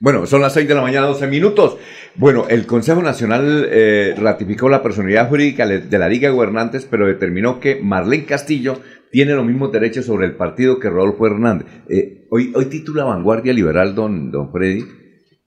Bueno, 0.00 0.26
son 0.26 0.42
las 0.42 0.54
6 0.54 0.68
de 0.68 0.74
la 0.74 0.82
mañana, 0.82 1.06
12 1.08 1.26
minutos. 1.26 1.76
Bueno, 2.14 2.46
el 2.48 2.66
Consejo 2.66 3.02
Nacional 3.02 3.68
ratificó 4.16 4.68
la 4.68 4.82
personalidad 4.82 5.28
jurídica 5.28 5.66
de 5.66 5.98
la 5.98 6.08
Liga 6.08 6.28
de 6.28 6.34
Gobernantes, 6.34 6.86
pero 6.88 7.06
determinó 7.06 7.58
que 7.58 7.80
Marlene 7.82 8.24
Castillo 8.24 8.80
tiene 9.10 9.34
los 9.34 9.44
mismos 9.44 9.72
derechos 9.72 10.04
sobre 10.04 10.26
el 10.26 10.36
partido 10.36 10.78
que 10.78 10.90
Rodolfo 10.90 11.26
Hernández. 11.26 11.66
Eh, 11.88 12.26
hoy, 12.30 12.52
hoy 12.54 12.66
titula 12.66 13.04
Vanguardia 13.04 13.52
Liberal, 13.52 13.94
don, 13.94 14.30
don 14.30 14.52
Freddy, 14.52 14.84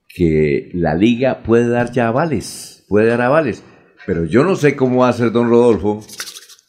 que 0.08 0.70
la 0.74 0.94
liga 0.94 1.42
puede 1.42 1.68
dar 1.68 1.92
ya 1.92 2.08
avales, 2.08 2.84
puede 2.88 3.06
dar 3.08 3.22
avales, 3.22 3.64
pero 4.06 4.24
yo 4.24 4.44
no 4.44 4.56
sé 4.56 4.76
cómo 4.76 5.00
va 5.00 5.08
a 5.08 5.12
ser 5.12 5.32
don 5.32 5.48
Rodolfo 5.48 6.02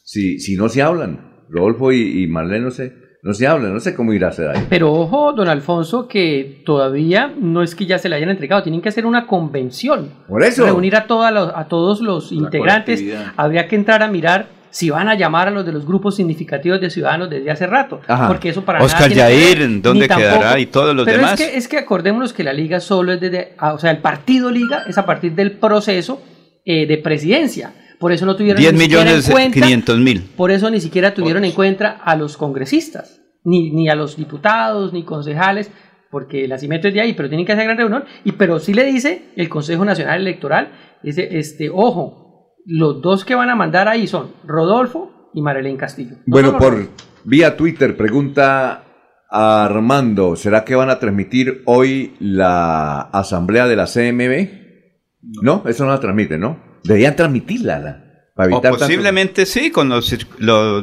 si, 0.04 0.38
si 0.38 0.56
no 0.56 0.68
se 0.68 0.82
hablan. 0.82 1.32
Rodolfo 1.48 1.92
y, 1.92 2.26
Marlene 2.26 2.64
no 2.64 2.70
sé, 2.70 2.92
no 3.24 3.32
se 3.32 3.46
hablan, 3.46 3.72
no 3.72 3.80
sé 3.80 3.94
cómo 3.94 4.12
irá 4.12 4.28
a 4.28 4.32
ser 4.32 4.50
ahí. 4.50 4.66
Pero 4.68 4.92
ojo, 4.92 5.32
don 5.32 5.48
Alfonso, 5.48 6.06
que 6.06 6.60
todavía 6.66 7.32
no 7.40 7.62
es 7.62 7.74
que 7.74 7.86
ya 7.86 7.98
se 7.98 8.10
le 8.10 8.16
hayan 8.16 8.28
entregado, 8.28 8.62
tienen 8.62 8.82
que 8.82 8.90
hacer 8.90 9.06
una 9.06 9.26
convención. 9.26 10.10
Por 10.28 10.42
eso. 10.42 10.66
Reunir 10.66 10.94
a, 10.94 11.06
a 11.06 11.64
todos 11.66 12.02
los 12.02 12.32
integrantes. 12.32 13.02
Habría 13.38 13.66
que 13.66 13.76
entrar 13.76 14.02
a 14.02 14.08
mirar 14.08 14.48
si 14.68 14.90
van 14.90 15.08
a 15.08 15.14
llamar 15.14 15.48
a 15.48 15.50
los 15.50 15.64
de 15.64 15.72
los 15.72 15.86
grupos 15.86 16.16
significativos 16.16 16.82
de 16.82 16.90
ciudadanos 16.90 17.30
desde 17.30 17.50
hace 17.50 17.66
rato. 17.66 18.02
Porque 18.28 18.50
eso 18.50 18.62
para 18.62 18.82
Oscar 18.82 19.10
Yair, 19.10 19.80
¿dónde 19.80 20.06
quedará? 20.06 20.58
Y 20.58 20.66
todos 20.66 20.94
los 20.94 21.06
demás. 21.06 21.40
Es 21.40 21.48
que, 21.48 21.56
es 21.56 21.66
que 21.66 21.78
acordémonos 21.78 22.34
que 22.34 22.44
la 22.44 22.52
liga 22.52 22.78
solo 22.78 23.14
es 23.14 23.20
desde, 23.22 23.54
ah, 23.56 23.72
o 23.72 23.78
sea, 23.78 23.90
el 23.90 23.98
partido 23.98 24.50
liga 24.50 24.84
es 24.86 24.98
a 24.98 25.06
partir 25.06 25.32
del 25.32 25.52
proceso 25.52 26.20
eh, 26.66 26.86
de 26.86 26.98
presidencia. 26.98 27.72
Por 28.04 28.12
eso 28.12 28.26
no 28.26 28.36
tuvieron 28.36 28.60
10 28.60 28.74
millones 28.74 29.26
en 29.26 29.32
cuenta, 29.32 29.60
500 29.60 29.98
mil. 29.98 30.22
Por 30.36 30.50
eso 30.50 30.68
ni 30.68 30.78
siquiera 30.78 31.14
tuvieron 31.14 31.42
en 31.42 31.52
cuenta 31.52 31.92
a 32.04 32.16
los 32.16 32.36
congresistas, 32.36 33.22
ni, 33.44 33.70
ni 33.70 33.88
a 33.88 33.94
los 33.94 34.18
diputados, 34.18 34.92
ni 34.92 35.04
concejales, 35.04 35.70
porque 36.10 36.44
el 36.44 36.50
nacimiento 36.50 36.88
es 36.88 36.92
de 36.92 37.00
ahí, 37.00 37.14
pero 37.14 37.30
tienen 37.30 37.46
que 37.46 37.52
hacer 37.52 37.64
gran 37.64 37.78
reunión. 37.78 38.04
Y 38.22 38.32
pero 38.32 38.58
sí 38.58 38.74
le 38.74 38.84
dice 38.84 39.30
el 39.36 39.48
Consejo 39.48 39.86
Nacional 39.86 40.20
Electoral, 40.20 40.72
dice, 41.02 41.38
este, 41.38 41.70
ojo, 41.70 42.52
los 42.66 43.00
dos 43.00 43.24
que 43.24 43.34
van 43.34 43.48
a 43.48 43.56
mandar 43.56 43.88
ahí 43.88 44.06
son 44.06 44.32
Rodolfo 44.44 45.30
y 45.32 45.40
Marilén 45.40 45.78
Castillo. 45.78 46.16
bueno, 46.26 46.58
por 46.58 46.90
vía 47.24 47.56
Twitter 47.56 47.96
pregunta 47.96 48.84
a 49.30 49.64
Armando, 49.64 50.36
¿será 50.36 50.62
que 50.62 50.74
van 50.74 50.90
a 50.90 50.98
transmitir 50.98 51.62
hoy 51.64 52.16
la 52.20 53.00
asamblea 53.00 53.66
de 53.66 53.76
la 53.76 53.86
CMB? 53.86 55.40
No, 55.40 55.62
eso 55.66 55.86
no 55.86 55.92
la 55.92 56.00
transmiten, 56.00 56.40
¿no? 56.40 56.73
Deberían 56.84 57.16
transmitirla. 57.16 57.80
La, 57.80 58.04
posiblemente 58.36 59.46
sí, 59.46 59.70
con 59.70 59.88
los, 59.88 60.12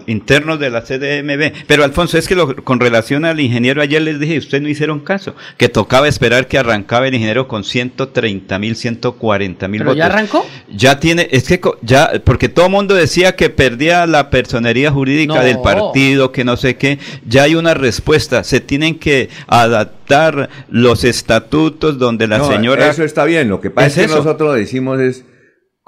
internos 0.07 0.57
de 0.57 0.69
la 0.69 0.83
CDMB. 0.83 1.65
Pero 1.67 1.83
Alfonso, 1.83 2.17
es 2.17 2.25
que 2.25 2.35
con 2.63 2.79
relación 2.79 3.25
al 3.25 3.41
ingeniero, 3.41 3.81
ayer 3.81 4.01
les 4.01 4.21
dije, 4.21 4.37
ustedes 4.37 4.63
no 4.63 4.69
hicieron 4.69 5.01
caso, 5.01 5.35
que 5.57 5.67
tocaba 5.67 6.07
esperar 6.07 6.47
que 6.47 6.57
arrancaba 6.57 7.09
el 7.09 7.13
ingeniero 7.13 7.49
con 7.49 7.65
130 7.65 8.57
mil, 8.57 8.77
140 8.77 9.67
mil 9.67 9.83
votos. 9.83 9.97
ya 9.97 10.05
arrancó? 10.05 10.45
Ya 10.73 10.99
tiene, 11.01 11.27
es 11.29 11.43
que 11.43 11.59
ya, 11.81 12.21
porque 12.23 12.47
todo 12.47 12.67
el 12.67 12.71
mundo 12.71 12.95
decía 12.95 13.35
que 13.35 13.49
perdía 13.49 14.07
la 14.07 14.29
personería 14.29 14.89
jurídica 14.89 15.43
del 15.43 15.59
partido, 15.59 16.31
que 16.31 16.45
no 16.45 16.55
sé 16.55 16.77
qué, 16.77 16.99
ya 17.27 17.43
hay 17.43 17.55
una 17.55 17.73
respuesta, 17.73 18.45
se 18.45 18.61
tienen 18.61 18.97
que 18.97 19.29
adaptar 19.47 20.49
los 20.69 21.03
estatutos 21.03 21.99
donde 21.99 22.27
la 22.27 22.45
señora... 22.45 22.89
Eso 22.89 23.03
está 23.03 23.25
bien, 23.25 23.49
lo 23.49 23.59
que 23.59 23.71
pasa 23.71 23.87
es, 23.87 24.07
que 24.07 24.15
nosotros 24.15 24.55
decimos 24.55 25.01
es 25.01 25.25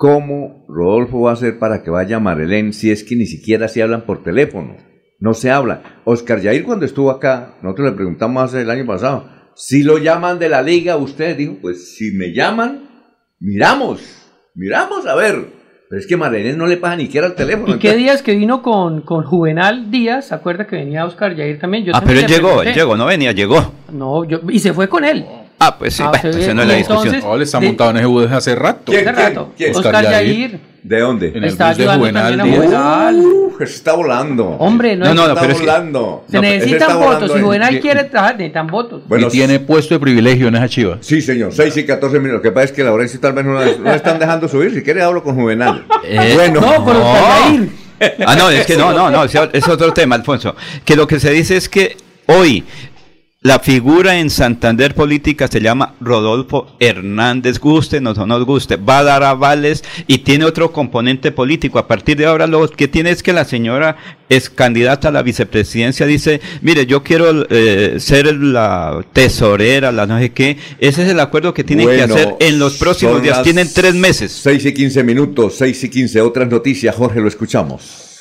¿Cómo 0.03 0.65
Rodolfo 0.67 1.21
va 1.21 1.29
a 1.29 1.33
hacer 1.33 1.59
para 1.59 1.81
que 1.81 1.89
vaya 1.89 2.19
Marilén 2.19 2.73
si 2.73 2.91
es 2.91 3.05
que 3.05 3.15
ni 3.15 3.25
siquiera 3.25 3.69
se 3.69 3.81
hablan 3.81 4.01
por 4.01 4.21
teléfono? 4.21 4.75
No 5.21 5.33
se 5.33 5.49
habla. 5.49 6.01
Oscar 6.03 6.41
Yair 6.41 6.65
cuando 6.65 6.85
estuvo 6.85 7.09
acá, 7.09 7.53
nosotros 7.61 7.91
le 7.91 7.95
preguntamos 7.95 8.43
hace 8.43 8.63
el 8.63 8.69
año 8.69 8.85
pasado, 8.85 9.29
Si 9.55 9.81
lo 9.81 9.99
llaman 9.99 10.39
de 10.39 10.49
la 10.49 10.61
liga, 10.61 10.97
usted 10.97 11.37
dijo, 11.37 11.55
pues 11.61 11.95
si 11.95 12.11
me 12.11 12.33
llaman, 12.33 12.89
miramos, 13.39 14.01
miramos 14.55 15.07
a 15.07 15.15
ver. 15.15 15.45
Pero 15.89 16.01
es 16.01 16.05
que 16.05 16.17
Marlene 16.17 16.51
no 16.57 16.67
le 16.67 16.75
pasa 16.75 16.97
ni 16.97 17.05
siquiera 17.05 17.27
el 17.27 17.35
teléfono. 17.35 17.73
¿Y 17.73 17.79
qué 17.79 17.95
días 17.95 18.21
que 18.21 18.35
vino 18.35 18.61
con, 18.61 19.03
con 19.03 19.23
Juvenal 19.23 19.89
Díaz? 19.89 20.27
¿Se 20.27 20.35
acuerda 20.35 20.67
que 20.67 20.75
venía 20.75 21.05
Oscar 21.05 21.33
Yair 21.33 21.59
también? 21.59 21.85
Yo 21.85 21.93
ah, 21.95 22.01
también 22.01 22.25
pero 22.25 22.27
él 22.27 22.29
le 22.29 22.49
llegó, 22.49 22.61
él 22.61 22.73
llegó, 22.73 22.97
no 22.97 23.05
venía, 23.05 23.31
llegó. 23.31 23.73
No, 23.93 24.25
yo, 24.25 24.41
y 24.49 24.59
se 24.59 24.73
fue 24.73 24.89
con 24.89 25.05
él. 25.05 25.25
Ah, 25.65 25.75
pues 25.77 25.93
sí, 25.95 26.03
Ah, 26.03 26.09
bueno, 26.21 26.37
esa 26.37 26.53
no 26.53 26.61
es 26.63 26.67
la 26.67 26.73
discusión. 26.75 27.05
entonces- 27.15 27.23
No, 27.23 27.37
le 27.37 27.43
está 27.43 27.59
de- 27.59 27.67
montado 27.67 27.89
en 27.91 27.97
ese 27.97 28.05
bus 28.05 28.21
desde 28.23 28.35
hace 28.35 28.55
rato. 28.55 28.91
Hace 28.91 29.11
rato. 29.11 29.53
Oscar 29.75 30.03
Yair. 30.03 30.59
¿De 30.83 30.99
dónde? 30.99 31.27
En 31.29 31.37
el 31.37 31.43
Está 31.45 31.69
bus 31.69 31.77
de 31.77 31.87
Juvenal. 31.87 32.41
Juvenal. 32.41 33.15
Uh, 33.19 33.53
se 33.59 33.63
está 33.63 33.93
volando. 33.93 34.45
Hombre, 34.59 34.97
no, 34.97 35.05
No, 35.05 35.13
no, 35.13 35.21
no, 35.23 35.27
está 35.29 35.41
pero 35.41 35.53
es 35.53 35.59
que- 35.59 35.65
volando. 35.65 36.25
Se 36.29 36.39
necesitan 36.41 36.73
está 36.81 36.93
votos. 36.95 37.05
volando 37.05 37.27
Si 37.33 37.39
en- 37.39 37.45
Juvenal 37.45 37.75
y- 37.75 37.79
quiere 37.79 38.03
trabajar, 38.03 38.35
necesitan 38.35 38.67
votos. 38.67 39.01
Bueno, 39.07 39.27
y 39.27 39.29
tiene 39.29 39.59
puesto 39.61 39.93
de 39.93 39.99
privilegio 40.01 40.49
en 40.49 40.55
esa 40.55 40.67
chiva. 40.67 40.97
Sí, 40.99 41.21
señor, 41.21 41.53
6 41.53 41.77
y 41.77 41.85
14 41.85 42.19
minutos. 42.19 42.39
Lo 42.39 42.41
que 42.41 42.51
pasa 42.51 42.65
es 42.65 42.71
que 42.73 42.83
Laurencio 42.83 43.19
tal 43.21 43.31
vez 43.31 43.45
no 43.45 43.53
la, 43.53 43.65
no 43.79 43.93
están 43.93 44.19
dejando 44.19 44.49
subir. 44.49 44.73
Si 44.73 44.81
quiere, 44.83 45.01
hablo 45.01 45.23
con 45.23 45.35
Juvenal. 45.35 45.85
Eh, 46.03 46.31
bueno, 46.35 46.59
No, 46.59 46.83
con 46.83 46.97
Oscar 46.97 47.49
Yair. 47.49 47.69
Ah, 48.27 48.35
no, 48.35 48.49
es 48.49 48.65
que 48.65 48.75
no, 48.75 48.91
no, 48.91 49.09
no, 49.09 49.23
es 49.23 49.67
otro 49.69 49.93
tema, 49.93 50.15
Alfonso. 50.15 50.53
Que 50.83 50.97
lo 50.97 51.07
que 51.07 51.17
se 51.21 51.31
dice 51.31 51.55
es 51.55 51.69
que 51.69 51.95
hoy 52.27 52.65
la 53.43 53.59
figura 53.59 54.19
en 54.19 54.29
Santander 54.29 54.95
política 54.95 55.49
se 55.49 55.59
llama 55.59 55.95
Rodolfo 55.99 56.67
Hernández, 56.79 57.59
guste, 57.59 57.99
no 57.99 58.11
o 58.11 58.13
no 58.13 58.25
nos 58.25 58.45
guste, 58.45 58.77
va 58.77 58.99
a 58.99 59.03
dar 59.03 59.23
avales 59.23 59.83
y 60.07 60.19
tiene 60.19 60.45
otro 60.45 60.71
componente 60.71 61.33
político. 61.33 61.77
A 61.77 61.85
partir 61.85 62.15
de 62.15 62.25
ahora 62.25 62.47
lo 62.47 62.65
que 62.69 62.87
tiene 62.87 63.11
es 63.11 63.21
que 63.21 63.33
la 63.33 63.43
señora 63.43 63.97
es 64.29 64.49
candidata 64.49 65.09
a 65.09 65.11
la 65.11 65.23
vicepresidencia, 65.23 66.05
dice, 66.05 66.39
mire, 66.61 66.85
yo 66.85 67.03
quiero 67.03 67.45
eh, 67.49 67.97
ser 67.99 68.33
la 68.33 69.03
tesorera, 69.11 69.91
la 69.91 70.05
no 70.05 70.19
sé 70.19 70.31
qué. 70.31 70.57
Ese 70.79 71.03
es 71.03 71.09
el 71.09 71.19
acuerdo 71.19 71.53
que 71.53 71.65
tienen 71.65 71.89
que 71.89 72.01
hacer 72.01 72.35
en 72.39 72.59
los 72.59 72.77
próximos 72.77 73.21
días. 73.21 73.43
Tienen 73.43 73.67
tres 73.73 73.93
meses. 73.93 74.31
6 74.41 74.65
y 74.67 74.73
15 74.73 75.03
minutos, 75.03 75.55
6 75.57 75.83
y 75.83 75.89
15. 75.89 76.21
Otras 76.21 76.49
noticias, 76.49 76.95
Jorge, 76.95 77.19
lo 77.19 77.27
escuchamos. 77.27 78.12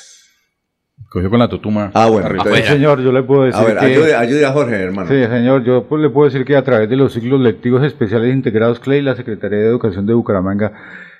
Cogió 1.13 1.29
con 1.29 1.37
la 1.37 1.47
totuma. 1.47 1.91
Ah, 1.93 2.07
bueno, 2.09 2.25
arriba. 2.25 2.43
entonces- 2.43 2.65
Sí, 2.65 2.73
señor, 2.73 2.99
yo 3.01 3.11
le 3.11 3.21
puedo 3.21 3.43
decir 3.43 3.61
A 3.61 3.63
ver, 3.65 3.77
que... 3.77 3.85
ayude, 3.85 4.15
ayude 4.15 4.45
a 4.47 4.51
Jorge, 4.51 4.75
hermano. 4.75 5.07
Sí, 5.07 5.23
señor, 5.23 5.63
yo 5.63 5.83
pues, 5.83 6.01
le 6.01 6.09
puedo 6.09 6.25
decir 6.27 6.43
que 6.43 6.55
a 6.55 6.63
través 6.63 6.89
de 6.89 6.95
los 6.95 7.13
ciclos 7.13 7.39
lectivos 7.39 7.83
especiales 7.83 8.33
integrados 8.33 8.79
CLEI, 8.79 9.03
la 9.03 9.15
Secretaría 9.15 9.59
de 9.59 9.67
Educación 9.67 10.07
de 10.07 10.15
Bucaramanga 10.15 10.71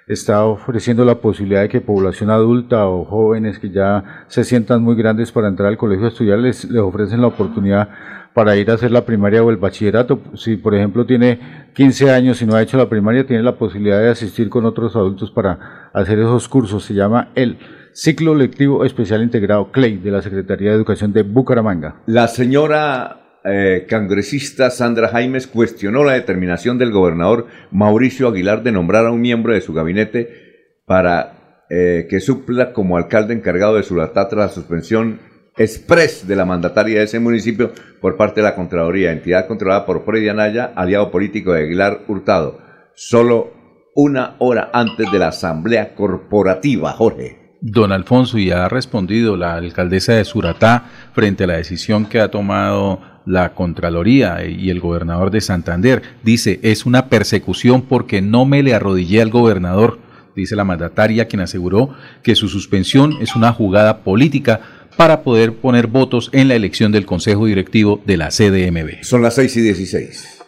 está 0.07 0.43
ofreciendo 0.45 1.05
la 1.05 1.15
posibilidad 1.19 1.61
de 1.61 1.69
que 1.69 1.79
población 1.79 2.31
adulta 2.31 2.87
o 2.87 3.05
jóvenes 3.05 3.59
que 3.59 3.69
ya 3.69 4.25
se 4.27 4.43
sientan 4.43 4.81
muy 4.81 4.95
grandes 4.95 5.31
para 5.31 5.47
entrar 5.47 5.69
al 5.69 5.77
colegio 5.77 6.05
a 6.05 6.09
estudiar, 6.09 6.39
les, 6.39 6.65
les 6.71 6.81
ofrecen 6.81 7.21
la 7.21 7.27
oportunidad 7.27 7.89
para 8.33 8.55
ir 8.57 8.71
a 8.71 8.73
hacer 8.73 8.89
la 8.89 9.05
primaria 9.05 9.43
o 9.43 9.51
el 9.51 9.57
bachillerato. 9.57 10.19
Si, 10.33 10.57
por 10.57 10.73
ejemplo, 10.73 11.05
tiene 11.05 11.39
15 11.75 12.09
años 12.09 12.41
y 12.41 12.47
no 12.47 12.55
ha 12.55 12.63
hecho 12.63 12.77
la 12.77 12.89
primaria, 12.89 13.27
tiene 13.27 13.43
la 13.43 13.55
posibilidad 13.57 13.99
de 13.99 14.09
asistir 14.09 14.49
con 14.49 14.65
otros 14.65 14.95
adultos 14.95 15.29
para 15.29 15.89
hacer 15.93 16.17
esos 16.17 16.49
cursos. 16.49 16.83
Se 16.83 16.95
llama 16.95 17.29
el 17.35 17.57
Ciclo 17.93 18.33
Lectivo 18.33 18.83
Especial 18.85 19.21
Integrado 19.21 19.71
CLEI 19.71 19.97
de 19.97 20.11
la 20.11 20.21
Secretaría 20.21 20.71
de 20.71 20.75
Educación 20.75 21.13
de 21.13 21.21
Bucaramanga. 21.21 22.01
La 22.07 22.27
señora 22.27 23.39
eh, 23.45 23.85
congresista 23.89 24.71
Sandra 24.71 25.09
Jaimes 25.09 25.47
cuestionó 25.47 26.03
la 26.03 26.13
determinación 26.13 26.77
del 26.77 26.91
gobernador 26.91 27.47
Mauricio 27.71 28.27
Aguilar 28.27 28.63
de 28.63 28.71
nombrar 28.71 29.05
a 29.05 29.11
un 29.11 29.21
miembro 29.21 29.53
de 29.53 29.61
su 29.61 29.73
gabinete 29.73 30.73
para 30.85 31.65
eh, 31.69 32.07
que 32.09 32.19
supla 32.19 32.73
como 32.73 32.97
alcalde 32.97 33.33
encargado 33.33 33.75
de 33.75 33.83
Suratá 33.83 34.27
tras 34.27 34.47
la 34.47 34.53
suspensión 34.53 35.19
express 35.55 36.27
de 36.27 36.35
la 36.35 36.45
mandataria 36.45 36.97
de 36.97 37.05
ese 37.05 37.19
municipio 37.19 37.73
por 38.01 38.17
parte 38.17 38.41
de 38.41 38.47
la 38.47 38.55
Contraloría, 38.55 39.11
entidad 39.11 39.47
controlada 39.47 39.85
por 39.85 40.03
Freddy 40.03 40.29
Anaya, 40.29 40.73
aliado 40.75 41.11
político 41.11 41.53
de 41.53 41.65
Aguilar 41.65 42.01
Hurtado. 42.07 42.59
Solo 42.95 43.53
una 43.95 44.35
hora 44.39 44.71
antes 44.73 45.11
de 45.11 45.19
la 45.19 45.27
asamblea 45.27 45.93
corporativa, 45.93 46.91
Jorge. 46.93 47.42
Don 47.65 47.93
Alfonso, 47.93 48.37
y 48.37 48.51
ha 48.51 48.67
respondido 48.67 49.37
la 49.37 49.55
alcaldesa 49.55 50.11
de 50.11 50.25
Suratá 50.25 50.91
frente 51.13 51.45
a 51.45 51.47
la 51.47 51.55
decisión 51.55 52.05
que 52.05 52.19
ha 52.19 52.29
tomado 52.29 52.99
la 53.25 53.53
Contraloría 53.53 54.45
y 54.45 54.69
el 54.69 54.81
gobernador 54.81 55.31
de 55.31 55.39
Santander. 55.39 56.01
Dice, 56.23 56.59
es 56.61 56.85
una 56.85 57.07
persecución 57.07 57.83
porque 57.83 58.21
no 58.21 58.43
me 58.43 58.63
le 58.63 58.73
arrodillé 58.73 59.21
al 59.21 59.29
gobernador, 59.29 59.97
dice 60.35 60.57
la 60.57 60.65
mandataria, 60.65 61.29
quien 61.29 61.41
aseguró 61.41 61.91
que 62.21 62.35
su 62.35 62.49
suspensión 62.49 63.13
es 63.21 63.33
una 63.33 63.53
jugada 63.53 63.99
política 63.99 64.59
para 64.97 65.21
poder 65.23 65.55
poner 65.55 65.87
votos 65.87 66.29
en 66.33 66.49
la 66.49 66.55
elección 66.55 66.91
del 66.91 67.05
Consejo 67.05 67.45
Directivo 67.45 68.01
de 68.05 68.17
la 68.17 68.27
CDMB. 68.27 69.03
Son 69.03 69.21
las 69.21 69.35
6 69.35 69.55
y 69.55 69.61
16. 69.61 70.42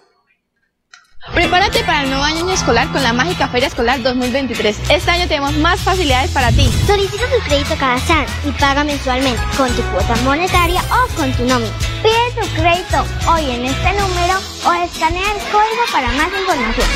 Prepárate 1.35 1.83
para 1.83 2.03
el 2.03 2.09
nuevo 2.09 2.23
año 2.23 2.49
escolar 2.49 2.87
con 2.93 3.03
la 3.03 3.11
mágica 3.11 3.49
Feria 3.49 3.67
Escolar 3.67 4.01
2023. 4.01 4.79
Este 4.89 5.11
año 5.11 5.27
tenemos 5.27 5.53
más 5.57 5.81
facilidades 5.81 6.31
para 6.31 6.49
ti. 6.53 6.69
Solicita 6.87 7.23
tu 7.25 7.43
crédito 7.45 7.75
cada 7.77 7.99
SAN 7.99 8.25
y 8.47 8.51
paga 8.53 8.85
mensualmente 8.85 9.41
con 9.57 9.69
tu 9.75 9.81
cuota 9.91 10.15
monetaria 10.23 10.81
o 10.83 11.15
con 11.15 11.31
tu 11.33 11.45
nómina. 11.45 11.73
Pide 12.01 12.41
tu 12.41 12.47
crédito 12.55 13.03
hoy 13.29 13.51
en 13.51 13.65
este 13.65 13.91
número 13.91 14.39
o 14.65 14.73
escanea 14.85 15.29
el 15.33 15.39
código 15.51 15.83
para 15.91 16.07
más 16.13 16.29
información. 16.39 16.87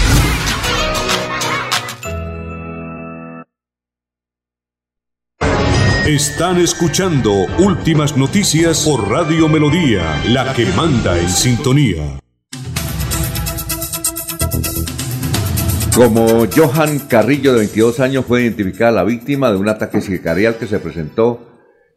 Están 6.07 6.59
escuchando 6.59 7.33
Últimas 7.59 8.15
Noticias 8.15 8.85
por 8.85 9.09
Radio 9.09 9.49
Melodía, 9.49 10.21
la 10.25 10.53
que 10.53 10.65
manda 10.65 11.19
en 11.19 11.29
sintonía. 11.29 12.19
Como 15.99 16.45
Johan 16.45 16.97
Carrillo, 17.09 17.51
de 17.51 17.57
22 17.57 17.99
años, 17.99 18.23
fue 18.23 18.43
identificada 18.43 18.89
la 18.89 19.03
víctima 19.03 19.51
de 19.51 19.57
un 19.57 19.67
ataque 19.67 19.99
sicarial 19.99 20.55
que 20.55 20.65
se 20.65 20.79
presentó 20.79 21.41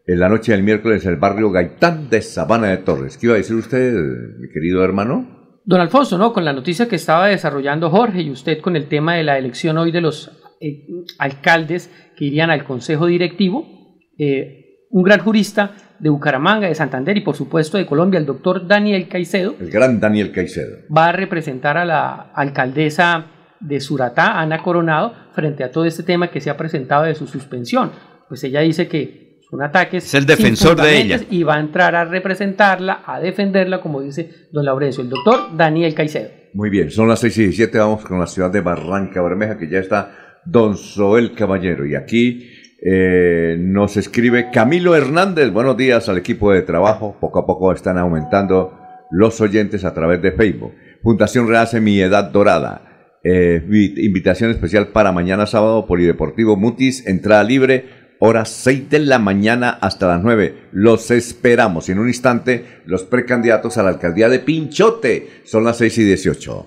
en 0.08 0.18
la 0.18 0.28
noche 0.28 0.50
del 0.50 0.64
miércoles 0.64 1.04
en 1.04 1.12
el 1.12 1.18
barrio 1.18 1.52
Gaitán 1.52 2.10
de 2.10 2.20
Sabana 2.20 2.66
de 2.66 2.78
Torres. 2.78 3.16
¿Qué 3.16 3.26
iba 3.26 3.36
a 3.36 3.38
decir 3.38 3.54
usted, 3.54 3.94
mi 4.40 4.48
querido 4.48 4.82
hermano? 4.82 5.60
Don 5.64 5.80
Alfonso, 5.80 6.18
¿no? 6.18 6.32
Con 6.32 6.44
la 6.44 6.52
noticia 6.52 6.88
que 6.88 6.96
estaba 6.96 7.28
desarrollando 7.28 7.90
Jorge 7.90 8.22
y 8.22 8.32
usted 8.32 8.60
con 8.60 8.74
el 8.74 8.88
tema 8.88 9.14
de 9.14 9.22
la 9.22 9.38
elección 9.38 9.78
hoy 9.78 9.92
de 9.92 10.00
los 10.00 10.32
eh, 10.60 10.84
alcaldes 11.20 11.88
que 12.16 12.24
irían 12.24 12.50
al 12.50 12.64
Consejo 12.64 13.06
Directivo, 13.06 14.00
eh, 14.18 14.80
un 14.90 15.04
gran 15.04 15.20
jurista 15.20 15.76
de 16.00 16.10
Bucaramanga, 16.10 16.66
de 16.66 16.74
Santander 16.74 17.16
y 17.16 17.20
por 17.20 17.36
supuesto 17.36 17.78
de 17.78 17.86
Colombia, 17.86 18.18
el 18.18 18.26
doctor 18.26 18.66
Daniel 18.66 19.06
Caicedo, 19.06 19.54
El 19.60 19.70
gran 19.70 20.00
Daniel 20.00 20.32
Caicedo. 20.32 20.78
va 20.92 21.10
a 21.10 21.12
representar 21.12 21.76
a 21.76 21.84
la 21.84 22.32
alcaldesa 22.34 23.38
de 23.62 23.80
Suratá, 23.80 24.40
Ana 24.40 24.62
Coronado, 24.62 25.14
frente 25.32 25.64
a 25.64 25.70
todo 25.70 25.84
este 25.84 26.02
tema 26.02 26.30
que 26.30 26.40
se 26.40 26.50
ha 26.50 26.56
presentado 26.56 27.04
de 27.04 27.14
su 27.14 27.26
suspensión. 27.26 27.90
Pues 28.28 28.42
ella 28.44 28.60
dice 28.60 28.88
que 28.88 29.40
son 29.48 29.62
ataques. 29.62 30.04
Es 30.04 30.14
el 30.14 30.26
defensor 30.26 30.80
de 30.80 30.98
ella. 30.98 31.20
Y 31.30 31.42
va 31.42 31.56
a 31.56 31.60
entrar 31.60 31.94
a 31.94 32.04
representarla, 32.04 33.02
a 33.06 33.20
defenderla, 33.20 33.80
como 33.80 34.00
dice 34.00 34.48
don 34.50 34.64
Laurencio, 34.64 35.02
el 35.02 35.10
doctor 35.10 35.56
Daniel 35.56 35.94
Caicedo. 35.94 36.30
Muy 36.54 36.70
bien, 36.70 36.90
son 36.90 37.08
las 37.08 37.20
6 37.20 37.38
y 37.38 37.42
17, 37.44 37.78
vamos 37.78 38.04
con 38.04 38.18
la 38.18 38.26
ciudad 38.26 38.50
de 38.50 38.60
Barranca 38.60 39.22
Bermeja, 39.22 39.56
que 39.56 39.68
ya 39.68 39.78
está 39.78 40.40
Don 40.44 40.76
Soel 40.76 41.34
Caballero. 41.34 41.86
Y 41.86 41.94
aquí 41.94 42.50
eh, 42.84 43.56
nos 43.58 43.96
escribe 43.96 44.50
Camilo 44.50 44.96
Hernández. 44.96 45.50
Buenos 45.50 45.76
días 45.76 46.08
al 46.08 46.18
equipo 46.18 46.52
de 46.52 46.62
trabajo. 46.62 47.16
Poco 47.20 47.38
a 47.38 47.46
poco 47.46 47.72
están 47.72 47.96
aumentando 47.96 48.78
los 49.10 49.40
oyentes 49.40 49.84
a 49.84 49.94
través 49.94 50.20
de 50.20 50.32
Facebook. 50.32 50.72
Fundación 51.02 51.48
Rehace 51.48 51.80
Mi 51.80 52.00
Edad 52.00 52.24
Dorada. 52.24 52.91
Eh, 53.24 53.62
vi- 53.66 53.94
invitación 54.04 54.50
especial 54.50 54.88
para 54.88 55.12
mañana 55.12 55.46
sábado, 55.46 55.86
Polideportivo 55.86 56.56
Mutis, 56.56 57.06
entrada 57.06 57.44
libre, 57.44 58.16
horas 58.18 58.48
6 58.50 58.90
de 58.90 58.98
la 59.00 59.18
mañana 59.18 59.70
hasta 59.70 60.08
las 60.08 60.22
9. 60.22 60.68
Los 60.72 61.10
esperamos. 61.10 61.88
En 61.88 61.98
un 61.98 62.08
instante, 62.08 62.82
los 62.86 63.02
precandidatos 63.04 63.78
a 63.78 63.82
la 63.82 63.90
alcaldía 63.90 64.28
de 64.28 64.38
Pinchote. 64.40 65.42
Son 65.44 65.64
las 65.64 65.78
6 65.78 65.98
y 65.98 66.04
18. 66.04 66.66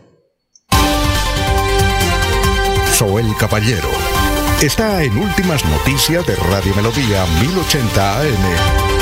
Soel 2.93 3.25
Caballero 3.37 3.89
está 4.61 5.03
en 5.03 5.17
Últimas 5.17 5.65
Noticias 5.65 6.25
de 6.25 6.35
Radio 6.35 6.73
Melodía 6.75 7.25
1080 7.41 8.21
AM. 8.21 8.94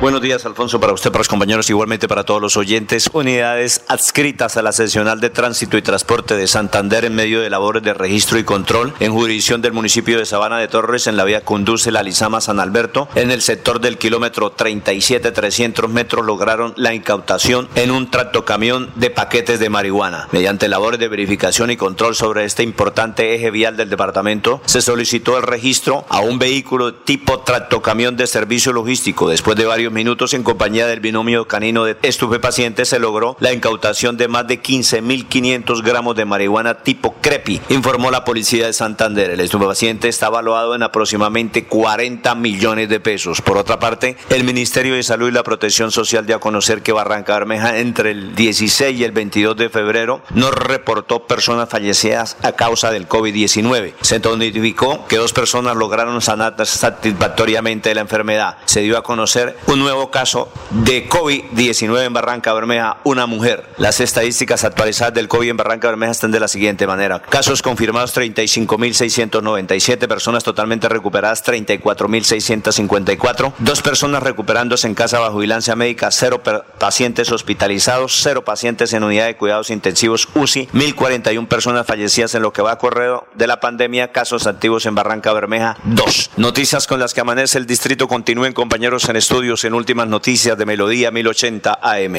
Buenos 0.00 0.22
días, 0.22 0.46
Alfonso, 0.46 0.80
para 0.80 0.94
usted, 0.94 1.10
para 1.10 1.20
los 1.20 1.28
compañeros, 1.28 1.68
igualmente 1.68 2.08
para 2.08 2.24
todos 2.24 2.40
los 2.40 2.56
oyentes. 2.56 3.10
Unidades 3.12 3.82
adscritas 3.86 4.56
a 4.56 4.62
la 4.62 4.72
seccional 4.72 5.20
de 5.20 5.28
tránsito 5.28 5.76
y 5.76 5.82
transporte 5.82 6.38
de 6.38 6.46
Santander 6.46 7.04
en 7.04 7.14
medio 7.14 7.42
de 7.42 7.50
labores 7.50 7.82
de 7.82 7.92
registro 7.92 8.38
y 8.38 8.44
control 8.44 8.94
en 8.98 9.12
jurisdicción 9.12 9.60
del 9.60 9.74
municipio 9.74 10.16
de 10.16 10.24
Sabana 10.24 10.56
de 10.56 10.68
Torres 10.68 11.06
en 11.06 11.18
la 11.18 11.24
vía 11.24 11.42
conduce 11.42 11.92
la 11.92 12.02
Lizama 12.02 12.40
San 12.40 12.60
Alberto. 12.60 13.10
En 13.14 13.30
el 13.30 13.42
sector 13.42 13.78
del 13.78 13.98
kilómetro 13.98 14.52
37, 14.52 15.32
300 15.32 15.90
metros 15.90 16.24
lograron 16.24 16.72
la 16.78 16.94
incautación 16.94 17.68
en 17.74 17.90
un 17.90 18.10
tractocamión 18.10 18.90
de 18.94 19.10
paquetes 19.10 19.60
de 19.60 19.68
marihuana. 19.68 20.28
Mediante 20.32 20.68
labores 20.68 20.98
de 20.98 21.08
verificación 21.08 21.70
y 21.70 21.76
control 21.76 22.16
sobre 22.16 22.46
este 22.46 22.62
importante 22.62 23.34
eje 23.34 23.50
vial 23.50 23.76
del 23.76 23.90
departamento, 23.90 24.62
se 24.64 24.80
solicitó 24.80 25.36
el 25.36 25.42
registro 25.42 26.06
a 26.08 26.20
un 26.20 26.38
vehículo 26.38 26.94
tipo 26.94 27.40
tractocamión 27.40 28.16
de 28.16 28.26
servicio 28.26 28.72
logístico 28.72 29.28
después 29.28 29.58
de 29.58 29.66
varios 29.66 29.89
minutos 29.90 30.34
en 30.34 30.42
compañía 30.42 30.86
del 30.86 31.00
binomio 31.00 31.46
canino 31.46 31.84
de 31.84 31.96
estupefacientes 32.02 32.88
se 32.88 32.98
logró 32.98 33.36
la 33.40 33.52
incautación 33.52 34.16
de 34.16 34.28
más 34.28 34.46
de 34.46 34.62
15.500 34.62 35.82
gramos 35.82 36.16
de 36.16 36.24
marihuana 36.24 36.74
tipo 36.74 37.14
crepi, 37.20 37.60
informó 37.68 38.10
la 38.10 38.24
policía 38.24 38.66
de 38.66 38.72
Santander. 38.72 39.30
El 39.30 39.40
estupefaciente 39.40 40.08
está 40.08 40.26
evaluado 40.26 40.74
en 40.74 40.82
aproximadamente 40.82 41.64
40 41.64 42.34
millones 42.34 42.88
de 42.88 43.00
pesos. 43.00 43.40
Por 43.42 43.56
otra 43.56 43.78
parte, 43.78 44.16
el 44.30 44.44
Ministerio 44.44 44.94
de 44.94 45.02
Salud 45.02 45.28
y 45.28 45.32
la 45.32 45.42
Protección 45.42 45.90
Social 45.90 46.26
dio 46.26 46.36
a 46.36 46.40
conocer 46.40 46.82
que 46.82 46.92
Barranca 46.92 47.34
Bermeja 47.34 47.78
entre 47.78 48.12
el 48.12 48.34
16 48.34 48.98
y 48.98 49.04
el 49.04 49.12
22 49.12 49.56
de 49.56 49.68
febrero 49.68 50.22
no 50.34 50.50
reportó 50.50 51.26
personas 51.26 51.68
fallecidas 51.68 52.36
a 52.42 52.52
causa 52.52 52.90
del 52.90 53.08
COVID-19. 53.08 53.94
Se 54.00 54.18
notificó 54.18 55.06
que 55.06 55.16
dos 55.16 55.32
personas 55.32 55.76
lograron 55.76 56.20
sanar 56.20 56.54
satisfactoriamente 56.64 57.88
de 57.88 57.94
la 57.94 58.00
enfermedad. 58.02 58.58
Se 58.64 58.80
dio 58.80 58.96
a 58.96 59.02
conocer 59.02 59.56
un 59.66 59.79
nuevo 59.80 60.10
caso 60.10 60.52
de 60.70 61.08
COVID-19 61.08 62.04
en 62.04 62.12
Barranca 62.12 62.52
Bermeja, 62.52 62.98
una 63.04 63.26
mujer. 63.26 63.66
Las 63.78 64.00
estadísticas 64.00 64.64
actualizadas 64.64 65.14
del 65.14 65.26
COVID 65.26 65.50
en 65.50 65.56
Barranca 65.56 65.88
Bermeja 65.88 66.12
están 66.12 66.30
de 66.30 66.38
la 66.38 66.48
siguiente 66.48 66.86
manera. 66.86 67.20
Casos 67.20 67.62
confirmados 67.62 68.16
35.697, 68.16 70.06
personas 70.06 70.44
totalmente 70.44 70.88
recuperadas 70.88 71.44
34.654, 71.44 73.54
dos 73.58 73.82
personas 73.82 74.22
recuperándose 74.22 74.86
en 74.86 74.94
casa 74.94 75.18
bajo 75.18 75.38
vigilancia 75.38 75.74
médica, 75.74 76.10
cero 76.10 76.42
pacientes 76.78 77.32
hospitalizados, 77.32 78.20
cero 78.22 78.44
pacientes 78.44 78.92
en 78.92 79.02
unidad 79.02 79.26
de 79.26 79.36
cuidados 79.36 79.70
intensivos 79.70 80.28
UCI, 80.34 80.68
1.041 80.68 81.48
personas 81.48 81.86
fallecidas 81.86 82.34
en 82.34 82.42
lo 82.42 82.52
que 82.52 82.62
va 82.62 82.72
a 82.72 82.78
correr 82.78 83.00
de 83.34 83.46
la 83.46 83.60
pandemia, 83.60 84.12
casos 84.12 84.46
activos 84.46 84.86
en 84.86 84.94
Barranca 84.94 85.32
Bermeja, 85.32 85.78
dos. 85.84 86.30
Noticias 86.36 86.86
con 86.86 87.00
las 87.00 87.14
que 87.14 87.22
amanece 87.22 87.58
el 87.58 87.66
distrito 87.66 88.06
continúen 88.06 88.52
compañeros 88.52 89.08
en 89.08 89.16
estudios 89.16 89.64
en 89.64 89.69
últimas 89.74 90.08
noticias 90.08 90.56
de 90.56 90.66
Melodía 90.66 91.10
1080 91.10 91.78
AM. 91.82 92.14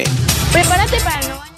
Prepárate 0.52 0.96
para 1.04 1.20
nuevo 1.22 1.42
año. 1.42 1.52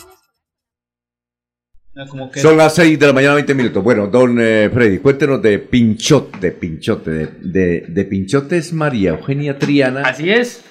Son 2.35 2.57
las 2.57 2.75
6 2.75 2.99
de 2.99 3.07
la 3.07 3.13
mañana, 3.13 3.35
20 3.35 3.55
minutos. 3.55 3.83
Bueno, 3.83 4.09
don 4.09 4.37
eh, 4.41 4.69
Freddy, 4.73 4.99
cuéntenos 4.99 5.41
de 5.41 5.61
Pinchote, 5.61 6.39
de 6.41 6.53
Pinchote, 6.53 7.11
de, 7.11 7.27
de, 7.41 7.85
de 7.89 8.05
Pinchote 8.05 8.57
es 8.57 8.73
María 8.73 9.11
Eugenia 9.11 9.59
Triana. 9.59 10.03
Así 10.03 10.31
es. 10.31 10.65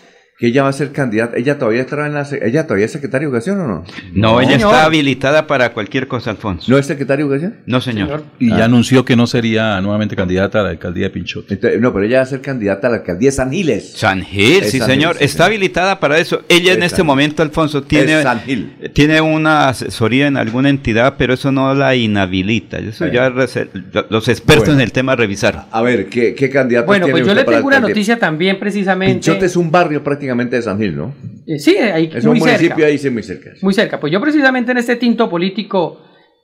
Que 0.44 0.48
ella 0.50 0.64
va 0.64 0.68
a 0.68 0.74
ser 0.74 0.92
candidata. 0.92 1.38
¿Ella 1.38 1.58
todavía 1.58 1.80
estará 1.84 2.06
en 2.06 2.16
la... 2.16 2.28
¿Ella 2.42 2.64
todavía 2.68 2.86
es 2.88 2.92
secretaria 2.92 3.26
de 3.26 3.32
Educación 3.32 3.62
o 3.62 3.66
no? 3.66 3.86
No, 4.14 4.42
ella 4.42 4.58
está 4.58 4.84
habilitada 4.84 5.48
para 5.48 5.72
cualquier 5.72 6.10
cosa, 6.10 6.32
Alfonso. 6.32 6.70
¿No 6.70 6.78
es 6.78 6.86
secretaria 6.86 7.24
de 7.24 7.30
Educación? 7.32 7.56
No, 7.66 7.80
señor. 7.80 8.26
Y 8.40 8.52
Ah. 8.52 8.58
ya 8.58 8.66
anunció 8.66 9.06
que 9.06 9.16
no 9.16 9.26
sería 9.26 9.80
nuevamente 9.80 10.18
candidata 10.18 10.60
a 10.60 10.64
la 10.64 10.70
alcaldía 10.72 11.06
de 11.06 11.12
Pinchote. 11.12 11.54
Entonces, 11.54 11.80
no, 11.80 11.94
pero 11.94 12.04
ella 12.06 12.18
va 12.18 12.24
a 12.24 12.26
ser 12.26 12.42
candidata 12.42 12.88
a 12.88 12.90
la 12.92 12.98
alcaldía 12.98 13.30
de 13.30 13.36
San 13.38 13.52
Giles. 13.54 13.94
San 13.96 14.22
Gil, 14.22 14.64
Es 14.64 14.72
sí 14.72 14.80
San 14.80 14.90
señor, 14.90 15.16
Gil, 15.16 15.24
está 15.26 15.46
habilitada 15.46 16.02
para 16.02 16.18
eso. 16.18 16.42
Ella 16.50 16.74
en 16.74 16.80
Es 16.80 16.88
este 16.88 16.98
San 16.98 17.06
momento, 17.06 17.42
Alfonso, 17.42 17.84
tiene, 17.84 18.18
Es 18.18 18.24
San 18.24 18.42
Gil. 18.42 18.74
tiene 18.92 19.22
una 19.22 19.70
asesoría 19.70 20.28
en 20.28 20.36
alguna 20.36 20.68
entidad, 20.68 21.14
pero 21.18 21.36
eso 21.36 21.54
no 21.54 21.74
la 21.74 21.96
inhabilita. 21.96 22.80
Eso 22.80 23.08
ya 23.08 23.30
los 23.30 24.28
expertos 24.28 24.66
Bueno. 24.66 24.74
en 24.74 24.82
el 24.82 24.92
tema 24.92 25.16
revisaron. 25.16 25.62
A 25.72 25.82
ver, 25.82 26.08
¿qué, 26.10 26.36
qué 26.36 26.50
candidatos 26.50 26.88
Bueno, 26.88 27.06
tiene 27.06 27.22
pues 27.22 27.28
yo 27.30 27.34
le 27.34 27.46
tengo 27.46 27.66
una 27.66 27.80
noticia 27.80 28.20
también 28.20 28.60
precisamente. 28.60 29.14
Pinchote 29.14 29.46
es 29.46 29.56
un 29.56 29.72
barrio 29.72 30.04
prácticamente 30.04 30.33
de 30.38 30.62
San 30.62 30.80
Gil, 30.80 30.96
¿no? 30.96 31.14
Eh, 31.48 31.60
sí, 31.60 31.78
ahí 31.78 32.10
Es 32.14 32.26
muy 32.26 32.40
un 32.40 32.40
municipio 32.40 32.86
ahí, 32.86 32.98
sí, 32.98 33.10
muy 33.10 33.24
cerca. 33.24 33.52
Muy 33.62 33.74
cerca. 33.74 34.00
Pues 34.00 34.12
yo 34.12 34.20
precisamente 34.22 34.72
en 34.72 34.78
este 34.78 34.96
tinto 34.96 35.30
político, 35.30 36.02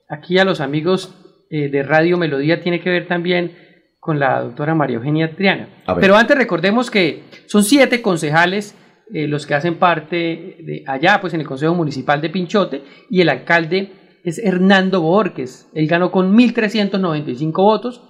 aquí 0.07 0.37
a 0.37 0.45
los 0.45 0.61
amigos 0.61 1.15
eh, 1.49 1.69
de 1.69 1.83
Radio 1.83 2.17
Melodía, 2.17 2.61
tiene 2.61 2.79
que 2.81 2.89
ver 2.89 3.07
también 3.07 3.53
con 3.99 4.19
la 4.19 4.41
doctora 4.41 4.75
María 4.75 4.97
Eugenia 4.97 5.35
Triana. 5.35 5.83
Pero 5.99 6.15
antes 6.15 6.37
recordemos 6.37 6.89
que 6.89 7.23
son 7.47 7.63
siete 7.63 8.01
concejales 8.01 8.75
eh, 9.11 9.27
los 9.27 9.47
que 9.47 9.55
hacen 9.55 9.75
parte 9.75 10.15
de 10.15 10.83
allá, 10.85 11.19
pues 11.19 11.33
en 11.33 11.41
el 11.41 11.47
Consejo 11.47 11.73
Municipal 11.73 12.21
de 12.21 12.29
Pinchote, 12.29 12.83
y 13.09 13.21
el 13.21 13.29
alcalde 13.29 13.91
es 14.23 14.37
Hernando 14.37 15.01
Borges. 15.01 15.67
Él 15.73 15.87
ganó 15.87 16.11
con 16.11 16.37
1.395 16.37 17.51
votos 17.53 18.03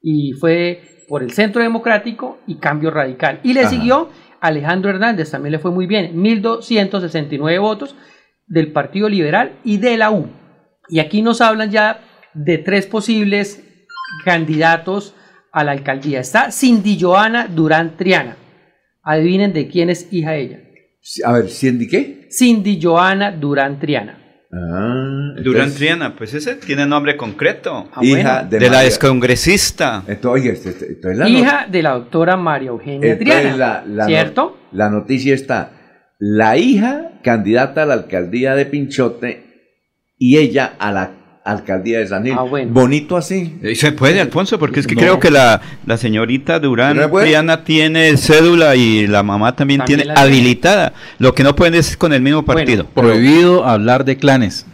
y 0.00 0.32
fue 0.32 0.80
por 1.08 1.22
el 1.22 1.32
Centro 1.32 1.60
Democrático 1.60 2.38
y 2.46 2.56
Cambio 2.56 2.90
Radical. 2.90 3.40
Y 3.42 3.52
le 3.52 3.60
Ajá. 3.60 3.70
siguió 3.70 4.08
Alejandro 4.44 4.90
Hernández, 4.90 5.30
también 5.30 5.52
le 5.52 5.58
fue 5.58 5.70
muy 5.70 5.86
bien, 5.86 6.22
1.269 6.22 7.60
votos 7.62 7.96
del 8.46 8.72
Partido 8.72 9.08
Liberal 9.08 9.52
y 9.64 9.78
de 9.78 9.96
la 9.96 10.10
U. 10.10 10.28
Y 10.90 10.98
aquí 10.98 11.22
nos 11.22 11.40
hablan 11.40 11.70
ya 11.70 12.00
de 12.34 12.58
tres 12.58 12.86
posibles 12.86 13.64
candidatos 14.22 15.14
a 15.50 15.64
la 15.64 15.72
alcaldía. 15.72 16.20
Está 16.20 16.52
Cindy 16.52 16.98
Joana 17.00 17.48
Durán 17.48 17.96
Triana. 17.96 18.36
Adivinen 19.02 19.54
de 19.54 19.66
quién 19.68 19.88
es 19.88 20.12
hija 20.12 20.36
ella. 20.36 20.60
A 21.24 21.32
ver, 21.32 21.48
¿Cindy 21.48 21.88
qué? 21.88 22.28
Cindy 22.30 22.78
Joana 22.82 23.32
Durán 23.32 23.78
Triana. 23.78 24.23
Ah, 24.56 25.32
Durán 25.36 25.36
entonces- 25.64 25.74
Triana, 25.74 26.14
pues 26.16 26.32
ese 26.34 26.54
tiene 26.54 26.86
nombre 26.86 27.16
concreto. 27.16 27.88
Ah, 27.92 28.00
Hija 28.02 28.32
bueno. 28.42 28.48
de, 28.50 28.58
de 28.60 28.70
la 28.70 28.84
excongresista. 28.84 30.04
Esto, 30.06 30.30
oye, 30.30 30.52
esto- 30.52 30.68
esto- 30.68 30.84
esto 30.84 31.10
es 31.10 31.18
la 31.18 31.28
hija 31.28 31.66
de 31.68 31.82
la 31.82 31.90
doctora 31.92 32.36
María 32.36 32.68
Eugenia 32.68 33.18
Triana. 33.18 33.56
la, 33.56 33.84
la 33.86 34.02
no- 34.04 34.08
¿Cierto? 34.08 34.58
la 34.72 34.90
noticia 34.90 35.34
está, 35.34 35.72
la 36.20 36.56
hija 36.56 37.12
candidata 37.24 37.82
a 37.82 37.86
la 37.86 37.94
alcaldía 37.94 38.54
de 38.54 38.66
Pinchote 38.66 39.44
y 40.18 40.36
ella 40.38 40.74
a 40.78 40.92
la 40.92 41.10
alcaldía 41.44 41.98
de 41.98 42.06
San 42.06 42.24
Gil. 42.24 42.34
Ah, 42.38 42.44
Bonito 42.68 43.16
así. 43.16 43.58
Y 43.62 43.74
se 43.74 43.92
puede, 43.92 44.20
Alfonso, 44.20 44.58
porque 44.58 44.80
es 44.80 44.86
que 44.86 44.94
No. 44.94 45.00
creo 45.02 45.20
que 45.20 45.30
la, 45.30 45.60
la 45.86 45.96
señorita 45.96 46.58
Durán. 46.58 46.98
Triana 47.10 47.64
tiene 47.64 48.16
cédula 48.16 48.74
y 48.76 49.06
la 49.06 49.22
mamá 49.22 49.54
también, 49.54 49.80
También 49.80 50.00
tiene 50.00 50.14
habilitada. 50.18 50.94
Lo 51.18 51.34
que 51.34 51.44
no 51.44 51.54
pueden 51.54 51.74
es 51.74 51.96
con 51.96 52.12
el 52.12 52.22
mismo 52.22 52.44
partido. 52.44 52.86
Prohibido 52.86 53.64
hablar 53.66 54.04
de 54.04 54.16
clanes. 54.16 54.66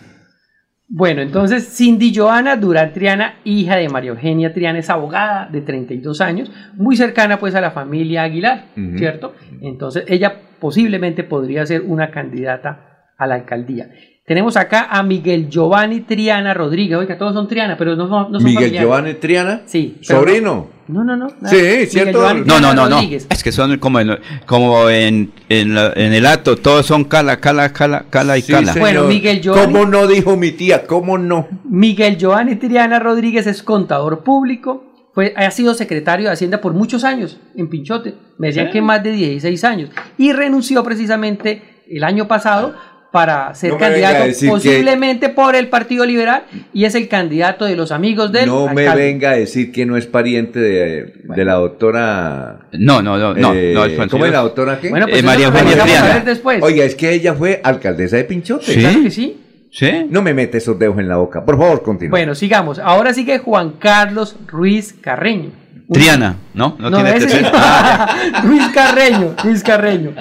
Bueno, 0.92 1.22
entonces 1.22 1.68
Cindy 1.76 2.12
Joana 2.12 2.56
Durán 2.56 2.92
Triana, 2.92 3.36
hija 3.44 3.76
de 3.76 3.88
María 3.88 4.10
Eugenia 4.10 4.52
Triana, 4.52 4.80
es 4.80 4.90
abogada 4.90 5.48
de 5.50 5.60
32 5.60 6.20
años, 6.20 6.50
muy 6.74 6.96
cercana 6.96 7.38
pues 7.38 7.54
a 7.54 7.60
la 7.60 7.70
familia 7.70 8.24
Aguilar. 8.24 8.64
¿cierto? 8.96 9.34
Entonces 9.60 10.04
ella 10.08 10.34
posiblemente 10.58 11.22
podría 11.22 11.64
ser 11.64 11.82
una 11.82 12.10
candidata 12.10 13.04
a 13.16 13.26
la 13.28 13.36
alcaldía. 13.36 13.88
Tenemos 14.30 14.56
acá 14.56 14.86
a 14.88 15.02
Miguel 15.02 15.48
Giovanni 15.48 16.02
Triana 16.02 16.54
Rodríguez, 16.54 16.96
oiga, 16.96 17.18
todos 17.18 17.34
son 17.34 17.48
Triana, 17.48 17.76
pero 17.76 17.96
no, 17.96 18.06
son- 18.08 18.30
no 18.30 18.38
son 18.38 18.44
Miguel 18.44 18.54
familiares. 18.62 18.80
Giovanni 18.88 19.14
Triana. 19.14 19.62
Sí. 19.66 19.96
Sobrino. 20.02 20.68
No, 20.86 21.02
no, 21.02 21.16
no. 21.16 21.26
nada. 21.40 21.48
Sí, 21.48 21.56
Miguel 21.56 21.88
cierto. 21.88 22.12
Giovanni 22.20 22.42
No, 22.46 22.60
no, 22.60 22.72
no, 22.72 22.88
no. 22.88 22.94
Rodríguez. 22.94 23.26
Es 23.28 23.42
que 23.42 23.50
son 23.50 23.76
como 23.78 23.98
en, 23.98 24.20
como 24.46 24.88
en, 24.88 25.32
en, 25.48 25.74
la- 25.74 25.92
en 25.96 26.12
el 26.12 26.26
acto, 26.26 26.54
todos 26.56 26.86
son 26.86 27.02
cala, 27.02 27.40
cala, 27.40 27.72
cala, 27.72 28.04
cala 28.08 28.38
y 28.38 28.42
Sí, 28.42 28.52
cala. 28.52 28.72
señor. 28.72 28.88
Bueno, 28.88 29.02
Miguel 29.08 29.40
Giovanni- 29.42 29.64
¿Cómo 29.72 29.84
no 29.86 30.06
dijo 30.06 30.36
mi 30.36 30.52
tía? 30.52 30.86
¿Cómo 30.86 31.18
no? 31.18 31.48
Miguel 31.68 32.16
Giovanni 32.16 32.54
Triana 32.54 33.00
Rodríguez 33.00 33.48
es 33.48 33.64
contador 33.64 34.22
público, 34.22 34.84
fue, 35.12 35.34
ha 35.36 35.50
sido 35.50 35.74
secretario 35.74 36.28
de 36.28 36.34
Hacienda 36.34 36.60
por 36.60 36.72
muchos 36.72 37.02
años 37.02 37.40
en 37.56 37.68
Pinchote, 37.68 38.14
me 38.38 38.46
decían 38.46 38.66
Sí. 38.66 38.74
que 38.74 38.80
más 38.80 39.02
de 39.02 39.10
16 39.10 39.64
años, 39.64 39.90
y 40.18 40.32
renunció 40.32 40.84
precisamente 40.84 41.62
el 41.90 42.04
año 42.04 42.28
pasado 42.28 42.76
para 43.10 43.52
ser 43.54 43.72
No 43.72 43.78
candidato 43.78 44.24
que- 44.38 44.48
posiblemente 44.48 45.28
por 45.30 45.56
el 45.56 45.68
Partido 45.68 46.04
Liberal 46.06 46.44
y 46.72 46.84
es 46.84 46.94
el 46.94 47.08
candidato 47.08 47.64
de 47.64 47.74
los 47.76 47.90
amigos 47.92 48.30
del 48.30 48.46
No 48.46 48.68
me 48.72 48.88
venga 48.94 49.30
a 49.30 49.34
decir 49.36 49.72
que 49.72 49.84
no 49.86 49.96
es 49.96 50.06
pariente 50.06 50.60
de, 50.60 51.12
de 51.24 51.44
la 51.44 51.54
doctora... 51.54 52.60
No, 52.72 53.02
no, 53.02 53.18
no, 53.18 53.34
no, 53.34 53.52
eh, 53.54 53.72
no, 53.74 53.82
Alfonso. 53.82 54.10
¿Cómo 54.12 54.26
es 54.26 54.32
la 54.32 54.40
doctora 54.40 54.78
qué? 54.80 54.90
Bueno, 54.90 55.06
pues 55.08 55.18
Eh, 55.20 55.22
María 55.24 55.46
Eugenia 55.48 56.22
después. 56.24 56.62
Oiga, 56.62 56.84
es 56.84 56.94
que 56.94 57.12
ella 57.12 57.34
fue 57.34 57.60
alcaldesa 57.64 58.16
de 58.16 58.24
Pinchote. 58.24 58.64
Sí. 58.74 58.80
Claro 58.80 59.02
que 59.02 59.10
sí. 59.10 59.40
¿Sí? 59.72 60.06
No 60.10 60.20
me 60.22 60.34
mete 60.34 60.58
esos 60.58 60.78
dedos 60.78 60.98
en 60.98 61.08
la 61.08 61.16
boca. 61.16 61.44
Por 61.44 61.56
favor, 61.56 61.82
continúe. 61.82 62.10
Bueno, 62.10 62.34
sigamos. 62.34 62.78
Ahora 62.78 63.12
sigue 63.14 63.38
Juan 63.38 63.74
Carlos 63.78 64.36
Ruiz 64.46 64.94
Carreño. 65.00 65.50
Triana, 65.92 66.36
¿no? 66.54 66.76
No, 66.78 66.90
No, 66.90 66.96
tiene 67.02 67.16
ese- 67.16 67.26
tercera. 67.26 68.08
Luis 68.44 68.62
Carreño, 68.74 69.34
Luis 69.44 69.62
Carreño. 69.64 70.12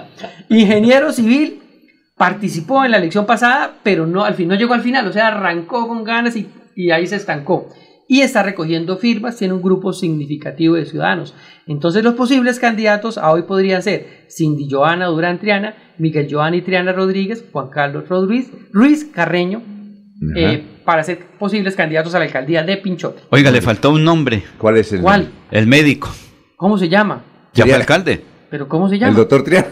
Ingeniero 0.49 1.11
civil, 1.13 1.61
participó 2.19 2.83
en 2.83 2.91
la 2.91 2.97
elección 2.97 3.25
pasada, 3.25 3.75
pero 3.81 4.05
no, 4.05 4.25
al 4.25 4.35
fin, 4.35 4.49
no 4.49 4.55
llegó 4.55 4.73
al 4.73 4.81
final, 4.81 5.07
o 5.07 5.13
sea, 5.13 5.29
arrancó 5.29 5.87
con 5.87 6.03
ganas 6.03 6.35
y, 6.35 6.49
y 6.75 6.91
ahí 6.91 7.07
se 7.07 7.15
estancó. 7.15 7.69
Y 8.09 8.19
está 8.21 8.43
recogiendo 8.43 8.97
firmas, 8.97 9.37
tiene 9.37 9.53
un 9.53 9.61
grupo 9.61 9.93
significativo 9.93 10.75
de 10.75 10.85
ciudadanos. 10.85 11.33
Entonces 11.65 12.03
los 12.03 12.15
posibles 12.15 12.59
candidatos 12.59 13.17
a 13.17 13.31
hoy 13.31 13.43
podrían 13.43 13.81
ser 13.81 14.25
Cindy 14.29 14.67
Joana 14.69 15.05
Durán 15.05 15.39
Triana, 15.39 15.75
Miguel 15.97 16.27
Giovanni 16.27 16.61
Triana 16.61 16.91
Rodríguez, 16.91 17.45
Juan 17.53 17.69
Carlos 17.69 18.09
Rodríguez, 18.09 18.49
Ruiz 18.73 19.05
Carreño, 19.05 19.61
eh, 20.35 20.81
para 20.83 21.05
ser 21.05 21.19
posibles 21.39 21.77
candidatos 21.77 22.13
a 22.15 22.19
la 22.19 22.25
alcaldía 22.25 22.63
de 22.63 22.75
Pinchote. 22.75 23.21
Oiga, 23.29 23.49
le 23.49 23.61
faltó 23.61 23.91
un 23.91 24.03
nombre. 24.03 24.43
¿Cuál 24.57 24.75
es 24.75 24.91
el 24.91 24.99
¿Cuál? 24.99 25.21
nombre? 25.21 25.57
El 25.57 25.67
médico. 25.67 26.09
¿Cómo 26.57 26.77
se 26.77 26.89
llama? 26.89 27.23
Ya 27.53 27.63
fue 27.65 27.75
alcalde. 27.75 28.21
¿Pero 28.49 28.67
cómo 28.67 28.89
se 28.89 28.97
llama? 28.99 29.11
El 29.11 29.15
doctor 29.15 29.41
Triana. 29.45 29.67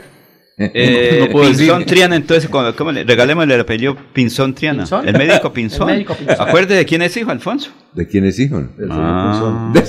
Eh, 0.57 1.17
No 1.21 1.29
puedo 1.29 1.45
Pinzón 1.49 1.79
decir. 1.79 1.85
Triana, 1.93 2.15
entonces, 2.15 2.49
¿cómo, 2.49 2.91
le, 2.91 3.03
regalémosle 3.03 3.53
el 3.55 3.61
apellido 3.61 3.95
Pinzón 4.13 4.53
Triana. 4.55 4.79
¿Pinzón? 4.83 5.07
El 5.07 5.17
médico 5.17 5.53
Pinzón. 5.53 5.89
El 5.89 5.95
médico 5.97 6.15
Pinzón. 6.15 6.47
Acuerde 6.47 6.75
de 6.75 6.85
quién 6.85 7.01
es 7.03 7.15
hijo, 7.15 7.29
Alfonso. 7.31 7.71
¿De 7.93 8.07
quién 8.07 8.25
es 8.25 8.39
hijo? 8.39 8.63
Ah. 8.89 9.71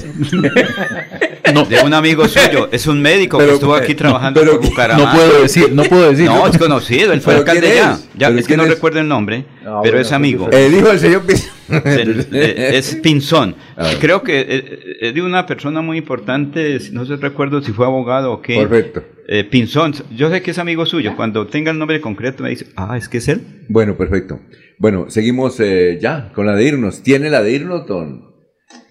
de 1.68 1.80
un 1.84 1.94
amigo 1.94 2.26
suyo. 2.28 2.68
Es 2.70 2.86
un 2.86 3.00
médico 3.00 3.38
que 3.38 3.52
estuvo 3.52 3.74
aquí 3.74 3.94
trabajando 3.94 4.40
pero- 4.40 4.60
Bucaramanga. 4.60 5.12
no 5.12 5.18
puedo 5.18 5.42
decir, 5.42 5.72
no 5.72 5.82
puedo 5.84 6.10
decir. 6.10 6.26
No, 6.26 6.46
es 6.46 6.58
conocido, 6.58 7.12
él 7.12 7.20
fue 7.20 7.34
¿Pero 7.34 7.50
alcalde 7.50 7.74
ya. 7.74 7.92
es? 7.92 8.08
Ya, 8.16 8.28
¿Pero 8.28 8.40
es 8.40 8.46
que 8.46 8.56
no 8.56 8.64
es? 8.64 8.68
recuerdo 8.70 9.00
el 9.00 9.08
nombre, 9.08 9.44
Ah, 9.60 9.80
pero 9.82 9.94
bueno, 9.94 9.98
es 10.00 10.12
amigo. 10.12 10.50
El 10.50 10.74
hijo 10.74 10.88
del 10.88 10.98
señor 11.00 11.22
eh, 11.70 12.70
es 12.74 12.94
Pinzón. 12.96 13.54
Creo 14.00 14.22
que 14.22 14.40
eh, 14.48 14.96
es 15.00 15.14
de 15.14 15.22
una 15.22 15.46
persona 15.46 15.80
muy 15.80 15.98
importante, 15.98 16.78
no 16.92 17.04
sé 17.06 17.16
recuerdo 17.16 17.60
si 17.62 17.72
fue 17.72 17.86
abogado 17.86 18.32
o 18.32 18.42
qué. 18.42 18.56
Perfecto. 18.66 19.02
Eh, 19.30 19.44
Pinzón, 19.44 19.92
yo 20.16 20.30
sé 20.30 20.40
que 20.40 20.52
es 20.52 20.58
amigo 20.58 20.86
suyo. 20.86 21.14
Cuando 21.14 21.46
tenga 21.46 21.70
el 21.70 21.78
nombre 21.78 22.00
concreto 22.00 22.42
me 22.42 22.48
dice, 22.48 22.66
ah, 22.76 22.96
es 22.96 23.10
que 23.10 23.18
es 23.18 23.28
él. 23.28 23.66
Bueno, 23.68 23.94
perfecto. 23.96 24.40
Bueno, 24.78 25.10
seguimos 25.10 25.60
eh, 25.60 25.98
ya 26.00 26.32
con 26.32 26.46
la 26.46 26.54
de 26.54 26.64
irnos. 26.64 27.02
¿Tiene 27.02 27.28
la 27.28 27.42
de 27.42 27.52
irnos, 27.52 27.86
don 27.86 28.32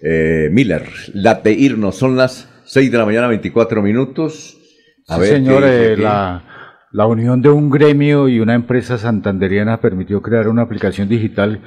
eh, 0.00 0.48
Miller? 0.52 0.88
La 1.12 1.34
de 1.34 1.52
irnos. 1.54 1.96
Son 1.96 2.16
las 2.16 2.48
6 2.66 2.92
de 2.92 2.98
la 2.98 3.04
mañana, 3.04 3.26
24 3.26 3.82
minutos. 3.82 4.56
A 5.08 5.16
Sí, 5.16 5.20
ver, 5.22 5.28
señor, 5.30 5.62
¿qué 5.64 5.70
dice 5.70 5.92
eh, 5.94 5.96
la, 5.96 6.44
la 6.92 7.06
unión 7.06 7.42
de 7.42 7.48
un 7.48 7.68
gremio 7.68 8.28
y 8.28 8.38
una 8.38 8.54
empresa 8.54 8.96
santanderiana 8.96 9.80
permitió 9.80 10.22
crear 10.22 10.46
una 10.46 10.62
aplicación 10.62 11.08
digital 11.08 11.60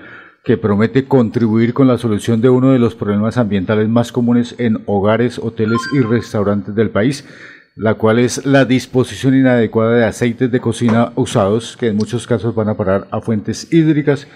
que 0.43 0.57
promete 0.57 1.05
contribuir 1.05 1.73
con 1.73 1.87
la 1.87 1.97
solución 1.97 2.41
de 2.41 2.49
uno 2.49 2.71
de 2.71 2.79
los 2.79 2.95
problemas 2.95 3.37
ambientales 3.37 3.87
más 3.89 4.11
comunes 4.11 4.55
en 4.57 4.81
hogares, 4.87 5.37
hoteles 5.37 5.79
y 5.93 5.99
restaurantes 6.01 6.73
del 6.73 6.89
país, 6.89 7.27
la 7.75 7.95
cual 7.95 8.19
es 8.19 8.45
la 8.45 8.65
disposición 8.65 9.35
inadecuada 9.35 9.95
de 9.95 10.05
aceites 10.05 10.51
de 10.51 10.59
cocina 10.59 11.13
usados, 11.15 11.77
que 11.77 11.87
en 11.87 11.95
muchos 11.95 12.27
casos 12.27 12.53
van 12.53 12.69
a 12.69 12.75
parar 12.75 13.07
a 13.11 13.21
fuentes 13.21 13.71
hídricas 13.71 14.27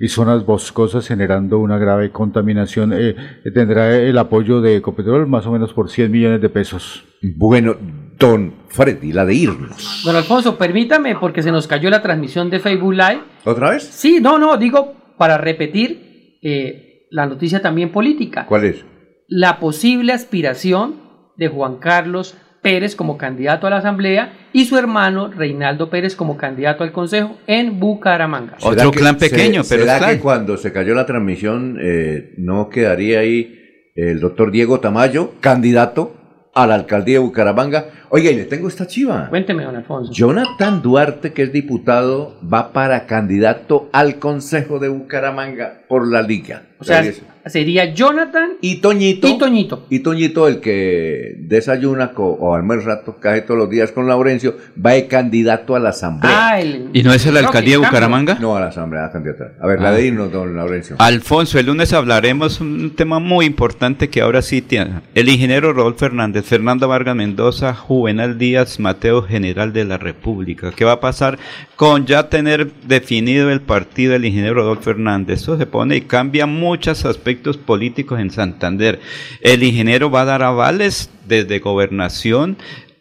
y 0.00 0.08
zonas 0.08 0.44
boscosas 0.44 1.06
generando 1.06 1.58
una 1.58 1.78
grave 1.78 2.10
contaminación. 2.10 2.92
Eh, 2.92 3.14
tendrá 3.52 3.96
el 3.96 4.18
apoyo 4.18 4.60
de 4.60 4.76
Ecopetrol 4.76 5.26
más 5.26 5.46
o 5.46 5.52
menos 5.52 5.72
por 5.72 5.90
100 5.90 6.10
millones 6.10 6.40
de 6.40 6.48
pesos. 6.48 7.04
Bueno, 7.22 7.76
don 8.18 8.54
Freddy, 8.68 9.12
la 9.12 9.24
de 9.24 9.34
irnos. 9.34 10.02
Don 10.04 10.16
Alfonso, 10.16 10.56
permítame 10.56 11.16
porque 11.16 11.42
se 11.42 11.52
nos 11.52 11.66
cayó 11.66 11.90
la 11.90 12.02
transmisión 12.02 12.50
de 12.50 12.60
Facebook 12.60 12.92
Live. 12.92 13.20
¿Otra 13.44 13.70
vez? 13.70 13.84
Sí, 13.84 14.18
no, 14.20 14.38
no, 14.38 14.56
digo 14.56 14.94
para 15.16 15.38
repetir 15.38 16.38
eh, 16.42 17.06
la 17.10 17.26
noticia 17.26 17.62
también 17.62 17.92
política. 17.92 18.46
¿Cuál 18.46 18.64
es? 18.64 18.84
La 19.28 19.58
posible 19.58 20.12
aspiración 20.12 20.96
de 21.36 21.48
Juan 21.48 21.76
Carlos 21.78 22.36
Pérez 22.64 22.96
como 22.96 23.16
candidato 23.18 23.66
a 23.66 23.70
la 23.70 23.76
Asamblea 23.76 24.32
y 24.54 24.64
su 24.64 24.76
hermano 24.78 25.28
Reinaldo 25.28 25.90
Pérez 25.90 26.16
como 26.16 26.36
candidato 26.38 26.82
al 26.82 26.90
Consejo 26.92 27.36
en 27.46 27.78
Bucaramanga. 27.78 28.54
Otro 28.62 28.70
¿Será 28.72 28.90
que- 28.90 28.98
clan 28.98 29.16
pequeño, 29.18 29.62
se- 29.62 29.74
pero 29.74 29.82
es 29.84 29.88
¿Será 29.92 29.98
clan. 29.98 30.10
que 30.16 30.20
cuando 30.20 30.56
se 30.56 30.72
cayó 30.72 30.94
la 30.94 31.04
transmisión 31.06 31.78
eh, 31.80 32.32
no 32.38 32.70
quedaría 32.70 33.20
ahí 33.20 33.60
el 33.94 34.18
doctor 34.18 34.50
Diego 34.50 34.80
Tamayo, 34.80 35.34
candidato 35.40 36.16
a 36.54 36.66
la 36.66 36.74
alcaldía 36.76 37.14
de 37.16 37.24
Bucaramanga? 37.24 37.84
Oiga, 38.10 38.30
y 38.30 38.36
le 38.36 38.44
tengo 38.44 38.68
esta 38.68 38.86
chiva. 38.86 39.26
Cuénteme, 39.28 39.64
don 39.64 39.74
Alfonso. 39.76 40.12
Jonathan 40.12 40.80
Duarte, 40.82 41.32
que 41.32 41.42
es 41.42 41.52
diputado, 41.52 42.38
va 42.42 42.72
para 42.72 43.06
candidato 43.06 43.88
al 43.92 44.18
Consejo 44.20 44.78
de 44.78 44.88
Bucaramanga 44.88 45.82
por 45.88 46.06
la 46.08 46.22
Liga. 46.22 46.62
O 46.84 46.86
sea, 46.86 47.00
Fíjese. 47.02 47.22
sería 47.46 47.92
Jonathan 47.94 48.50
y 48.60 48.76
Toñito. 48.76 49.26
y 49.26 49.38
Toñito. 49.38 49.86
Y 49.90 49.98
Toñito, 50.00 50.48
el 50.48 50.60
que 50.60 51.34
desayuna 51.40 52.12
co- 52.12 52.36
o 52.40 52.54
almuerza 52.54 52.86
rato, 52.88 53.16
cae 53.20 53.40
todos 53.42 53.58
los 53.58 53.70
días 53.70 53.90
con 53.92 54.06
Laurencio, 54.06 54.54
va 54.84 54.92
de 54.92 55.06
candidato 55.06 55.74
a 55.74 55.80
la 55.80 55.90
Asamblea. 55.90 56.48
Ah, 56.50 56.60
el- 56.60 56.90
¿Y 56.92 57.02
no 57.02 57.12
es 57.12 57.24
el 57.26 57.36
alcaldía 57.38 57.78
de. 57.78 57.84
Bucaramanga? 57.84 58.38
No, 58.40 58.56
a 58.56 58.60
la 58.60 58.66
Asamblea, 58.68 59.10
candidato. 59.10 59.44
A 59.60 59.66
ver, 59.66 59.80
la 59.80 59.88
Ah. 59.88 59.92
de 59.92 60.06
irnos, 60.06 60.30
don 60.30 60.54
Laurencio. 60.56 60.96
Alfonso, 60.98 61.58
el 61.58 61.66
lunes 61.66 61.92
hablaremos 61.92 62.60
un 62.60 62.94
tema 62.94 63.18
muy 63.18 63.46
importante 63.46 64.08
que 64.10 64.20
ahora 64.20 64.42
sí 64.42 64.60
tiene. 64.62 65.00
El 65.14 65.28
ingeniero 65.28 65.72
Rodolfo 65.72 66.00
Fernández, 66.00 66.44
Fernando 66.44 66.86
Vargas 66.88 67.16
Mendoza, 67.16 67.74
Juvenal 67.74 68.36
Díaz, 68.38 68.78
Mateo 68.80 69.22
General 69.22 69.72
de 69.72 69.84
la 69.86 69.96
República. 69.98 70.70
¿Qué 70.76 70.84
va 70.84 70.92
a 70.92 71.00
pasar 71.00 71.38
con 71.76 72.04
ya 72.06 72.28
tener 72.28 72.70
definido 72.86 73.50
el 73.50 73.60
partido 73.60 74.12
del 74.12 74.24
ingeniero 74.26 74.54
Rodolfo 74.56 74.82
Fernández? 74.82 75.40
Eso 75.40 75.56
se 75.58 75.66
pone 75.66 75.96
y 75.96 76.00
cambia 76.02 76.46
muchos 76.74 77.04
aspectos 77.04 77.56
políticos 77.56 78.18
en 78.18 78.32
Santander. 78.32 78.98
El 79.40 79.62
ingeniero 79.62 80.10
va 80.10 80.22
a 80.22 80.24
dar 80.24 80.42
avales 80.42 81.08
desde 81.28 81.60
gobernación 81.60 82.56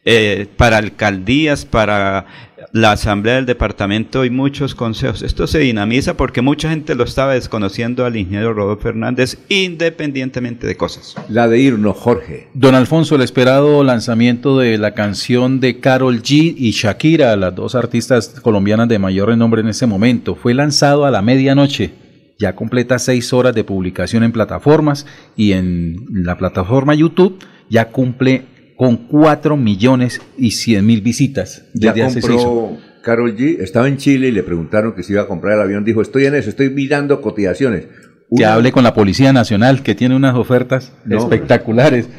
eh, 0.06 0.46
para 0.58 0.78
alcaldías, 0.78 1.66
para 1.66 2.28
la 2.72 2.92
asamblea 2.92 3.36
del 3.36 3.48
departamento 3.48 4.26
y 4.26 4.30
muchos 4.30 4.76
consejos. 4.76 5.24
Esto 5.24 5.48
se 5.48 5.58
dinamiza 5.58 6.16
porque 6.16 6.44
mucha 6.44 6.70
gente 6.70 6.94
lo 6.94 7.04
estaba 7.04 7.34
desconociendo 7.34 8.06
al 8.06 8.16
ingeniero 8.16 8.54
Rodolfo 8.54 8.84
Fernández 8.84 9.40
independientemente 9.50 10.68
de 10.68 10.78
cosas. 10.78 11.16
La 11.30 11.48
de 11.48 11.60
irnos, 11.60 11.98
Jorge. 11.98 12.50
Don 12.54 12.76
Alfonso, 12.76 13.16
el 13.16 13.24
esperado 13.24 13.84
lanzamiento 13.84 14.60
de 14.60 14.78
la 14.78 14.94
canción 14.94 15.60
de 15.60 15.80
Carol 15.80 16.22
G 16.22 16.54
y 16.56 16.72
Shakira, 16.74 17.36
las 17.38 17.56
dos 17.56 17.74
artistas 17.74 18.40
colombianas 18.40 18.88
de 18.88 19.00
mayor 19.00 19.30
renombre 19.30 19.62
en 19.62 19.70
este 19.70 19.88
momento, 19.88 20.36
fue 20.36 20.54
lanzado 20.54 21.06
a 21.06 21.12
la 21.12 21.24
medianoche. 21.24 22.03
Ya 22.44 22.56
completa 22.56 23.00
seis 23.00 23.32
horas 23.32 23.56
de 23.56 23.64
publicación 23.64 24.22
en 24.22 24.34
plataformas 24.34 25.06
y 25.38 25.54
en 25.54 25.96
la 26.12 26.38
plataforma 26.38 26.94
YouTube 26.94 27.40
ya 27.70 27.86
cumple 27.90 28.42
con 28.76 28.98
4 29.08 29.56
millones 29.56 30.20
y 30.38 30.52
100 30.52 30.86
mil 30.86 31.00
visitas 31.00 31.64
Ya 31.74 31.94
desde 31.94 32.04
hace 32.04 32.22
seis 32.22 32.34
horas. 32.42 32.46
compró 32.46 32.78
Carol 33.02 33.34
G. 33.38 33.62
Estaba 33.62 33.88
en 33.88 33.96
Chile 33.96 34.28
y 34.28 34.32
le 34.32 34.44
preguntaron 34.44 34.94
que 34.94 35.04
si 35.04 35.14
iba 35.14 35.22
a 35.22 35.28
comprar 35.28 35.56
el 35.56 35.62
avión. 35.62 35.86
Dijo, 35.86 36.02
estoy 36.02 36.26
en 36.26 36.36
eso, 36.36 36.50
estoy 36.50 36.70
mirando 36.70 37.22
cotizaciones. 37.22 37.86
Que 37.86 38.44
Una- 38.44 38.56
hable 38.56 38.74
con 38.74 38.84
la 38.84 38.94
Policía 38.94 39.32
Nacional, 39.32 39.82
que 39.82 39.96
tiene 39.96 40.14
unas 40.14 40.36
ofertas 40.36 40.92
No, 41.06 41.20
espectaculares. 41.20 42.10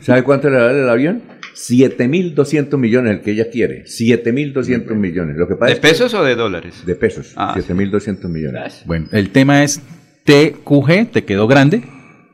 ¿Sabe 0.00 0.24
cuánto 0.24 0.50
le 0.50 0.56
vale 0.58 0.82
el 0.82 0.88
avión? 0.88 1.22
7.200 1.54 2.76
millones 2.78 3.16
el 3.18 3.20
que 3.22 3.32
ella 3.32 3.50
quiere. 3.50 3.84
7.200 3.84 4.94
millones. 4.94 5.36
Lo 5.36 5.46
que 5.48 5.54
pasa 5.54 5.66
¿De 5.66 5.72
es 5.74 5.78
que- 5.80 5.88
pesos 5.88 6.14
o 6.14 6.22
de 6.24 6.34
dólares? 6.34 6.84
De 6.86 6.94
pesos. 6.94 7.32
Ah, 7.36 7.54
7.200 7.56 8.28
millones. 8.28 8.82
Bueno, 8.86 9.06
el 9.12 9.30
tema 9.30 9.62
es 9.64 9.80
TQG, 10.24 11.10
te 11.12 11.24
quedó 11.24 11.46
grande, 11.46 11.82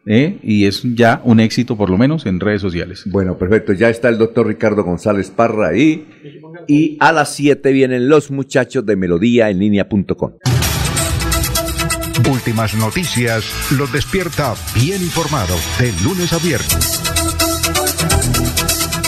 ¿eh? 0.06 0.38
y 0.42 0.66
es 0.66 0.82
ya 0.94 1.20
un 1.24 1.40
éxito 1.40 1.76
por 1.76 1.88
lo 1.90 1.96
menos 1.98 2.26
en 2.26 2.40
redes 2.40 2.60
sociales. 2.62 3.02
Bueno, 3.06 3.38
perfecto. 3.38 3.72
Ya 3.72 3.88
está 3.88 4.08
el 4.08 4.18
doctor 4.18 4.46
Ricardo 4.46 4.84
González 4.84 5.30
Parra 5.30 5.68
ahí. 5.68 6.06
Y 6.68 6.96
a 7.00 7.12
las 7.12 7.34
7 7.34 7.72
vienen 7.72 8.08
los 8.08 8.30
muchachos 8.30 8.84
de 8.86 8.96
Melodía 8.96 9.50
en 9.50 9.58
línea.com. 9.58 10.32
Últimas 12.30 12.74
noticias 12.74 13.44
los 13.78 13.92
despierta 13.92 14.54
bien 14.74 15.00
informados 15.02 15.60
de 15.78 15.92
lunes 16.02 16.32
a 16.32 16.38
viernes. 16.38 17.02